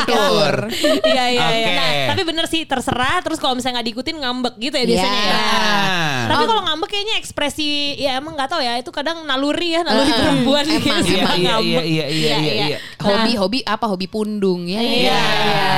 Tour. 0.05 0.55
Iya 1.03 1.25
iya 1.29 1.47
iya. 1.51 1.69
Nah, 1.73 1.91
tapi 2.11 2.23
bener 2.23 2.45
sih 2.47 2.63
terserah. 2.63 3.21
Terus 3.21 3.37
kalau 3.37 3.55
misalnya 3.55 3.81
nggak 3.81 3.89
diikutin 3.89 4.17
ngambek 4.19 4.55
gitu 4.59 4.75
ya 4.75 4.85
biasanya 4.85 5.11
Iya. 5.13 5.33
ya. 5.33 5.41
Tapi 6.29 6.43
kalau 6.45 6.63
ngambek 6.63 6.89
kayaknya 6.89 7.15
ekspresi 7.19 7.71
ya 7.97 8.17
emang 8.17 8.33
nggak 8.33 8.49
tahu 8.49 8.61
ya 8.61 8.73
itu 8.77 8.91
kadang 8.91 9.23
naluri 9.23 9.73
ya 9.73 9.83
naluri 9.83 10.13
perempuan 10.13 10.65
Emang, 10.65 10.81
gitu. 11.03 11.13
Iya 11.13 11.23
emang. 11.23 11.37
iya 11.37 11.39
iya 11.39 11.53
Ngambek. 11.53 11.85
iya 11.85 12.05
iya 12.07 12.35
iya. 12.39 12.65
iya. 12.67 12.79
Hobi 12.99 13.33
hobi 13.35 13.59
apa 13.63 13.87
hobi 13.87 14.07
pundung 14.07 14.65
ya. 14.65 14.79
Iya, 14.79 14.91
iya, 15.11 15.19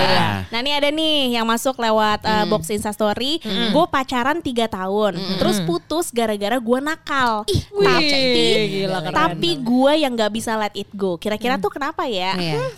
iya. 0.04 0.26
Nah 0.46 0.58
ini 0.58 0.70
ada 0.70 0.88
nih 0.88 1.34
yang 1.34 1.44
masuk 1.44 1.76
lewat 1.76 2.20
uh, 2.22 2.44
box 2.46 2.68
instastory. 2.68 3.40
Gue 3.44 3.84
pacaran 3.86 4.38
3 4.38 4.44
tahun, 4.66 5.12
terus 5.36 5.58
putus 5.62 6.10
gara-gara 6.10 6.56
gue 6.56 6.78
nakal. 6.80 7.42
tapi 7.74 8.30
gila, 8.70 8.98
tapi 9.10 9.50
gue 9.56 9.92
yang 9.96 10.12
nggak 10.12 10.30
bisa 10.30 10.54
let 10.54 10.74
it 10.74 10.88
go. 10.92 11.16
Kira-kira 11.16 11.56
tuh 11.56 11.70
kenapa 11.70 12.04
ya? 12.04 12.36
Iya. 12.36 12.54
Hmm, 12.56 12.70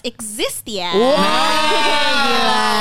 Does 0.00 0.08
exist 0.08 0.64
ya. 0.64 0.96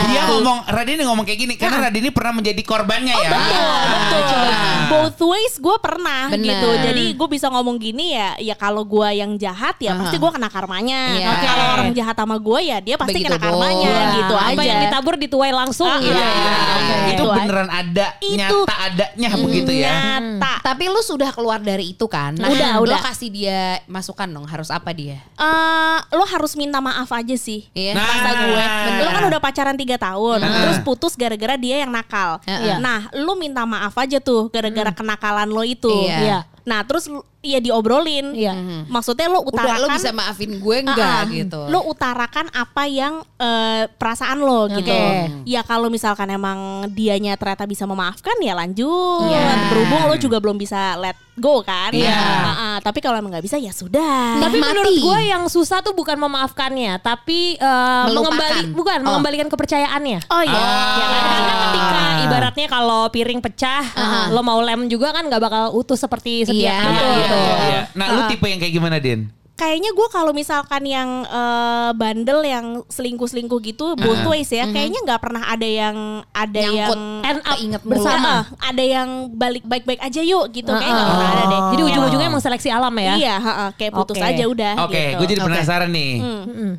Dia 0.08 0.22
ngomong 0.26 0.64
Radini 0.66 1.04
ngomong 1.04 1.26
kayak 1.28 1.40
gini 1.40 1.54
karena 1.56 1.90
Radini 1.90 2.10
pernah 2.10 2.34
menjadi 2.34 2.62
korbannya 2.64 3.12
ya. 3.12 3.30
Betul, 3.30 3.76
betul. 3.92 4.48
Both 4.90 5.20
ways 5.28 5.54
gue 5.60 5.78
pernah 5.78 6.32
Bener. 6.32 6.48
gitu. 6.48 6.70
Jadi 6.82 7.04
gue 7.14 7.28
bisa 7.30 7.52
ngomong 7.52 7.76
gini 7.76 8.16
ya, 8.16 8.40
ya 8.40 8.56
kalau 8.56 8.88
gue 8.88 9.06
yang 9.12 9.36
jahat 9.36 9.76
ya 9.78 9.94
pasti 9.96 10.16
gue 10.16 10.32
kena 10.32 10.48
karmanya. 10.48 11.02
Iya. 11.12 11.28
Oke, 11.30 11.46
Kalau 11.46 11.66
orang 11.76 11.92
jahat 11.92 12.16
sama 12.16 12.36
gue 12.40 12.60
ya 12.64 12.78
dia 12.80 12.96
pasti 12.96 13.12
Begitu 13.14 13.28
kena 13.28 13.38
karmanya 13.38 13.90
doang. 13.92 14.16
gitu 14.16 14.34
Apa 14.34 14.52
aja. 14.56 14.64
yang 14.66 14.80
ditabur 14.82 15.14
dituai 15.20 15.52
langsung 15.52 15.88
Ah, 15.90 16.00
gitu. 16.00 16.16
Iya, 16.16 16.24
iya, 16.24 16.32
iya, 16.32 16.56
oke. 16.56 16.94
iya. 16.96 17.10
Itu 17.10 17.24
beneran 17.28 17.70
ada 17.70 18.08
Itu. 18.22 18.38
nyata 18.40 18.76
adanya 18.80 19.30
begitu 19.36 19.72
ya. 19.76 19.92
Nyata. 19.92 20.54
Tapi 20.64 20.84
lu 20.88 21.02
sudah 21.02 21.30
keluar 21.30 21.60
dari 21.60 21.92
itu 21.92 22.06
kan? 22.08 22.34
Udah, 22.34 22.80
lo 22.80 22.88
udah. 22.88 23.02
kasih 23.04 23.28
dia 23.28 23.60
masukan 23.86 24.26
dong. 24.26 24.46
Harus 24.48 24.72
apa 24.72 24.90
dia? 24.90 25.20
Eh, 25.36 25.98
lo 26.10 26.24
harus 26.24 26.56
minta 26.56 26.80
maaf 26.80 27.09
aja 27.12 27.36
sih. 27.36 27.68
Iya. 27.74 27.94
Nah, 27.98 28.06
Kata 28.06 28.32
gue, 28.46 28.64
bener. 28.64 29.02
lo 29.02 29.10
kan 29.10 29.24
udah 29.30 29.42
pacaran 29.42 29.76
3 29.76 29.98
tahun, 29.98 30.40
terus 30.42 30.78
putus 30.82 31.14
gara-gara 31.14 31.56
dia 31.56 31.82
yang 31.82 31.92
nakal. 31.92 32.40
Iya. 32.46 32.78
Nah, 32.78 33.10
lo 33.14 33.34
minta 33.36 33.66
maaf 33.66 33.94
aja 33.98 34.18
tuh 34.18 34.48
gara-gara 34.50 34.94
kenakalan 34.94 35.50
lo 35.50 35.64
itu. 35.64 35.92
Iya. 36.06 36.18
Iya. 36.20 36.40
Nah, 36.70 36.86
terus 36.86 37.10
ya 37.40 37.58
diobrolin. 37.58 38.32
Iya. 38.32 38.54
Maksudnya 38.86 39.26
lo 39.26 39.42
Udah 39.42 39.50
utarakan 39.58 39.82
lo 39.82 39.88
bisa 39.96 40.12
maafin 40.12 40.52
gue 40.56 40.78
enggak 40.78 41.02
Ah, 41.16 41.24
ah. 41.24 41.32
gitu. 41.32 41.60
Lo 41.66 41.80
utarakan 41.84 42.46
apa 42.54 42.84
yang 42.86 43.14
eh, 43.36 43.90
perasaan 43.90 44.38
lo 44.38 44.70
gitu. 44.70 44.86
Oke. 44.86 45.42
Ya 45.44 45.64
kalau 45.64 45.88
misalkan 45.88 46.30
emang 46.30 46.60
dianya 46.92 47.34
ternyata 47.34 47.64
bisa 47.64 47.84
memaafkan 47.84 48.38
ya 48.38 48.54
lanjut. 48.54 49.26
Iya. 49.26 49.66
Berhubung 49.68 50.04
lo 50.06 50.16
juga 50.16 50.38
belum 50.38 50.56
bisa 50.56 50.94
let 50.96 51.18
go 51.34 51.64
kan. 51.64 51.90
Iya. 51.90 52.12
Ah, 52.12 52.52
ah. 52.52 52.76
Tapi 52.78 53.00
kalau 53.00 53.16
emang 53.16 53.32
nggak 53.32 53.42
bisa 53.42 53.56
ya 53.56 53.72
sudah. 53.72 54.38
Tapi 54.38 54.60
Nikmati. 54.60 54.70
menurut 54.70 54.96
gue 55.00 55.20
yang 55.26 55.44
susah 55.48 55.80
tuh 55.80 55.96
bukan 55.96 56.20
memaafkannya, 56.20 57.00
tapi 57.00 57.56
Melupakan. 57.56 58.12
mengembali 58.12 58.60
bukan 58.76 58.98
Oh. 59.00 59.06
mengembalikan 59.10 59.48
kepercayaannya. 59.48 60.20
Oh 60.28 60.44
iya. 60.44 60.54
Ah. 60.54 60.94
Ya 60.94 61.06
kan? 61.08 61.24
Karena 61.24 61.54
ketika 61.64 62.02
ibaratnya 62.22 62.68
kalau 62.68 63.02
piring 63.08 63.40
pecah, 63.40 63.84
lo 64.30 64.44
mau 64.44 64.60
lem 64.60 64.86
juga 64.86 65.10
kan 65.10 65.24
nggak 65.24 65.40
bakal 65.40 65.64
utuh 65.74 65.96
seperti 65.96 66.44
Iya. 66.62 66.78
Iya, 66.78 66.92
gitu. 67.16 67.36
iya, 67.38 67.56
iya. 67.64 67.82
Nah, 67.94 68.06
lu 68.10 68.22
Ah. 68.22 68.28
tipe 68.28 68.46
yang 68.46 68.60
kayak 68.60 68.74
gimana, 68.74 68.98
Din? 68.98 69.32
Kayaknya 69.54 69.92
gue 69.92 70.08
kalau 70.08 70.32
misalkan 70.32 70.84
yang 70.84 71.10
eh, 71.22 71.92
bandel 71.92 72.40
yang 72.42 72.66
selingkuh-selingkuh 72.88 73.60
gitu 73.62 73.92
both 73.94 74.24
ways 74.26 74.48
ya, 74.48 74.64
kayaknya 74.66 75.04
nggak 75.04 75.20
pernah 75.20 75.44
ada 75.46 75.68
yang 75.68 75.96
ada 76.32 76.56
Nyangkut. 76.58 76.96
yang 76.96 77.28
End 77.28 77.40
up 77.76 77.84
mulu. 77.84 77.92
bersama. 77.92 78.32
Ah, 78.48 78.72
ada 78.72 78.80
yang 78.80 79.10
balik 79.30 79.64
baik-baik 79.64 80.00
aja 80.00 80.22
yuk 80.22 80.48
gitu 80.50 80.72
kayak 80.72 80.88
nggak 80.88 81.04
Ah, 81.04 81.12
pernah 81.12 81.28
ada 81.30 81.44
deh. 81.46 81.62
Jadi 81.70 81.82
ujung-ujungnya 81.86 82.28
emang 82.30 82.40
seleksi 82.40 82.72
alam 82.72 82.96
ya. 82.96 83.14
Iya, 83.14 83.36
ha-ha, 83.38 83.66
kayak 83.76 83.92
putus 83.94 84.16
Oke. 84.16 84.24
aja 84.26 84.44
udah. 84.46 84.74
Oke, 84.80 84.96
gitu. 84.96 85.18
gue 85.18 85.28
jadi 85.28 85.42
penasaran 85.44 85.90
nih. 85.90 86.12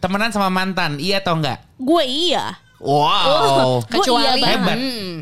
Temenan 0.01 0.31
sama 0.31 0.49
mantan, 0.49 0.97
iya 0.97 1.21
atau 1.21 1.37
enggak? 1.37 1.61
Gue 1.77 2.05
iya. 2.09 2.57
Wow. 2.81 3.85
Gua 3.85 3.93
Kecuali 3.93 4.41
iya 4.41 4.57
Hebat. 4.57 4.79
Hmm. 4.81 5.15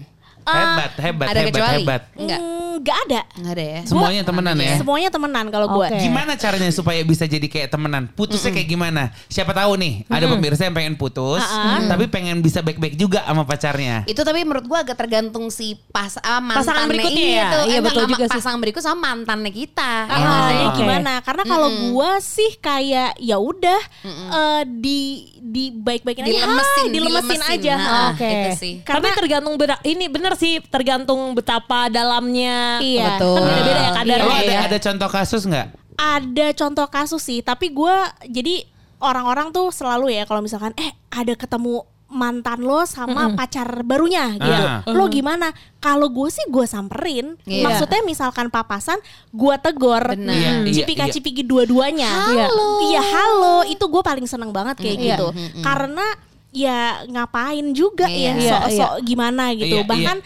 Hebat, 0.49 0.93
hebat, 0.97 1.27
ada 1.27 1.41
hebat, 1.43 1.51
kecuali? 1.53 1.75
hebat. 1.77 2.03
Enggak. 2.15 2.41
Hmm, 2.41 2.58
Nggak 2.79 2.99
ada. 3.05 3.21
Enggak 3.35 3.53
ada 3.53 3.65
ya. 3.65 3.81
Semuanya 3.85 4.23
temenan 4.23 4.57
ya. 4.57 4.75
Semuanya 4.77 5.09
temenan 5.09 5.47
kalau 5.49 5.67
gue. 5.73 5.87
Gimana 5.99 6.33
caranya 6.35 6.71
supaya 6.71 7.01
bisa 7.03 7.25
jadi 7.25 7.45
kayak 7.45 7.69
temenan? 7.69 8.09
Putusnya 8.11 8.51
kayak 8.51 8.69
gimana? 8.69 9.03
Siapa 9.27 9.53
tahu 9.53 9.75
nih, 9.75 10.07
ada 10.07 10.25
pemirsa 10.27 10.63
yang 10.63 10.75
pengen 10.75 10.95
putus, 10.95 11.43
tapi 11.85 12.07
pengen 12.07 12.39
bisa 12.39 12.61
baik-baik 12.61 12.95
juga 12.95 13.23
sama 13.23 13.43
pacarnya. 13.43 14.03
Itu 14.05 14.23
tapi 14.23 14.41
menurut 14.41 14.65
gua 14.65 14.81
agak 14.81 14.97
tergantung 14.97 15.49
si 15.49 15.75
pas 15.89 16.17
ah, 16.19 16.39
mantannya 16.39 16.59
Pasangan 16.61 16.87
berikutnya 16.87 17.25
iya, 17.25 17.37
ya? 17.37 17.47
tuh. 17.49 17.59
Iya, 17.61 17.69
Enggak, 17.69 17.85
betul 17.85 18.01
sama 18.01 18.11
juga 18.11 18.25
sih. 18.25 18.39
Pasangan 18.39 18.61
berikut 18.61 18.83
sama 18.83 18.99
mantannya 19.05 19.53
kita. 19.53 19.93
Ah, 20.05 20.09
ya 20.09 20.19
nggak 20.19 20.43
jadi 20.49 20.67
Oke. 20.67 20.79
gimana? 20.79 21.13
Karena 21.21 21.43
kalau 21.45 21.69
gue 21.71 22.11
sih 22.21 22.51
kayak 22.59 23.11
ya 23.19 23.37
udah 23.37 23.81
eh, 24.05 24.63
di 24.69 25.01
di 25.39 25.65
baik-baikin 25.71 26.23
aja, 26.23 26.31
Dilemesin, 26.31 26.85
Hai, 26.85 26.91
dilemesin, 26.91 27.25
dilemesin. 27.41 27.57
aja. 27.57 27.75
Nah, 27.75 27.87
Ah. 27.89 28.09
Oke. 28.13 28.29
Itu 28.29 28.51
sih. 28.55 28.75
Tapi 28.79 28.87
Karena- 29.01 29.17
tergantung 29.17 29.55
beda- 29.57 29.83
ini 29.83 30.07
bener 30.07 30.33
sih 30.35 30.61
tergantung 30.63 31.33
betapa 31.33 31.89
dalamnya. 31.89 32.59
Iya. 32.79 33.07
Betul. 33.17 33.37
Kan 33.37 33.45
beda-beda 33.49 33.81
ya 33.81 33.91
kadarnya 33.95 34.25
Lo 34.25 34.33
ada 34.35 34.53
ya. 34.53 34.61
ada 34.67 34.79
contoh 34.79 35.09
kasus 35.09 35.43
nggak? 35.45 35.67
Ada 35.99 36.47
contoh 36.55 36.87
kasus 36.87 37.23
sih, 37.23 37.41
tapi 37.41 37.73
gue 37.73 37.95
jadi 38.29 38.63
orang-orang 38.99 39.51
tuh 39.51 39.71
selalu 39.71 40.11
ya 40.13 40.23
kalau 40.25 40.39
misalkan 40.39 40.71
eh 40.75 40.91
ada 41.09 41.35
ketemu 41.35 41.83
mantan 42.09 42.65
lo 42.65 42.89
sama 42.89 43.37
pacar 43.37 43.85
barunya 43.85 44.33
gitu. 44.41 44.65
Ah. 44.65 44.81
Lo 44.89 45.13
gimana? 45.13 45.53
Kalau 45.77 46.09
gue 46.09 46.33
sih 46.33 46.41
gue 46.49 46.65
samperin. 46.65 47.37
Iya. 47.45 47.69
Maksudnya 47.69 48.01
misalkan 48.01 48.49
papasan, 48.49 48.97
gue 49.29 49.55
tegor. 49.61 50.17
Benar. 50.17 50.33
Iya, 50.33 50.51
iya, 50.65 50.73
Cipika-cipiki 50.73 51.45
dua-duanya. 51.45 52.09
Halo. 52.09 52.89
Iya, 52.89 53.03
halo. 53.05 53.57
Itu 53.69 53.93
gue 53.93 54.01
paling 54.01 54.25
seneng 54.25 54.57
banget 54.57 54.81
kayak 54.81 54.97
Iya. 54.97 55.05
gitu. 55.21 55.27
Karena 55.61 56.07
ya 56.49 57.05
ngapain 57.13 57.77
juga 57.77 58.09
Iya. 58.09 58.41
ya 58.41 58.51
sok-sok 58.57 58.93
gimana 59.05 59.53
gitu. 59.53 59.77
Iya, 59.77 59.85
iya. 59.85 60.17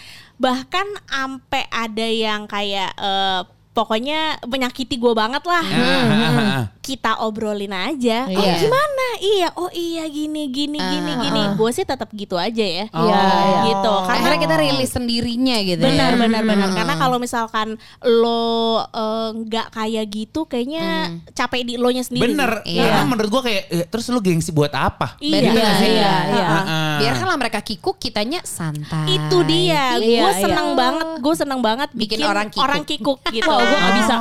Bahkan 0.42 0.84
ampe 1.06 1.62
ada 1.70 2.02
yang 2.10 2.50
kayak 2.50 2.90
eh, 2.98 3.40
pokoknya 3.72 4.36
menyakiti 4.44 4.96
gue 4.96 5.12
banget 5.12 5.40
lah. 5.42 5.64
Ah, 5.64 5.80
ah, 5.80 6.04
ah, 6.04 6.36
ah. 6.36 6.64
Kita 6.78 7.20
obrolin 7.20 7.72
aja. 7.72 8.28
Oh 8.28 8.36
Iya. 8.36 8.54
gimana? 8.60 9.06
Iya. 9.18 9.48
Oh 9.54 9.70
iya 9.70 10.04
gini 10.06 10.48
gini 10.48 10.76
gini 10.76 11.12
gini. 11.16 11.42
Gue 11.54 11.70
sih 11.70 11.82
tetap 11.82 12.12
gitu 12.12 12.36
aja 12.36 12.60
ya. 12.60 12.84
Oh. 12.90 13.02
Iya, 13.02 13.16
iya. 13.16 13.60
Gitu. 13.66 13.92
Karena 14.02 14.18
Akhirnya 14.22 14.40
kita 14.40 14.56
rilis 14.58 14.90
sendirinya 14.90 15.56
gitu 15.62 15.80
benar 15.80 16.12
ya. 16.12 16.18
benar 16.20 16.42
benar. 16.44 16.68
Karena 16.70 16.94
kalau 16.96 17.16
misalkan 17.16 17.68
lo 18.02 18.44
eh, 18.84 19.28
nggak 19.40 19.66
kayak 19.72 20.06
gitu, 20.06 20.44
kayaknya 20.44 20.86
capek 21.32 21.64
di 21.64 21.74
lo 21.76 21.88
nya 21.88 22.04
sendiri. 22.04 22.28
Bener. 22.28 22.60
Iya. 22.62 22.84
karena 22.84 23.04
menurut 23.08 23.30
gue 23.30 23.42
kayak 23.42 23.62
eh, 23.70 23.84
terus 23.88 24.04
lu 24.08 24.20
gengsi 24.20 24.50
buat 24.50 24.72
apa? 24.72 25.16
Iya, 25.16 25.38
Gitu 25.40 25.48
nggak 25.50 25.74
sih? 25.78 25.90
iya, 25.90 26.14
iya. 26.28 26.44
Ah, 26.44 26.60
ah. 26.60 26.94
Biarkanlah 26.98 27.36
mereka 27.38 27.58
kikuk, 27.60 27.96
kitanya 27.96 28.44
santai. 28.44 29.16
Itu 29.16 29.42
dia. 29.42 29.96
Iya, 29.96 30.22
gue 30.22 30.30
iya. 30.30 30.42
seneng 30.44 30.68
banget. 30.74 31.06
Gue 31.18 31.34
seneng 31.34 31.60
banget 31.60 31.88
Bikin 31.90 32.20
bikin, 32.20 32.26
orang 32.26 32.46
kikuk. 32.48 32.62
orang 32.62 32.82
kikuk 32.84 33.18
gitu. 33.30 33.48
Oh, 33.62 33.64
gue 33.64 33.78
gak 33.78 33.94
bisa. 33.96 34.14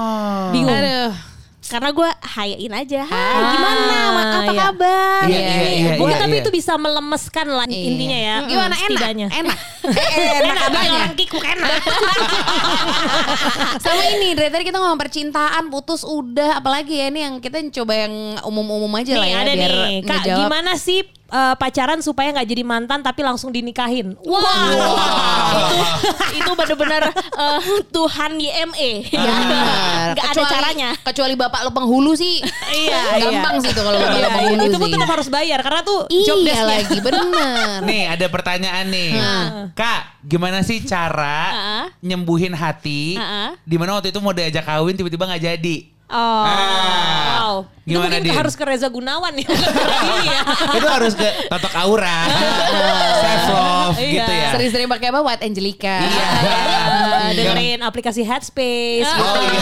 Bingung. 0.52 0.78
Aduh. 0.78 1.12
Karena 1.62 1.90
gue 1.90 2.10
hayain 2.36 2.74
aja. 2.76 3.02
Hai, 3.02 3.40
gimana? 3.48 3.96
Ma- 4.12 4.28
Apa 4.34 4.42
iya. 4.46 4.52
kabar? 4.60 5.24
Iya, 5.24 5.40
iya, 5.40 5.70
iya, 5.72 5.92
Mungkin 5.96 6.12
iya, 6.12 6.20
tapi 6.20 6.36
iya. 6.36 6.44
itu 6.44 6.52
bisa 6.52 6.76
melemeskan 6.76 7.48
lah 7.48 7.64
Iya. 7.64 7.80
intinya 7.88 8.18
ya. 8.20 8.36
Gimana 8.44 8.76
enak? 8.76 8.84
setidaknya. 8.84 9.28
Enak. 9.32 9.58
Eh, 9.82 10.30
enak 10.38 10.52
Enak 10.52 10.68
apanya? 10.68 10.92
orang 11.00 11.14
kikuk 11.16 11.42
enak. 11.42 11.70
Sama 13.82 14.02
ini 14.12 14.32
dari 14.32 14.50
tadi 14.50 14.64
kita 14.64 14.78
ngomong 14.78 14.96
percintaan, 14.96 15.68
putus 15.68 16.02
udah, 16.04 16.56
apalagi 16.56 16.96
ya 16.96 17.06
ini 17.08 17.20
yang 17.22 17.34
kita 17.38 17.58
coba 17.74 17.94
yang 17.98 18.14
umum-umum 18.44 18.90
aja 18.94 19.16
lah 19.16 19.24
Nih 19.24 19.28
ya 19.28 19.38
ada 19.40 19.52
biar 19.52 19.72
nih, 19.72 19.96
Kak 20.02 20.18
ngejawab. 20.22 20.38
gimana 20.44 20.72
sih 20.76 21.00
eh, 21.32 21.56
pacaran 21.56 22.00
supaya 22.00 22.30
nggak 22.32 22.46
jadi 22.46 22.62
mantan 22.62 23.00
tapi 23.00 23.22
langsung 23.22 23.50
dinikahin? 23.50 24.14
Wah, 24.22 24.68
itu 24.70 25.80
itu 26.38 26.52
bener-bener 26.54 27.04
eh, 27.14 27.60
Tuhan 27.90 28.32
YME. 28.36 28.92
Ya. 29.10 29.22
Benar. 29.22 30.08
Gak 30.12 30.26
ada 30.26 30.34
Kecuali- 30.34 30.52
caranya. 30.52 30.90
Kecuali 31.02 31.34
bapak 31.36 31.60
lo 31.62 31.72
penghulu 31.72 32.12
sih. 32.14 32.44
Iya, 32.70 33.00
Gampang 33.24 33.56
iya. 33.56 33.64
sih 33.64 33.72
tuh 33.72 33.82
kalau 33.82 33.98
bapak 33.98 34.12
Iya, 34.12 34.22
lo 34.22 34.30
penghulu 34.32 34.62
itu 34.64 34.78
pun 34.78 34.90
tetap 34.90 35.10
harus 35.10 35.28
bayar 35.28 35.60
karena 35.62 35.82
tuh 35.82 36.00
job 36.22 36.38
Iya 36.38 36.46
desk-nya. 36.46 36.66
lagi, 36.68 36.98
bener. 37.00 37.24
Nih 37.88 38.04
ada 38.08 38.26
pertanyaan 38.28 38.86
nih. 38.88 39.10
Nah. 39.14 39.46
Kak, 39.72 40.02
gimana 40.22 40.62
sih 40.62 40.84
cara 40.84 41.40
Ah. 41.52 41.86
nyembuhin 42.00 42.52
hati 42.52 43.16
Ah. 43.16 43.56
di 43.62 43.76
mana 43.76 43.96
waktu 43.96 44.10
itu 44.10 44.20
mau 44.20 44.32
diajak 44.32 44.64
kawin 44.64 44.94
tiba-tiba 44.94 45.24
nggak 45.26 45.44
jadi? 45.44 45.78
Oh, 46.12 46.44
Ah. 46.44 46.52
wow. 47.40 47.56
Itu 47.82 47.98
Gimana, 47.98 48.14
mungkin 48.14 48.30
Din? 48.30 48.38
harus 48.38 48.54
ke 48.54 48.62
Reza 48.62 48.88
Gunawan 48.88 49.34
ya. 49.34 49.48
Ini 49.50 50.28
ya. 50.28 50.42
itu 50.76 50.86
harus 50.86 51.14
ke 51.14 51.28
totok 51.48 51.74
aura, 51.74 52.20
self 53.18 53.44
love 53.50 53.98
Iya. 53.98 54.12
gitu 54.14 54.32
ya. 54.32 54.48
Sering-sering 54.54 54.88
pakai 54.88 55.08
apa? 55.10 55.20
White 55.20 55.42
Angelica. 55.42 55.98
Iya. 55.98 56.28
Eh, 57.02 57.32
dengerin 57.34 57.80
aplikasi 57.82 58.22
Headspace. 58.22 59.10
Oh 59.10 59.36
iya. 59.40 59.62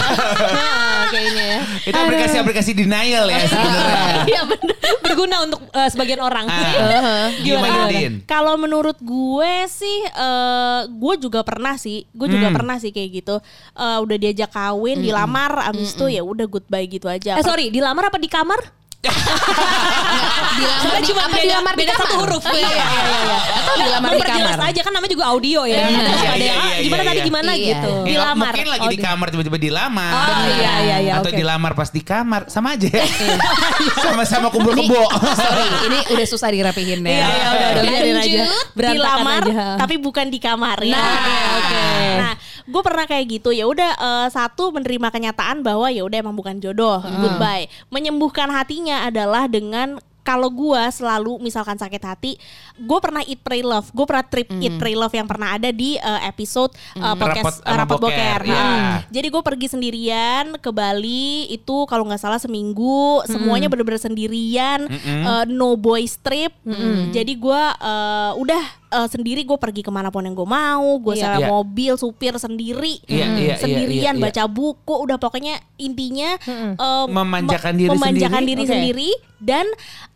Nah, 0.50 1.02
kayaknya 1.08 1.44
ya. 1.48 1.60
Itu 1.86 1.96
aplikasi-aplikasi 1.98 2.72
denial 2.74 3.26
ya 3.26 3.40
sebenarnya. 3.46 4.04
Iya 4.28 4.42
bener. 4.46 4.76
Berguna 5.00 5.36
untuk 5.42 5.62
eh, 5.70 5.90
sebagian 5.90 6.20
orang. 6.20 6.46
Ah. 6.46 7.32
Gimana 7.40 7.88
Din? 7.88 8.14
Kalau 8.26 8.58
menurut 8.58 9.00
gue 9.00 9.54
sih, 9.66 10.00
eh, 10.06 10.82
gue 10.88 11.14
juga 11.20 11.40
pernah 11.42 11.78
sih, 11.78 12.04
gue 12.10 12.28
juga 12.28 12.50
Hmm. 12.50 12.58
pernah 12.58 12.76
sih 12.78 12.92
kayak 12.92 13.10
gitu. 13.16 13.36
Eh, 13.74 13.98
udah 13.98 14.18
diajak 14.18 14.52
kawin, 14.52 15.00
dilamar, 15.00 15.66
abis 15.66 15.96
itu 15.96 16.10
ya 16.10 16.22
udah 16.22 16.39
goodbye 16.48 16.88
gitu 16.88 17.10
aja. 17.12 17.36
Eh 17.36 17.44
sorry, 17.44 17.74
dilamar 17.74 18.08
apa 18.14 18.22
di 18.22 18.30
kamar? 18.32 18.79
Dilamar 19.00 21.00
di, 21.00 21.08
cuma 21.08 21.24
apa 21.24 21.32
beda, 21.32 21.40
dilamar 21.46 21.72
di 21.72 21.80
beda 21.80 21.94
kamar? 21.96 22.04
satu 22.04 22.16
huruf. 22.20 22.44
Iya, 22.44 22.52
iya, 22.52 22.68
iya. 22.68 22.84
iya. 23.24 23.38
Atau 23.56 23.74
dilamar 23.80 24.12
di 24.12 24.20
kamar? 24.22 24.60
aja 24.60 24.82
kan 24.84 24.92
namanya 24.92 25.12
juga 25.16 25.26
audio 25.32 25.64
ya. 25.64 25.80
Ada 25.80 25.80
Iya, 25.80 25.96
iya, 25.96 25.96
yang, 25.96 26.04
iya, 26.60 26.84
gimana 26.84 27.00
iya, 27.00 27.08
tadi 27.08 27.16
iya. 27.16 27.24
gimana 27.26 27.52
Iya. 27.56 27.64
gitu. 27.72 27.92
Iya, 27.96 28.04
Dilamar. 28.10 28.52
Mungkin 28.52 28.68
lagi 28.68 28.84
Oh, 28.84 28.92
di 28.92 28.98
kamar 29.00 29.28
tiba-tiba 29.32 29.58
dilamar. 29.58 30.12
Oh, 30.12 30.44
iya, 30.52 30.74
iya, 30.84 30.98
iya, 31.00 31.14
Atau 31.16 31.32
oke. 31.32 31.38
dilamar 31.38 31.72
pas 31.74 31.90
di 31.90 32.02
kamar 32.02 32.42
sama 32.48 32.76
aja. 32.76 32.90
Sama-sama 34.04 34.48
kumpul 34.52 34.76
kebo. 34.76 35.00
Sorry, 35.32 35.68
ini 35.88 36.00
udah 36.12 36.26
susah 36.28 36.52
dirapihin 36.52 37.00
ya. 37.00 37.08
Iya, 37.08 37.24
iya, 37.24 37.48
udah, 37.48 37.68
udah, 37.72 37.96
aja. 37.96 38.12
Lanjut. 38.20 38.48
Berantakan 38.76 38.96
dilamar 39.00 39.44
aja. 39.48 39.64
tapi 39.80 39.96
bukan 39.96 40.26
di 40.28 40.40
kamar 40.40 40.78
ya. 40.84 40.92
Nah, 40.92 41.16
oke. 41.56 41.84
Nah, 42.20 42.34
gue 42.70 42.82
pernah 42.84 43.06
kayak 43.06 43.26
gitu 43.30 43.50
ya 43.50 43.64
udah 43.64 43.92
eh, 43.96 44.28
satu 44.28 44.70
menerima 44.70 45.08
kenyataan 45.08 45.62
bahwa 45.62 45.88
ya 45.88 46.04
udah 46.04 46.18
emang 46.20 46.36
bukan 46.36 46.60
jodoh, 46.60 47.00
goodbye. 47.00 47.70
Menyembuhkan 47.90 48.50
hatinya 48.50 48.89
adalah 48.98 49.46
dengan 49.46 50.02
kalau 50.30 50.54
gue 50.54 50.84
selalu 50.94 51.42
misalkan 51.42 51.74
sakit 51.74 52.04
hati, 52.06 52.38
gue 52.78 53.00
pernah 53.02 53.26
eat 53.26 53.42
pray 53.42 53.66
love, 53.66 53.90
gue 53.90 54.06
pernah 54.06 54.22
trip 54.22 54.46
eat 54.62 54.78
pray 54.78 54.94
love 54.94 55.10
yang 55.10 55.26
pernah 55.26 55.58
ada 55.58 55.74
di 55.74 55.98
eh, 55.98 56.22
episode 56.30 56.70
eh, 56.94 57.16
podcast 57.18 57.66
Rapot 57.66 57.66
sama 57.66 57.78
rapot 57.82 57.98
boker, 57.98 58.14
boker. 58.14 58.42
iya. 58.46 58.62
Nah, 58.62 58.98
Jadi 59.10 59.28
gue 59.34 59.42
pergi 59.42 59.68
sendirian 59.74 60.46
ke 60.62 60.70
Bali 60.70 61.50
itu 61.50 61.90
kalau 61.90 62.06
nggak 62.06 62.22
salah 62.22 62.38
seminggu, 62.38 63.26
semuanya 63.26 63.74
bener-bener 63.74 63.98
sendirian, 63.98 64.86
eh, 64.86 65.44
no 65.50 65.74
boys 65.74 66.22
trip. 66.22 66.54
Jadi 67.10 67.34
gue 67.34 67.64
eh, 67.82 68.32
udah 68.38 68.79
eh, 68.92 69.08
sendiri 69.08 69.42
gue 69.42 69.56
pergi 69.56 69.80
ke 69.80 69.90
mana 69.90 70.08
pun 70.08 70.22
yang 70.22 70.34
gue 70.34 70.46
mau, 70.46 70.98
gue 70.98 71.14
Iya. 71.14 71.24
sewa 71.24 71.38
Iya. 71.38 71.48
mobil, 71.48 71.94
supir 71.96 72.34
sendiri, 72.36 73.00
Iya, 73.06 73.26
Hmm, 73.26 73.36
iya, 73.36 73.46
iya, 73.46 73.56
sendirian 73.56 74.14
iya, 74.14 74.20
iya. 74.20 74.24
baca 74.26 74.44
buku, 74.46 74.94
udah 75.00 75.18
pokoknya 75.18 75.56
intinya 75.78 76.36
eh, 76.74 77.06
Memanjakan 77.08 77.72
me- 77.72 77.80
diri 77.80 77.90
memanjakan 77.92 78.32
sendiri. 78.38 78.50
diri 78.52 78.64
Oke. 78.64 78.72
sendiri 78.72 79.10
dan 79.40 79.66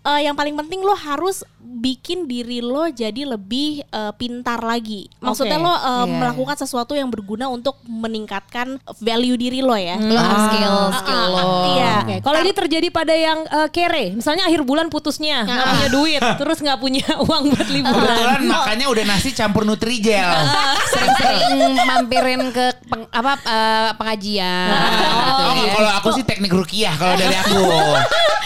eh, 0.03 0.21
yang 0.21 0.33
paling 0.33 0.53
penting 0.55 0.81
lo 0.81 0.93
harus 0.93 1.41
bikin 1.63 2.25
diri 2.25 2.59
lo 2.59 2.85
jadi 2.87 3.23
lebih 3.25 3.81
eh, 3.83 4.13
pintar 4.13 4.59
lagi. 4.59 5.07
Maksudnya 5.17 5.55
Oke. 5.55 5.63
lo 5.63 5.73
eh, 5.73 5.79
Iya. 5.79 6.05
melakukan 6.13 6.57
sesuatu 6.57 6.93
yang 6.93 7.07
berguna 7.07 7.47
untuk 7.47 7.79
meningkatkan 7.83 8.67
value 8.97 9.35
diri 9.35 9.59
lo 9.59 9.73
ya. 9.73 9.95
Lo 9.95 10.13
harus 10.13 10.41
skill, 10.49 10.75
skill 10.93 11.17
Ah, 11.17 11.23
ah, 11.23 11.27
lo. 11.29 11.43
Iya. 11.71 11.93
Oke, 11.99 12.15
Kalau 12.21 12.37
ini 12.39 12.51
terjadi 12.53 12.87
pada 12.89 13.13
yang 13.13 13.39
eh, 13.43 13.69
kere, 13.69 14.11
misalnya 14.13 14.43
akhir 14.43 14.61
bulan 14.61 14.87
putusnya 14.87 15.43
nggak 15.43 15.63
punya 15.65 15.89
duit, 15.89 16.21
terus 16.35 16.57
nggak 16.59 16.77
punya 16.77 17.05
uang 17.25 17.43
buat 17.49 17.69
liburan. 17.69 18.03
Kebetulan 18.03 18.41
makannya 18.63 18.87
udah 18.87 19.03
nasi 19.05 19.29
campur 19.29 19.67
Nutrijel. 19.67 20.23
Sering-sering 20.91 21.51
mampirin 21.77 22.47
ke 22.49 22.71
peng- 22.81 23.11
apa 23.11 23.31
eh, 23.37 23.89
pengajian. 23.93 24.71
gitu 24.71 25.43
Oh, 25.43 25.53
ya. 25.59 25.71
kalau 25.75 25.91
aku 25.93 26.09
sih 26.15 26.23
teknik 26.23 26.49
rukiah 26.49 26.95
kalau 26.95 27.13
dari 27.13 27.35
aku. 27.35 27.59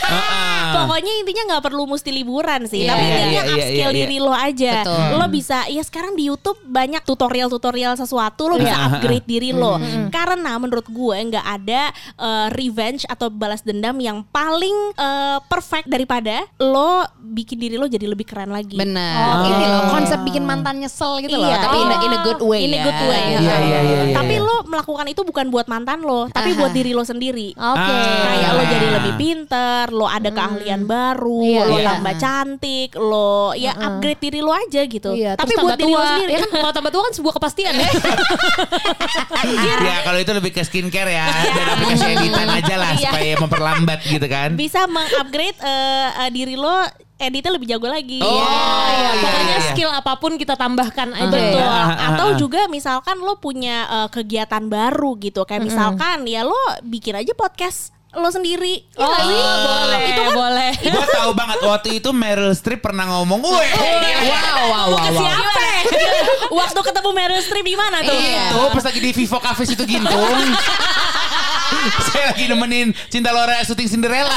Heeh. 0.08 0.47
Pokoknya 0.74 1.14
intinya 1.18 1.44
nggak 1.48 1.64
perlu 1.64 1.84
mesti 1.86 2.10
liburan 2.10 2.62
sih, 2.66 2.84
Iya, 2.84 2.90
tapi 2.90 3.04
iya, 3.04 3.12
intinya 3.12 3.28
iya, 3.32 3.42
iya, 3.44 3.56
upskill 3.56 3.92
iya. 3.92 3.98
diri 3.98 4.18
lo 4.18 4.34
aja. 4.34 4.74
Betul. 4.82 5.04
Lo 5.14 5.26
bisa 5.28 5.58
ya 5.68 5.82
sekarang 5.82 6.14
di 6.14 6.24
YouTube 6.26 6.60
banyak 6.64 7.02
tutorial-tutorial 7.04 7.94
sesuatu 7.94 8.48
lo 8.48 8.56
bisa 8.56 8.74
Iya. 8.74 8.86
upgrade 8.90 9.28
diri 9.34 9.52
lo. 9.52 9.78
Karena 10.10 10.56
menurut 10.56 10.88
gue 10.88 11.18
nggak 11.28 11.46
ada 11.46 11.82
eh, 12.18 12.48
revenge 12.52 13.06
atau 13.06 13.28
balas 13.28 13.62
dendam 13.62 13.96
yang 13.98 14.26
paling 14.26 14.76
eh, 14.94 15.38
perfect 15.44 15.88
daripada 15.88 16.42
lo 16.58 17.04
bikin 17.18 17.58
diri 17.58 17.76
lo 17.76 17.86
jadi 17.86 18.06
lebih 18.06 18.24
keren 18.24 18.50
lagi. 18.50 18.76
Benar. 18.76 19.44
Ini 19.44 19.66
loh 19.68 19.84
konsep 19.90 20.20
bikin 20.24 20.42
mantan 20.42 20.80
nyesel 20.80 21.20
gitu 21.20 21.36
loh. 21.36 21.46
Iya. 21.46 21.58
Tapi 21.62 21.78
in 21.78 21.90
a, 21.90 21.98
in 22.02 22.12
a 22.12 22.20
good 22.22 22.42
way 22.42 22.62
In 22.64 22.72
a 22.72 22.80
ya. 22.80 22.84
good 22.84 23.02
way. 23.04 23.22
Iya, 23.28 23.40
iya, 23.40 23.58
iya, 23.60 23.80
iya, 23.82 24.16
Tapi 24.16 24.36
lo 24.38 24.56
melakukan 24.66 25.06
itu 25.06 25.22
bukan 25.22 25.46
buat 25.48 25.68
mantan 25.68 26.02
lo, 26.02 26.28
tapi 26.28 26.54
Aha. 26.54 26.60
buat 26.60 26.72
diri 26.72 26.92
lo 26.92 27.04
sendiri. 27.04 27.54
Oke. 27.54 27.92
Ah. 27.94 28.26
Kayak 28.28 28.52
lo 28.52 28.64
jadi 28.64 28.88
lebih 28.94 29.14
pinter, 29.16 29.84
lo 29.92 30.06
ada 30.06 30.30
keahlian 30.30 30.57
baru, 30.80 31.42
Iya, 31.44 31.62
lo 31.66 31.78
iya. 31.78 31.86
tambah 31.88 32.14
cantik, 32.16 32.90
lo 32.96 33.54
ya 33.54 33.72
upgrade 33.74 34.22
diri 34.22 34.40
lo 34.40 34.52
aja 34.52 34.82
gitu. 34.82 35.12
Iya, 35.12 35.36
Tapi 35.36 35.52
buat 35.56 35.76
diri 35.76 35.88
lo 35.88 35.98
tua. 35.98 36.08
sendiri. 36.16 36.32
Ya 36.32 36.40
kan 36.42 36.52
kalau 36.56 36.74
tambah 36.74 36.92
tua 36.92 37.04
kan 37.06 37.14
sebuah 37.14 37.34
kepastian 37.36 37.74
ya. 37.74 37.90
ya 39.84 39.96
kalau 40.04 40.20
itu 40.20 40.32
lebih 40.32 40.52
ke 40.52 40.62
skincare 40.64 41.12
ya 41.12 41.28
dan 41.28 41.66
aplikasi 41.74 42.06
editan 42.14 42.48
aja 42.50 42.76
lah 42.76 42.92
Iya. 42.94 43.10
supaya 43.10 43.32
memperlambat 43.38 44.00
gitu 44.04 44.28
kan. 44.28 44.50
Bisa 44.54 44.86
mengupgrade 44.86 45.58
eh, 45.60 46.10
eh, 46.24 46.30
diri 46.32 46.56
lo 46.56 46.74
editnya 47.18 47.50
lebih 47.50 47.68
jago 47.68 47.90
lagi. 47.90 48.22
Oh, 48.22 48.30
Iya, 48.30 48.46
iya, 48.94 49.12
pokoknya 49.18 49.58
iya. 49.58 49.68
skill 49.74 49.90
apa 49.90 50.14
pun 50.18 50.38
kita 50.38 50.54
tambahkan 50.54 51.10
aja. 51.12 51.34
Betul. 51.34 51.62
Ah, 51.62 51.74
ah, 51.74 51.90
ah, 51.90 52.08
Atau 52.14 52.28
juga 52.38 52.70
misalkan 52.70 53.18
lo 53.18 53.38
punya 53.38 53.76
eh, 53.86 54.10
kegiatan 54.14 54.64
baru 54.64 55.18
gitu. 55.18 55.42
Kayak 55.44 55.66
misalkan 55.66 56.30
ya 56.30 56.46
lo 56.46 56.58
bikin 56.82 57.18
aja 57.18 57.34
podcast 57.34 57.97
lo 58.10 58.30
sendiri. 58.30 58.88
Ya 58.94 59.04
Oh, 59.04 59.14
sih? 59.20 59.36
boleh, 59.62 60.00
Itu 60.08 60.22
kan 60.22 60.34
boleh. 60.34 60.72
Gue 60.96 61.06
tahu 61.08 61.32
banget 61.34 61.58
waktu 61.62 61.90
itu 61.98 62.10
Meryl 62.10 62.54
Streep 62.54 62.80
pernah 62.80 63.06
ngomong, 63.06 63.40
"Weh, 63.42 63.52
Wow, 63.52 64.24
wow, 64.24 64.68
wow, 64.68 64.88
wow. 64.96 65.12
Siapa? 65.14 65.66
Waktu 66.58 66.80
ketemu 66.82 67.10
Meryl 67.12 67.42
Streep 67.44 67.62
di 67.62 67.76
mana 67.76 68.02
tuh? 68.02 68.16
Iya. 68.16 68.50
itu 68.50 68.60
pas 68.72 68.84
lagi 68.84 69.00
di 69.00 69.12
Vivo 69.12 69.38
Cafe 69.38 69.64
situ 69.66 69.84
Gintung." 69.84 70.40
Saya 72.08 72.32
lagi 72.32 72.48
nemenin 72.48 72.96
Cinta 73.08 73.30
Laura 73.30 73.60
syuting 73.62 73.92
Cinderella. 73.92 74.32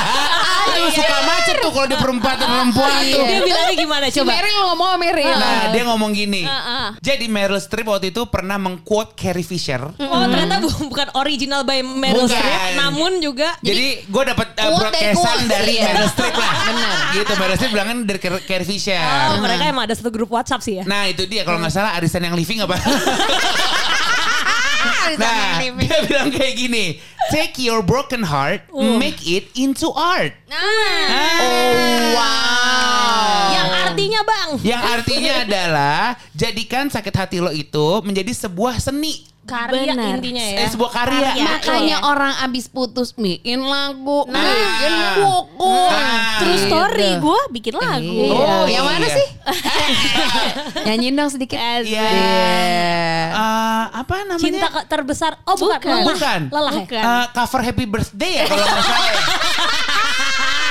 Aduh, 0.62 0.90
suka 0.90 1.16
macet 1.22 1.56
tuh 1.56 1.70
kalau 1.70 1.86
di 1.86 1.96
perempatan 1.96 2.46
perempuan 2.46 3.00
tuh. 3.06 3.22
Dia 3.22 3.40
bilangnya 3.40 3.74
gimana 3.74 4.04
Si 4.06 4.16
coba? 4.16 4.30
Meryl 4.32 4.56
ngomong 4.64 4.86
sama 4.86 4.98
Meryl. 4.98 5.32
Nah, 5.32 5.62
dia 5.68 5.82
ngomong 5.84 6.10
gini. 6.10 6.42
ah. 6.42 6.90
Jadi 6.96 7.24
Meryl 7.26 7.58
Streep 7.58 7.86
waktu 7.86 8.10
itu 8.10 8.22
pernah 8.26 8.56
mengquote 8.56 9.14
Carrie 9.14 9.42
Fisher. 9.42 9.80
Oh 9.98 10.22
ternyata 10.22 10.58
bu- 10.58 10.86
bukan 10.86 11.08
original 11.14 11.62
by 11.62 11.80
Meryl. 11.80 12.26
Streep, 12.26 12.76
namun 12.76 13.18
juga 13.18 13.56
Jadi 13.60 14.04
gue 14.04 14.22
dapat 14.26 14.46
uh, 14.54 14.68
quote 14.68 14.90
deh, 14.90 15.10
broadcastan 15.10 15.38
dari 15.46 15.74
Iya. 15.74 15.84
Meryl 15.86 16.08
Streep 16.08 16.34
lah. 16.34 16.52
Benar. 16.68 16.94
Gitu 17.12 17.32
Meryl 17.34 17.56
Streep 17.56 17.72
bilangnya 17.72 17.94
dari 18.04 18.18
Car- 18.18 18.44
Carrie 18.44 18.68
Fisher. 18.68 19.00
oh, 19.00 19.38
mereka 19.38 19.64
emang 19.66 19.84
ada 19.84 19.94
satu 19.94 20.10
grup 20.10 20.30
WhatsApp 20.30 20.60
sih 20.60 20.74
ya. 20.76 20.84
Nah 20.84 21.06
itu 21.06 21.24
dia 21.24 21.42
kalau 21.42 21.58
nggak 21.58 21.70
salah 21.70 21.94
arisan 21.94 22.20
yang 22.20 22.34
living 22.34 22.60
apa? 22.60 22.76
nah 25.18 25.58
dia 25.58 25.72
bilang 26.06 26.28
kayak 26.30 26.54
gini, 26.54 26.84
take 27.32 27.58
your 27.58 27.82
broken 27.82 28.22
heart, 28.22 28.62
make 29.00 29.18
it 29.26 29.48
into 29.56 29.90
art. 29.90 30.34
Nah, 30.46 30.58
Oh 31.40 32.14
wow. 32.14 32.89
Yang 33.60 33.68
Yang 33.70 33.82
artinya 33.84 34.20
bang. 34.22 34.48
Yang 34.60 34.82
artinya 34.88 35.32
adalah 35.40 36.02
jadikan 36.32 36.84
sakit 36.86 37.14
hati 37.14 37.36
lo 37.38 37.50
itu 37.50 37.86
menjadi 38.00 38.32
sebuah 38.32 38.76
seni. 38.76 39.28
Karya 39.40 39.98
intinya 40.14 40.44
ya. 40.46 40.62
Eh, 40.62 40.68
sebuah 40.70 40.90
karya. 40.94 41.34
Karya. 41.34 41.42
Makanya 41.42 41.98
Iya. 41.98 42.06
orang 42.06 42.34
abis 42.40 42.70
putus 42.70 43.10
bikin 43.10 43.58
lagu, 43.58 44.22
Nah. 44.30 44.46
bikin 44.46 44.92
buku. 45.18 45.74
Nah. 45.90 46.38
True 46.38 46.58
story 46.60 47.08
Gitu. 47.10 47.18
gue 47.18 47.40
bikin 47.50 47.74
lagu. 47.74 48.30
Oh, 48.30 48.62
yang 48.64 48.86
mana 48.86 49.02
iya. 49.02 49.16
sih? 49.18 49.26
Nyanyiin 50.86 51.14
dong 51.14 51.30
sedikit. 51.30 51.58
Iya. 51.58 51.98
Eh, 51.98 53.84
apa 53.90 54.14
namanya? 54.22 54.38
Cinta 54.38 54.68
ke- 54.70 54.86
terbesar. 54.86 55.34
Oh 55.42 55.58
bukan. 55.58 55.82
Bukan. 55.82 55.98
Lelah. 55.98 56.06
Bukan. 56.06 56.40
Lelah 56.46 56.72
ya? 56.72 56.80
Bukan. 56.86 57.02
Eh, 57.02 57.26
cover 57.34 57.60
Happy 57.64 57.84
Birthday 57.84 58.32
ya 58.36 58.44
kalau 58.46 58.62
nggak 58.62 58.84
salah. 58.86 59.10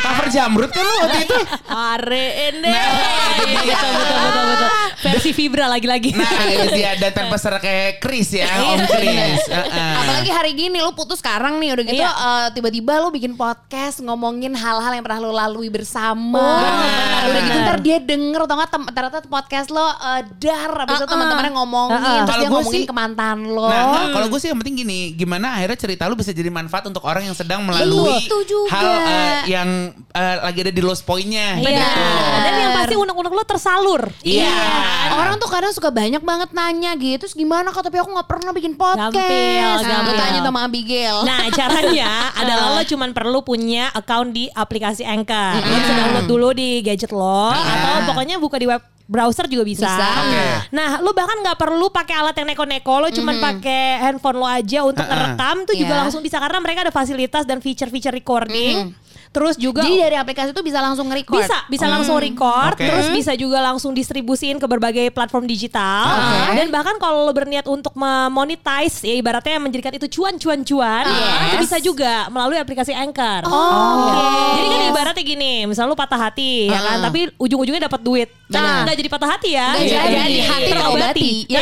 cover 0.10 0.28
Jamrut 0.34 0.72
kan 0.74 0.82
lo 0.82 0.96
waktu 1.06 1.20
itu. 1.30 1.38
Are 1.94 2.26
ende. 2.50 2.66
Nah. 2.66 3.38
Betul, 3.38 3.62
betul, 3.70 3.92
betul, 3.94 4.44
betul. 4.50 4.70
Versi 5.00 5.32
Vibra 5.32 5.66
lagi-lagi. 5.66 6.12
Nah 6.12 6.28
itu 6.46 6.68
dia 6.74 6.92
dan 6.96 7.12
tanpa 7.12 7.36
serak 7.36 7.60
kayak 7.60 8.00
Chris 8.00 8.30
ya 8.32 8.44
Om 8.46 8.80
Chris 8.86 9.42
Heeh. 9.46 9.94
Apalagi 9.96 10.30
hari 10.30 10.52
gini 10.54 10.78
lu 10.78 10.92
putus 10.92 11.18
sekarang 11.18 11.56
nih 11.58 11.72
udah 11.72 11.84
gitu 11.86 11.96
Iya. 11.98 12.12
eh, 12.12 12.48
tiba-tiba 12.52 13.00
lu 13.00 13.10
bikin 13.10 13.34
podcast 13.34 14.00
ngomongin 14.00 14.52
hal-hal 14.52 14.92
yang 14.92 15.02
pernah 15.02 15.20
lu 15.22 15.32
lalui 15.32 15.68
bersama. 15.68 16.60
benar, 16.60 17.24
udah 17.26 17.42
gitu 17.42 17.58
ntar 17.62 17.78
dia 17.80 17.98
denger 17.98 18.40
atau 18.42 18.56
enggak 18.56 18.72
tem- 18.72 18.90
ternyata 18.90 19.18
podcast 19.24 19.68
lo 19.70 19.84
eh, 19.84 20.22
dar 20.38 20.72
habis 20.78 20.96
itu 20.98 21.08
teman-temannya 21.08 21.52
ngomongin 21.54 21.96
Uh-uh. 21.96 22.18
terus 22.20 22.28
Kalau 22.30 22.42
dia 22.42 22.50
ngomongin 22.50 22.82
sih- 22.82 22.88
ke 22.88 22.96
mantan 22.96 23.38
lo. 23.46 23.66
Nah, 23.66 23.82
nah, 23.86 24.06
kalau 24.10 24.28
gue 24.28 24.40
sih 24.40 24.48
yang 24.48 24.60
penting 24.60 24.76
gini, 24.78 25.00
gimana 25.14 25.54
akhirnya 25.54 25.78
cerita 25.78 26.04
lu 26.06 26.16
bisa 26.16 26.32
jadi 26.32 26.50
manfaat 26.50 26.84
untuk 26.86 27.04
orang 27.04 27.24
yang 27.24 27.34
sedang 27.34 27.62
melalui 27.62 28.20
hal 28.68 28.88
eh, 29.06 29.38
yang 29.48 29.70
eh, 30.10 30.36
lagi 30.42 30.60
ada 30.62 30.72
di 30.72 30.82
lost 30.82 31.04
point-nya. 31.04 31.58
Iya. 31.58 31.72
gitu. 31.72 32.02
Dan 32.40 32.54
yang 32.58 32.72
pasti 32.74 32.96
unek-unek 32.96 33.32
lo 33.32 33.44
tersalur. 33.44 34.02
Iya. 34.22 34.58
Orang 35.12 35.36
tuh 35.38 35.48
kadang 35.48 35.70
suka 35.70 35.90
banyak 35.90 36.20
banget 36.20 36.50
nanya 36.52 36.92
gitu, 36.94 37.20
terus 37.20 37.34
gimana 37.34 37.70
kok 37.70 37.82
tapi 37.82 37.98
aku 37.98 38.10
nggak 38.10 38.26
pernah 38.26 38.52
bikin 38.52 38.74
podcast. 38.74 39.12
Gampil, 39.12 39.62
Nah, 39.76 39.82
gampil. 39.82 40.08
Lu 40.08 40.14
tanya 40.16 40.40
sama 40.42 40.60
Abigail. 40.62 41.18
Nah 41.22 41.40
caranya 41.50 42.12
adalah 42.42 42.68
lo 42.72 42.82
cuman 42.84 43.10
perlu 43.12 43.40
punya 43.42 43.92
account 43.92 44.32
di 44.32 44.48
aplikasi 44.48 45.04
Anchor. 45.04 45.60
Lo 45.60 45.76
bisa 45.76 45.94
download 45.94 46.28
dulu 46.28 46.50
di 46.52 46.80
gadget 46.80 47.12
lo 47.12 47.52
atau 47.52 48.06
pokoknya 48.06 48.38
buka 48.38 48.58
di 48.58 48.66
web 48.66 48.80
browser 49.06 49.46
juga 49.46 49.66
bisa. 49.66 49.90
Bisa. 49.90 50.10
Nah, 50.70 51.02
lu 51.02 51.10
bahkan 51.12 51.42
nggak 51.42 51.58
perlu 51.58 51.90
pakai 51.90 52.14
alat 52.16 52.36
yang 52.36 52.46
neko-neko, 52.48 52.94
lo 53.00 53.10
cuman 53.10 53.42
pakai 53.42 53.98
handphone 54.00 54.38
lo 54.38 54.46
aja 54.46 54.86
untuk 54.86 55.02
Uh-uh. 55.02 55.10
ngerekam 55.12 55.66
tuh 55.66 55.74
juga 55.74 55.90
Iya. 55.90 56.00
langsung 56.00 56.22
bisa 56.22 56.38
karena 56.38 56.62
mereka 56.62 56.86
ada 56.86 56.94
fasilitas 56.94 57.42
dan 57.44 57.58
feature-feature 57.58 58.14
recording. 58.14 58.94
Terus 59.30 59.56
juga 59.56 59.86
Jadi 59.86 60.02
dari 60.02 60.18
aplikasi 60.18 60.50
itu 60.50 60.62
bisa 60.62 60.82
langsung 60.82 61.06
nge-record. 61.06 61.38
bisa 61.40 61.58
bisa 61.70 61.86
langsung 61.86 62.18
record 62.18 62.74
Oke. 62.74 62.82
terus 62.82 63.08
bisa 63.10 63.34
juga 63.34 63.62
langsung 63.62 63.94
distribusiin 63.94 64.58
ke 64.58 64.66
berbagai 64.66 65.06
platform 65.10 65.46
digital 65.46 66.18
Oke. 66.18 66.58
dan 66.58 66.68
bahkan 66.70 66.98
kalau 66.98 67.24
lo 67.24 67.32
berniat 67.32 67.64
untuk 67.64 67.94
memonetize 67.94 69.02
ya 69.02 69.14
ibaratnya 69.14 69.62
menjadikan 69.62 69.94
itu 69.94 70.10
cuan-cuan-cuan 70.10 71.06
itu 71.06 71.22
Yes. 71.52 71.62
bisa 71.62 71.78
juga 71.78 72.26
melalui 72.30 72.58
aplikasi 72.58 72.90
Anchor. 72.90 73.46
Oke. 73.46 74.18
Jadi 74.56 74.68
kan 74.68 74.82
ibaratnya 74.90 75.24
gini, 75.24 75.54
misal 75.64 75.86
lu 75.86 75.94
patah 75.94 76.18
hati 76.20 76.66
ya 76.66 76.80
kan, 76.80 76.98
tapi 77.00 77.30
ujung-ujungnya 77.36 77.86
dapat 77.86 78.02
duit. 78.02 78.30
Nah, 78.50 78.82
nggak 78.82 78.98
jadi 78.98 79.10
patah 79.10 79.30
hati 79.30 79.50
ya. 79.54 79.68
Nggak 79.78 79.86
Jadi 79.86 80.16
jadi, 80.18 80.40
hati 80.42 80.64
terobati. 80.68 81.32
Ya, 81.46 81.62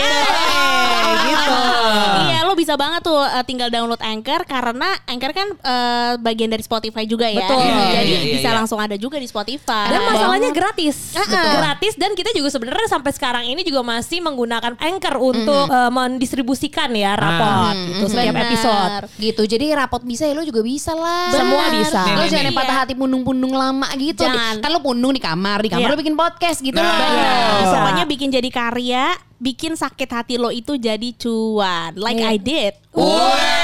gitu. 1.28 1.56
Iya 2.28 2.40
lo 2.44 2.54
bisa 2.56 2.76
banget 2.76 3.04
tuh 3.04 3.16
uh, 3.16 3.44
tinggal 3.44 3.68
download 3.68 4.00
Anchor 4.00 4.44
karena 4.44 4.92
Anchor 5.06 5.32
kan 5.32 5.48
uh, 5.58 6.14
bagian 6.20 6.48
dari 6.48 6.64
Spotify 6.64 7.04
juga 7.04 7.28
ya. 7.28 7.44
Betul. 7.44 7.57
Iya, 7.60 7.86
Jadi 7.94 8.08
iya, 8.08 8.20
iya, 8.20 8.34
bisa 8.34 8.50
iya. 8.50 8.56
langsung 8.56 8.78
ada 8.78 8.96
juga 8.96 9.16
di 9.16 9.26
Spotify. 9.26 9.88
Dan 9.88 10.02
masalahnya 10.04 10.50
gratis. 10.50 11.14
Uh-uh. 11.14 11.54
Gratis 11.56 11.94
dan 11.96 12.12
kita 12.12 12.32
juga 12.32 12.48
sebenarnya 12.48 12.88
sampai 12.88 13.12
sekarang 13.12 13.44
ini 13.44 13.62
juga 13.62 13.82
masih 13.82 14.20
menggunakan 14.20 14.76
Anchor 14.76 15.16
untuk 15.18 15.66
eh, 15.68 15.92
mendistribusikan 15.92 16.90
ya 16.92 17.14
rapot 17.14 17.76
gitu 17.88 18.06
setiap 18.08 18.32
Benar. 18.32 18.46
episode. 18.46 19.04
gitu 19.18 19.42
jadi 19.48 19.66
rapot 19.76 20.02
bisa 20.02 20.24
ya 20.24 20.34
lo 20.34 20.42
juga 20.42 20.60
bisa 20.60 20.92
lah 20.92 21.32
Semua 21.32 21.64
bisa. 21.72 22.02
lo 22.14 22.24
jangan 22.24 22.46
yang 22.46 22.56
patah 22.56 22.78
hati 22.78 22.94
pundung-pundung 22.94 23.52
lama 23.52 23.88
gitu 23.96 24.22
Jangan. 24.22 24.60
kan 24.60 24.70
lo 24.70 24.80
pundung 24.80 25.10
di 25.10 25.20
kamar 25.20 25.60
di 25.60 25.70
kamar 25.70 25.84
Iya. 25.84 25.92
lo 25.92 25.98
bikin 25.98 26.16
podcast 26.16 26.60
gitu 26.60 26.76
Nah. 26.76 26.86
loh 26.86 26.96
Benar. 26.98 27.50
Bisa. 27.58 27.76
Pokoknya 27.78 28.06
bikin 28.06 28.30
jadi 28.30 28.50
karya, 28.50 29.06
bikin 29.38 29.74
sakit 29.74 30.10
hati 30.10 30.36
lo 30.36 30.50
itu 30.50 30.76
jadi 30.76 31.10
cuan. 31.14 31.92
Like 31.96 32.18
Iya. 32.18 32.30
I 32.30 32.38
did. 32.38 32.74
Bahasa 32.90 33.57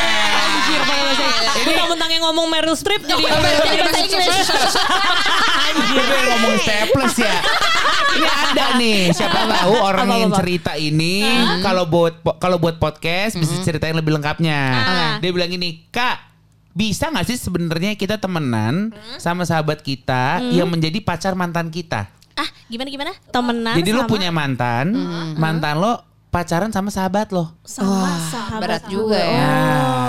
Mentang-mentang 2.03 2.19
yang 2.19 2.23
ngomong 2.27 2.47
Meryl 2.51 2.75
Streep 2.75 3.01
jadi 3.07 3.23
jadi 3.23 3.79
bahasa 3.79 3.99
Inggris. 4.03 4.27
Anjir 5.63 6.03
gue 6.03 6.19
ngomong 6.27 6.55
staples 6.59 7.15
ya. 7.15 7.35
Ini 8.13 8.27
ada 8.27 8.65
nih, 8.75 8.99
siapa 9.15 9.39
tahu 9.47 9.73
orang 9.79 10.07
yang 10.11 10.31
cerita 10.35 10.75
ini 10.75 11.23
kalau 11.63 11.87
buat 11.87 12.19
kalau 12.43 12.59
buat 12.59 12.75
podcast 12.75 13.39
bisa 13.39 13.55
ceritain 13.63 13.95
lebih 13.95 14.11
lengkapnya. 14.11 14.59
Dia 15.23 15.31
bilang 15.31 15.47
gini, 15.47 15.87
"Kak, 15.87 16.19
bisa 16.75 17.07
nggak 17.07 17.23
sih 17.23 17.39
sebenarnya 17.39 17.95
kita 17.95 18.19
temenan 18.19 18.91
sama 19.15 19.47
sahabat 19.47 19.79
kita 19.79 20.43
yang 20.51 20.67
menjadi 20.67 20.99
pacar 20.99 21.39
mantan 21.39 21.71
kita? 21.71 22.11
Ah, 22.35 22.49
gimana 22.67 22.89
gimana? 22.91 23.11
Temenan 23.31 23.79
Jadi 23.79 23.89
lu 23.95 24.03
sama- 24.03 24.11
punya 24.11 24.29
mantan, 24.35 24.91
mantan 25.39 25.79
lo 25.79 26.03
pacaran 26.33 26.73
sama 26.73 26.91
sahabat 26.91 27.31
lo. 27.31 27.55
sama 27.63 28.11
sahabat 28.27 28.59
berat 28.59 28.83
juga 28.91 29.15
ya. 29.21 29.47
Oh. 29.47 30.02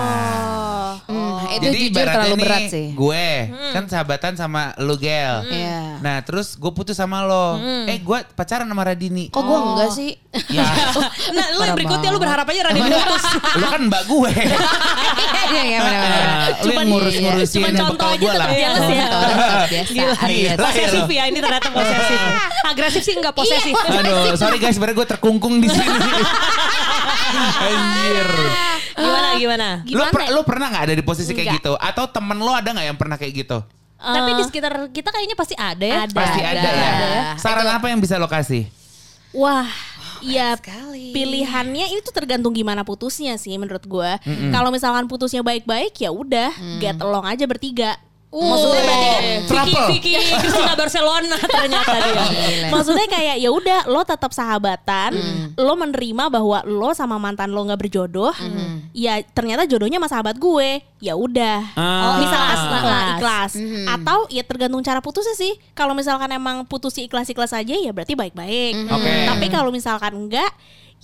Hmm, 1.55 1.63
itu 1.63 1.65
Jadi 1.71 1.79
jujur 1.87 2.05
terlalu 2.05 2.35
nih, 2.35 2.43
berat 2.43 2.61
sih 2.67 2.87
Gue 2.91 3.27
kan 3.71 3.83
sahabatan 3.87 4.33
sama 4.35 4.75
lu 4.79 4.95
Gel. 4.95 5.35
Iya. 5.47 5.99
Nah 6.03 6.17
terus 6.21 6.55
gue 6.55 6.71
putus 6.71 6.95
sama 6.95 7.23
lo. 7.23 7.59
Eh 7.87 7.99
gue 7.99 8.19
pacaran 8.35 8.67
sama 8.67 8.83
Radini. 8.83 9.31
kok 9.31 9.39
gue 9.39 9.57
enggak 9.57 9.91
sih 9.91 10.11
Ya, 10.51 10.67
Nah, 11.35 11.45
lu 11.55 11.63
yang 11.63 11.77
berikutnya 11.79 12.09
lu 12.11 12.19
berharap 12.19 12.43
aja 12.43 12.61
Radini 12.67 12.91
putus. 12.91 13.23
lu 13.59 13.65
kan 13.71 13.81
mbak 13.87 14.03
gue. 14.03 14.31
Iya, 15.45 15.63
iya. 15.63 15.79
Nah, 15.79 16.45
lu 16.59 16.71
yang 16.71 16.87
ngurus-ngurusin 16.91 17.55
cuman 17.55 17.71
yang 17.71 17.79
contoh 17.87 17.95
bekal 17.95 18.09
aja 18.11 18.19
gue 18.19 18.33
lah. 18.35 18.47
tetap 18.47 18.59
jealous 18.59 18.87
ya. 18.91 19.07
Gila. 19.85 20.15
biasa. 20.27 20.59
Posesif 20.59 21.07
ya 21.07 21.23
ini 21.31 21.39
ternyata 21.39 21.67
posesif. 21.71 22.19
Agresif 22.69 23.01
sih 23.05 23.13
enggak 23.15 23.33
posesif. 23.33 23.73
Aduh, 23.79 24.35
sorry 24.35 24.57
guys, 24.59 24.75
sebenarnya 24.75 24.97
gue 24.99 25.07
terkungkung 25.07 25.63
di 25.63 25.67
sini. 25.71 25.87
Anjir. 27.55 28.29
Gimana 28.95 29.27
gimana? 29.35 29.67
Lu, 29.83 29.91
Gimana? 29.91 30.11
per- 30.11 30.31
lu 30.31 30.41
pernah 30.47 30.67
nggak 30.71 30.83
ada 30.87 30.95
di 30.95 31.03
posisi 31.03 31.31
kayak 31.35 31.47
Enggak. 31.47 31.57
gitu? 31.61 31.73
Atau 31.75 32.07
temen 32.07 32.37
lo 32.39 32.51
ada 32.55 32.69
nggak 32.71 32.87
yang 32.87 32.97
pernah 32.97 33.19
kayak 33.19 33.33
gitu? 33.45 33.59
Tapi 33.95 34.29
di 34.37 34.43
sekitar 34.45 34.73
kita 34.93 35.09
kayaknya 35.09 35.37
pasti 35.39 35.55
ada 35.57 35.85
ya. 35.85 35.97
Ada. 36.05 36.15
Pasti 36.15 36.41
ada, 36.43 36.69
ya. 36.69 36.87
ada. 36.87 37.11
Saran 37.41 37.67
apa 37.67 37.85
yang 37.91 37.99
bisa 37.99 38.15
lo 38.21 38.29
kasih? 38.29 38.69
Wah, 39.35 39.67
ya 40.23 40.55
sekali. 40.55 41.11
pilihannya 41.11 41.91
itu 41.91 42.07
tergantung 42.15 42.55
gimana 42.55 42.87
putusnya 42.87 43.35
sih 43.35 43.51
menurut 43.59 43.83
gue. 43.83 44.11
Kalau 44.53 44.69
misalkan 44.71 45.11
putusnya 45.11 45.43
baik-baik 45.43 45.91
ya 45.99 46.13
udah 46.13 46.55
get 46.79 46.95
along 47.03 47.27
aja 47.27 47.43
bertiga. 47.43 47.99
Maksudnya 48.35 48.81
berarti 48.83 49.07
kan 49.15 49.23
Vicky. 49.87 50.11
Vicky 50.19 50.33
Cristina 50.43 50.73
Barcelona 50.75 51.37
ternyata 51.55 51.95
dia. 52.03 52.25
Maksudnya 52.67 53.07
kayak 53.07 53.35
ya 53.39 53.49
udah 53.49 53.79
lo 53.87 54.03
tetap 54.03 54.35
sahabatan, 54.35 55.15
lo 55.55 55.73
menerima 55.79 56.27
bahwa 56.27 56.59
lo 56.67 56.91
sama 56.91 57.15
mantan 57.15 57.55
lo 57.55 57.63
nggak 57.63 57.79
berjodoh, 57.79 58.35
ya 58.91 59.23
ternyata 59.31 59.63
jodohnya 59.63 59.97
sama 60.03 60.09
sahabat 60.11 60.35
gue, 60.35 60.83
ya 60.99 61.15
udah. 61.15 61.59
Ah. 61.79 62.19
misalkan 62.19 62.55
Ikhlas. 62.55 62.59
ikhlas, 62.75 63.15
ikhlas. 63.15 63.53
atau 63.95 64.19
ya 64.27 64.43
tergantung 64.43 64.83
cara 64.83 64.99
putusnya 64.99 65.35
sih. 65.39 65.55
Kalau 65.71 65.95
misalkan 65.95 66.27
emang 66.35 66.67
putusnya 66.67 67.07
ikhlas-ikhlas 67.07 67.55
aja 67.55 67.75
ya 67.75 67.91
berarti 67.95 68.13
baik-baik. 68.19 68.73
Oke. 68.91 69.11
Tapi 69.31 69.45
kalau 69.47 69.71
misalkan 69.71 70.11
enggak 70.11 70.51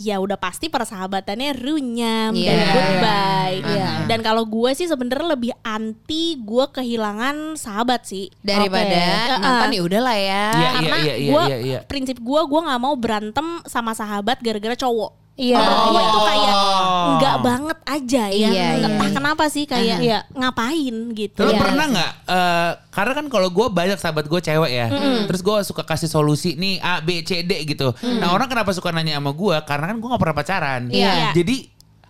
ya 0.02 0.18
udah 0.18 0.42
pasti 0.42 0.68
persahabatannya 0.68 1.54
runyam 1.62 2.34
dan 2.34 2.58
Iya. 2.58 2.74
goodbye. 2.74 3.58
Iya. 3.62 3.90
Dan 4.10 4.20
kalau 4.26 4.44
gue 4.50 4.74
sih 4.74 4.90
sebenarnya 4.90 5.38
lebih 5.38 5.54
anti 5.62 6.42
gue 6.42 6.66
kehilangan 6.74 7.54
sahabat 7.54 8.10
sih. 8.10 8.34
Daripada 8.42 8.90
Oke. 8.90 9.38
mantan 9.38 9.70
Uh-uh. 9.70 9.78
ya 9.78 9.82
udahlah 9.86 10.18
ya. 10.18 10.26
Iya, 10.26 10.42
iya, 10.58 10.70
karena 10.74 10.98
iya, 10.98 11.16
iya, 11.16 11.32
gua 11.32 11.44
iya, 11.46 11.58
iya. 11.62 11.80
prinsip 11.86 12.18
gue 12.18 12.42
gue 12.42 12.60
nggak 12.66 12.82
mau 12.82 12.96
berantem 12.98 13.48
sama 13.70 13.94
sahabat 13.94 14.42
gara-gara 14.42 14.74
cowok 14.74 15.21
Iya. 15.34 15.58
Menurut 15.58 15.88
gue 15.88 16.02
itu 16.04 16.20
kayak 16.22 16.54
Oh. 16.54 17.18
nggak 17.18 17.38
banget 17.42 17.80
aja 17.84 18.24
ya 18.30 18.50
Iya, 18.52 18.68
entah 18.78 19.10
iya. 19.10 19.12
kenapa 19.12 19.44
sih 19.48 19.64
kayak 19.66 19.98
Iya. 20.00 20.20
ngapain 20.32 20.96
gitu 21.12 21.42
Lo 21.42 21.50
ya. 21.50 21.58
pernah 21.58 21.86
nggak? 21.88 22.12
eh, 22.28 22.72
karena 22.90 23.14
kan 23.16 23.26
kalau 23.28 23.50
gue 23.50 23.68
banyak 23.68 23.98
sahabat 23.98 24.26
gue 24.26 24.38
cewek 24.40 24.72
ya, 24.72 24.88
terus 25.26 25.42
gue 25.42 25.58
suka 25.64 25.82
kasih 25.82 26.08
solusi 26.08 26.54
nih 26.54 26.78
A 26.80 27.00
B 27.00 27.22
C 27.22 27.42
D 27.42 27.64
gitu. 27.66 27.90
Nah 28.14 28.30
orang 28.30 28.46
kenapa 28.46 28.70
suka 28.72 28.92
nanya 28.92 29.16
sama 29.16 29.32
gue? 29.32 29.56
Karena 29.64 29.86
kan 29.88 29.98
gue 29.98 30.08
nggak 30.08 30.22
pernah 30.22 30.36
pacaran. 30.36 30.82
Iya. 30.88 31.32
Jadi 31.32 31.56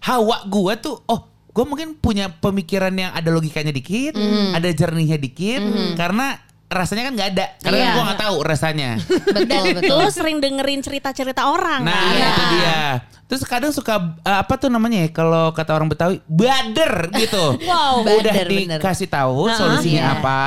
hawa 0.02 0.44
gue 0.44 0.74
tuh, 0.78 0.96
oh 1.06 1.20
gue 1.48 1.64
mungkin 1.64 1.94
punya 1.96 2.28
pemikiran 2.28 2.92
yang 2.92 3.12
ada 3.12 3.30
logikanya 3.30 3.70
dikit, 3.70 4.18
ada 4.52 4.68
jernihnya 4.68 5.16
dikit, 5.16 5.62
karena 5.94 6.36
rasanya 6.68 7.04
kan 7.06 7.14
nggak 7.14 7.30
ada. 7.30 7.46
Karena 7.60 7.78
Iya. 7.78 7.92
gue 7.92 8.04
nggak 8.06 8.22
tahu 8.22 8.36
rasanya. 8.42 8.90
Betul, 9.30 9.64
betul. 9.76 9.94
lo 9.94 10.08
sering 10.10 10.40
dengerin 10.40 10.80
cerita-cerita 10.80 11.44
orang 11.46 11.84
Nah 11.84 11.94
kan? 11.94 12.16
itu 12.28 12.44
dia. 12.50 12.82
Terus 13.32 13.48
kadang 13.48 13.72
suka 13.72 13.96
eh, 14.22 14.38
apa 14.38 14.60
tuh 14.60 14.68
namanya 14.68 15.08
ya 15.08 15.10
kalau 15.10 15.56
kata 15.56 15.72
orang 15.72 15.88
Betawi 15.88 16.20
bader 16.28 17.08
gitu. 17.16 17.56
Wow. 17.72 18.04
udah 18.04 18.20
Bader, 18.36 18.48
bener. 18.52 18.80
dikasih 18.84 19.08
tahu 19.08 19.48
Nah, 19.48 19.56
solusinya 19.56 20.04
iya. 20.04 20.16
apa, 20.20 20.40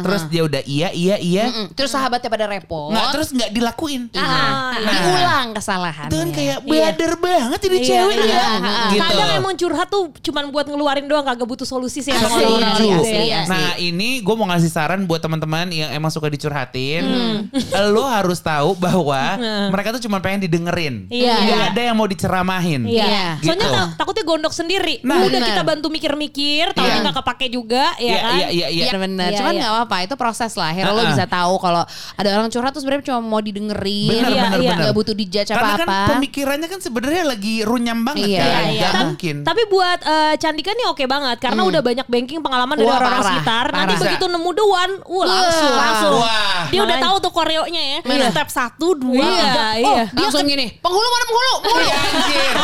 terus 0.00 0.22
dia 0.26 0.42
udah 0.42 0.62
iya 0.64 0.88
iya 0.90 1.16
iya. 1.20 1.44
Mm-mm. 1.52 1.66
Terus 1.76 1.92
sahabatnya 1.92 2.32
pada 2.32 2.48
repot. 2.48 2.88
Nggak 2.88 3.06
terus 3.12 3.28
nggak 3.30 3.50
dilakuin. 3.52 4.08
Ah, 4.16 4.72
Nah. 4.72 4.88
diulang 4.88 5.48
kesalahannya. 5.52 6.08
Itu 6.08 6.16
kan 6.16 6.28
kayak 6.32 6.58
bader 6.62 7.12
banget 7.18 7.60
ini 7.60 7.76
Iya, 7.76 7.84
cewek 7.84 8.16
iya. 8.16 8.32
ya. 8.32 8.48
Gitu. 8.88 9.02
Kadang 9.04 9.30
emang 9.36 9.54
curhat 9.54 9.88
tuh 9.88 10.04
cuman 10.24 10.44
buat 10.48 10.64
ngeluarin 10.64 11.04
doang 11.04 11.28
kagak 11.28 11.44
butuh 11.44 11.68
solusi 11.68 12.00
sih 12.00 12.08
emang 12.08 12.32
asli. 12.32 12.88
Nah 13.44 13.76
ini 13.76 14.20
gue 14.20 14.34
mau 14.34 14.48
ngasih 14.48 14.70
saran 14.70 15.04
buat 15.04 15.20
teman-teman 15.20 15.68
yang 15.68 15.90
emang 15.92 16.08
suka 16.08 16.30
dicurhatin. 16.30 17.04
Lo 17.92 18.06
harus 18.06 18.40
tahu 18.40 18.72
bahwa 18.74 19.36
mereka 19.68 19.92
tuh 19.92 20.02
cuma 20.02 20.18
pengen 20.18 20.40
didengerin. 20.40 21.04
Iya, 21.10 21.34
iya. 21.44 21.56
ada 21.68 21.80
yang 21.82 21.96
mau 21.98 22.08
diceramahin. 22.30 22.80
Iya. 22.86 23.42
Soalnya 23.42 23.66
Gitu. 23.66 23.74
ta- 23.76 23.90
takutnya 23.98 24.24
gondok 24.24 24.54
sendiri. 24.54 24.94
Nah, 25.02 25.18
Udah 25.20 25.30
benar. 25.34 25.48
kita 25.50 25.62
bantu 25.66 25.86
mikir-mikir, 25.90 26.64
tahunya 26.72 26.90
Iya. 26.92 27.02
nggak 27.02 27.16
kepake 27.18 27.46
juga, 27.50 27.84
ya 27.96 28.06
Iya, 28.06 28.16
kan? 28.16 28.30
iya, 28.32 28.46
iya, 28.48 28.66
iya. 28.70 28.84
Iya 28.86 28.96
benar. 28.96 29.28
Iya, 29.28 29.36
Cuman 29.36 29.52
iya. 29.52 29.60
nggak 29.60 29.72
apa-apa, 29.74 29.96
itu 30.00 30.14
proses 30.14 30.52
lah. 30.54 30.68
Akhirnya 30.70 30.92
lo 30.92 31.00
Ah-ah. 31.00 31.10
bisa 31.10 31.24
tahu 31.26 31.54
kalau 31.58 31.82
ada 32.14 32.28
orang 32.30 32.48
curhat 32.48 32.70
tuh 32.70 32.80
sebenarnya 32.80 33.04
cuma 33.04 33.20
mau 33.20 33.40
didengerin. 33.40 34.10
Benar, 34.14 34.30
Iya, 34.30 34.40
benar, 34.40 34.58
iya. 34.58 34.70
benar. 34.70 34.78
Nggak 34.80 34.94
butuh 34.94 35.14
dijudge 35.16 35.50
Karena 35.50 35.66
kan 35.66 35.78
apa-apa. 35.82 35.98
pemikirannya 36.14 36.68
kan 36.68 36.80
sebenarnya 36.80 37.22
lagi 37.26 37.54
runyam 37.62 37.98
banget 38.00 38.28
Iya, 38.30 38.40
kan. 38.40 38.62
iya. 38.68 38.80
Gak 38.80 38.92
Ta- 38.92 39.02
mungkin. 39.04 39.36
Tapi 39.42 39.62
buat 39.66 39.98
eh, 40.00 40.34
Candika 40.38 40.70
nih 40.72 40.86
oke 40.86 41.04
banget 41.04 41.36
karena 41.40 41.60
udah 41.62 41.82
banyak 41.82 42.06
banking 42.06 42.38
pengalaman 42.40 42.74
dari 42.74 42.88
orang-orang 42.88 43.24
sekitar. 43.26 43.66
Nanti 43.70 43.94
begitu 43.98 44.24
nemu 44.26 44.50
the 44.52 44.64
one, 44.64 44.92
uh 45.02 45.24
langsung 45.26 45.72
langsung. 45.72 46.12
Wah. 46.16 46.62
Dia 46.70 46.80
udah 46.80 46.98
tahu 47.00 47.16
tuh 47.18 47.32
koreonya 47.32 47.82
ya. 47.82 47.98
Step 48.30 48.46
satu, 48.48 48.94
dua, 48.94 49.18
Iya, 49.18 49.42
tiga. 49.42 49.66
iya. 49.74 50.02
dia 50.06 50.22
Langsung 50.22 50.46
gini, 50.46 50.70
penghulu 50.78 51.02
mana 51.04 51.24
penghulu? 51.26 51.54
Penghulu 51.60 51.88
anjir. 52.20 52.54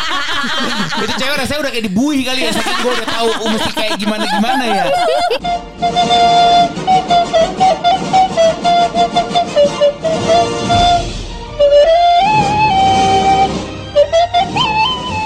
Itu 1.07 1.13
cewek 1.17 1.37
rasanya 1.41 1.61
udah 1.65 1.73
kayak 1.73 1.87
dibuih 1.89 2.21
kali 2.25 2.41
ya. 2.45 2.51
Saking 2.53 2.77
gue 2.85 2.93
udah 2.93 3.09
tahu 3.09 3.29
oh, 3.41 3.49
mesti 3.53 3.71
kayak 3.73 3.97
gimana-gimana 3.97 4.65
ya. 4.65 4.85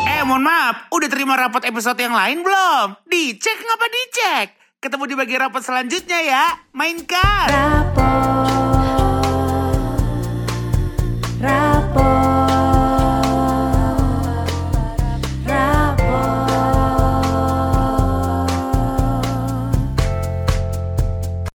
Eh 0.07 0.23
mohon 0.27 0.45
maaf, 0.47 0.77
udah 0.95 1.09
terima 1.11 1.35
rapat 1.35 1.67
episode 1.67 1.99
yang 1.99 2.15
lain 2.15 2.47
belum? 2.47 2.87
Dicek 3.11 3.59
ngapa 3.67 3.87
dicek? 3.91 4.49
Ketemu 4.81 5.05
di 5.13 5.15
bagian 5.19 5.41
rapat 5.45 5.61
selanjutnya 5.61 6.19
ya. 6.25 6.45
Mainkan. 6.73 7.49
Rapot. 7.53 8.01
Rapot. 11.45 11.80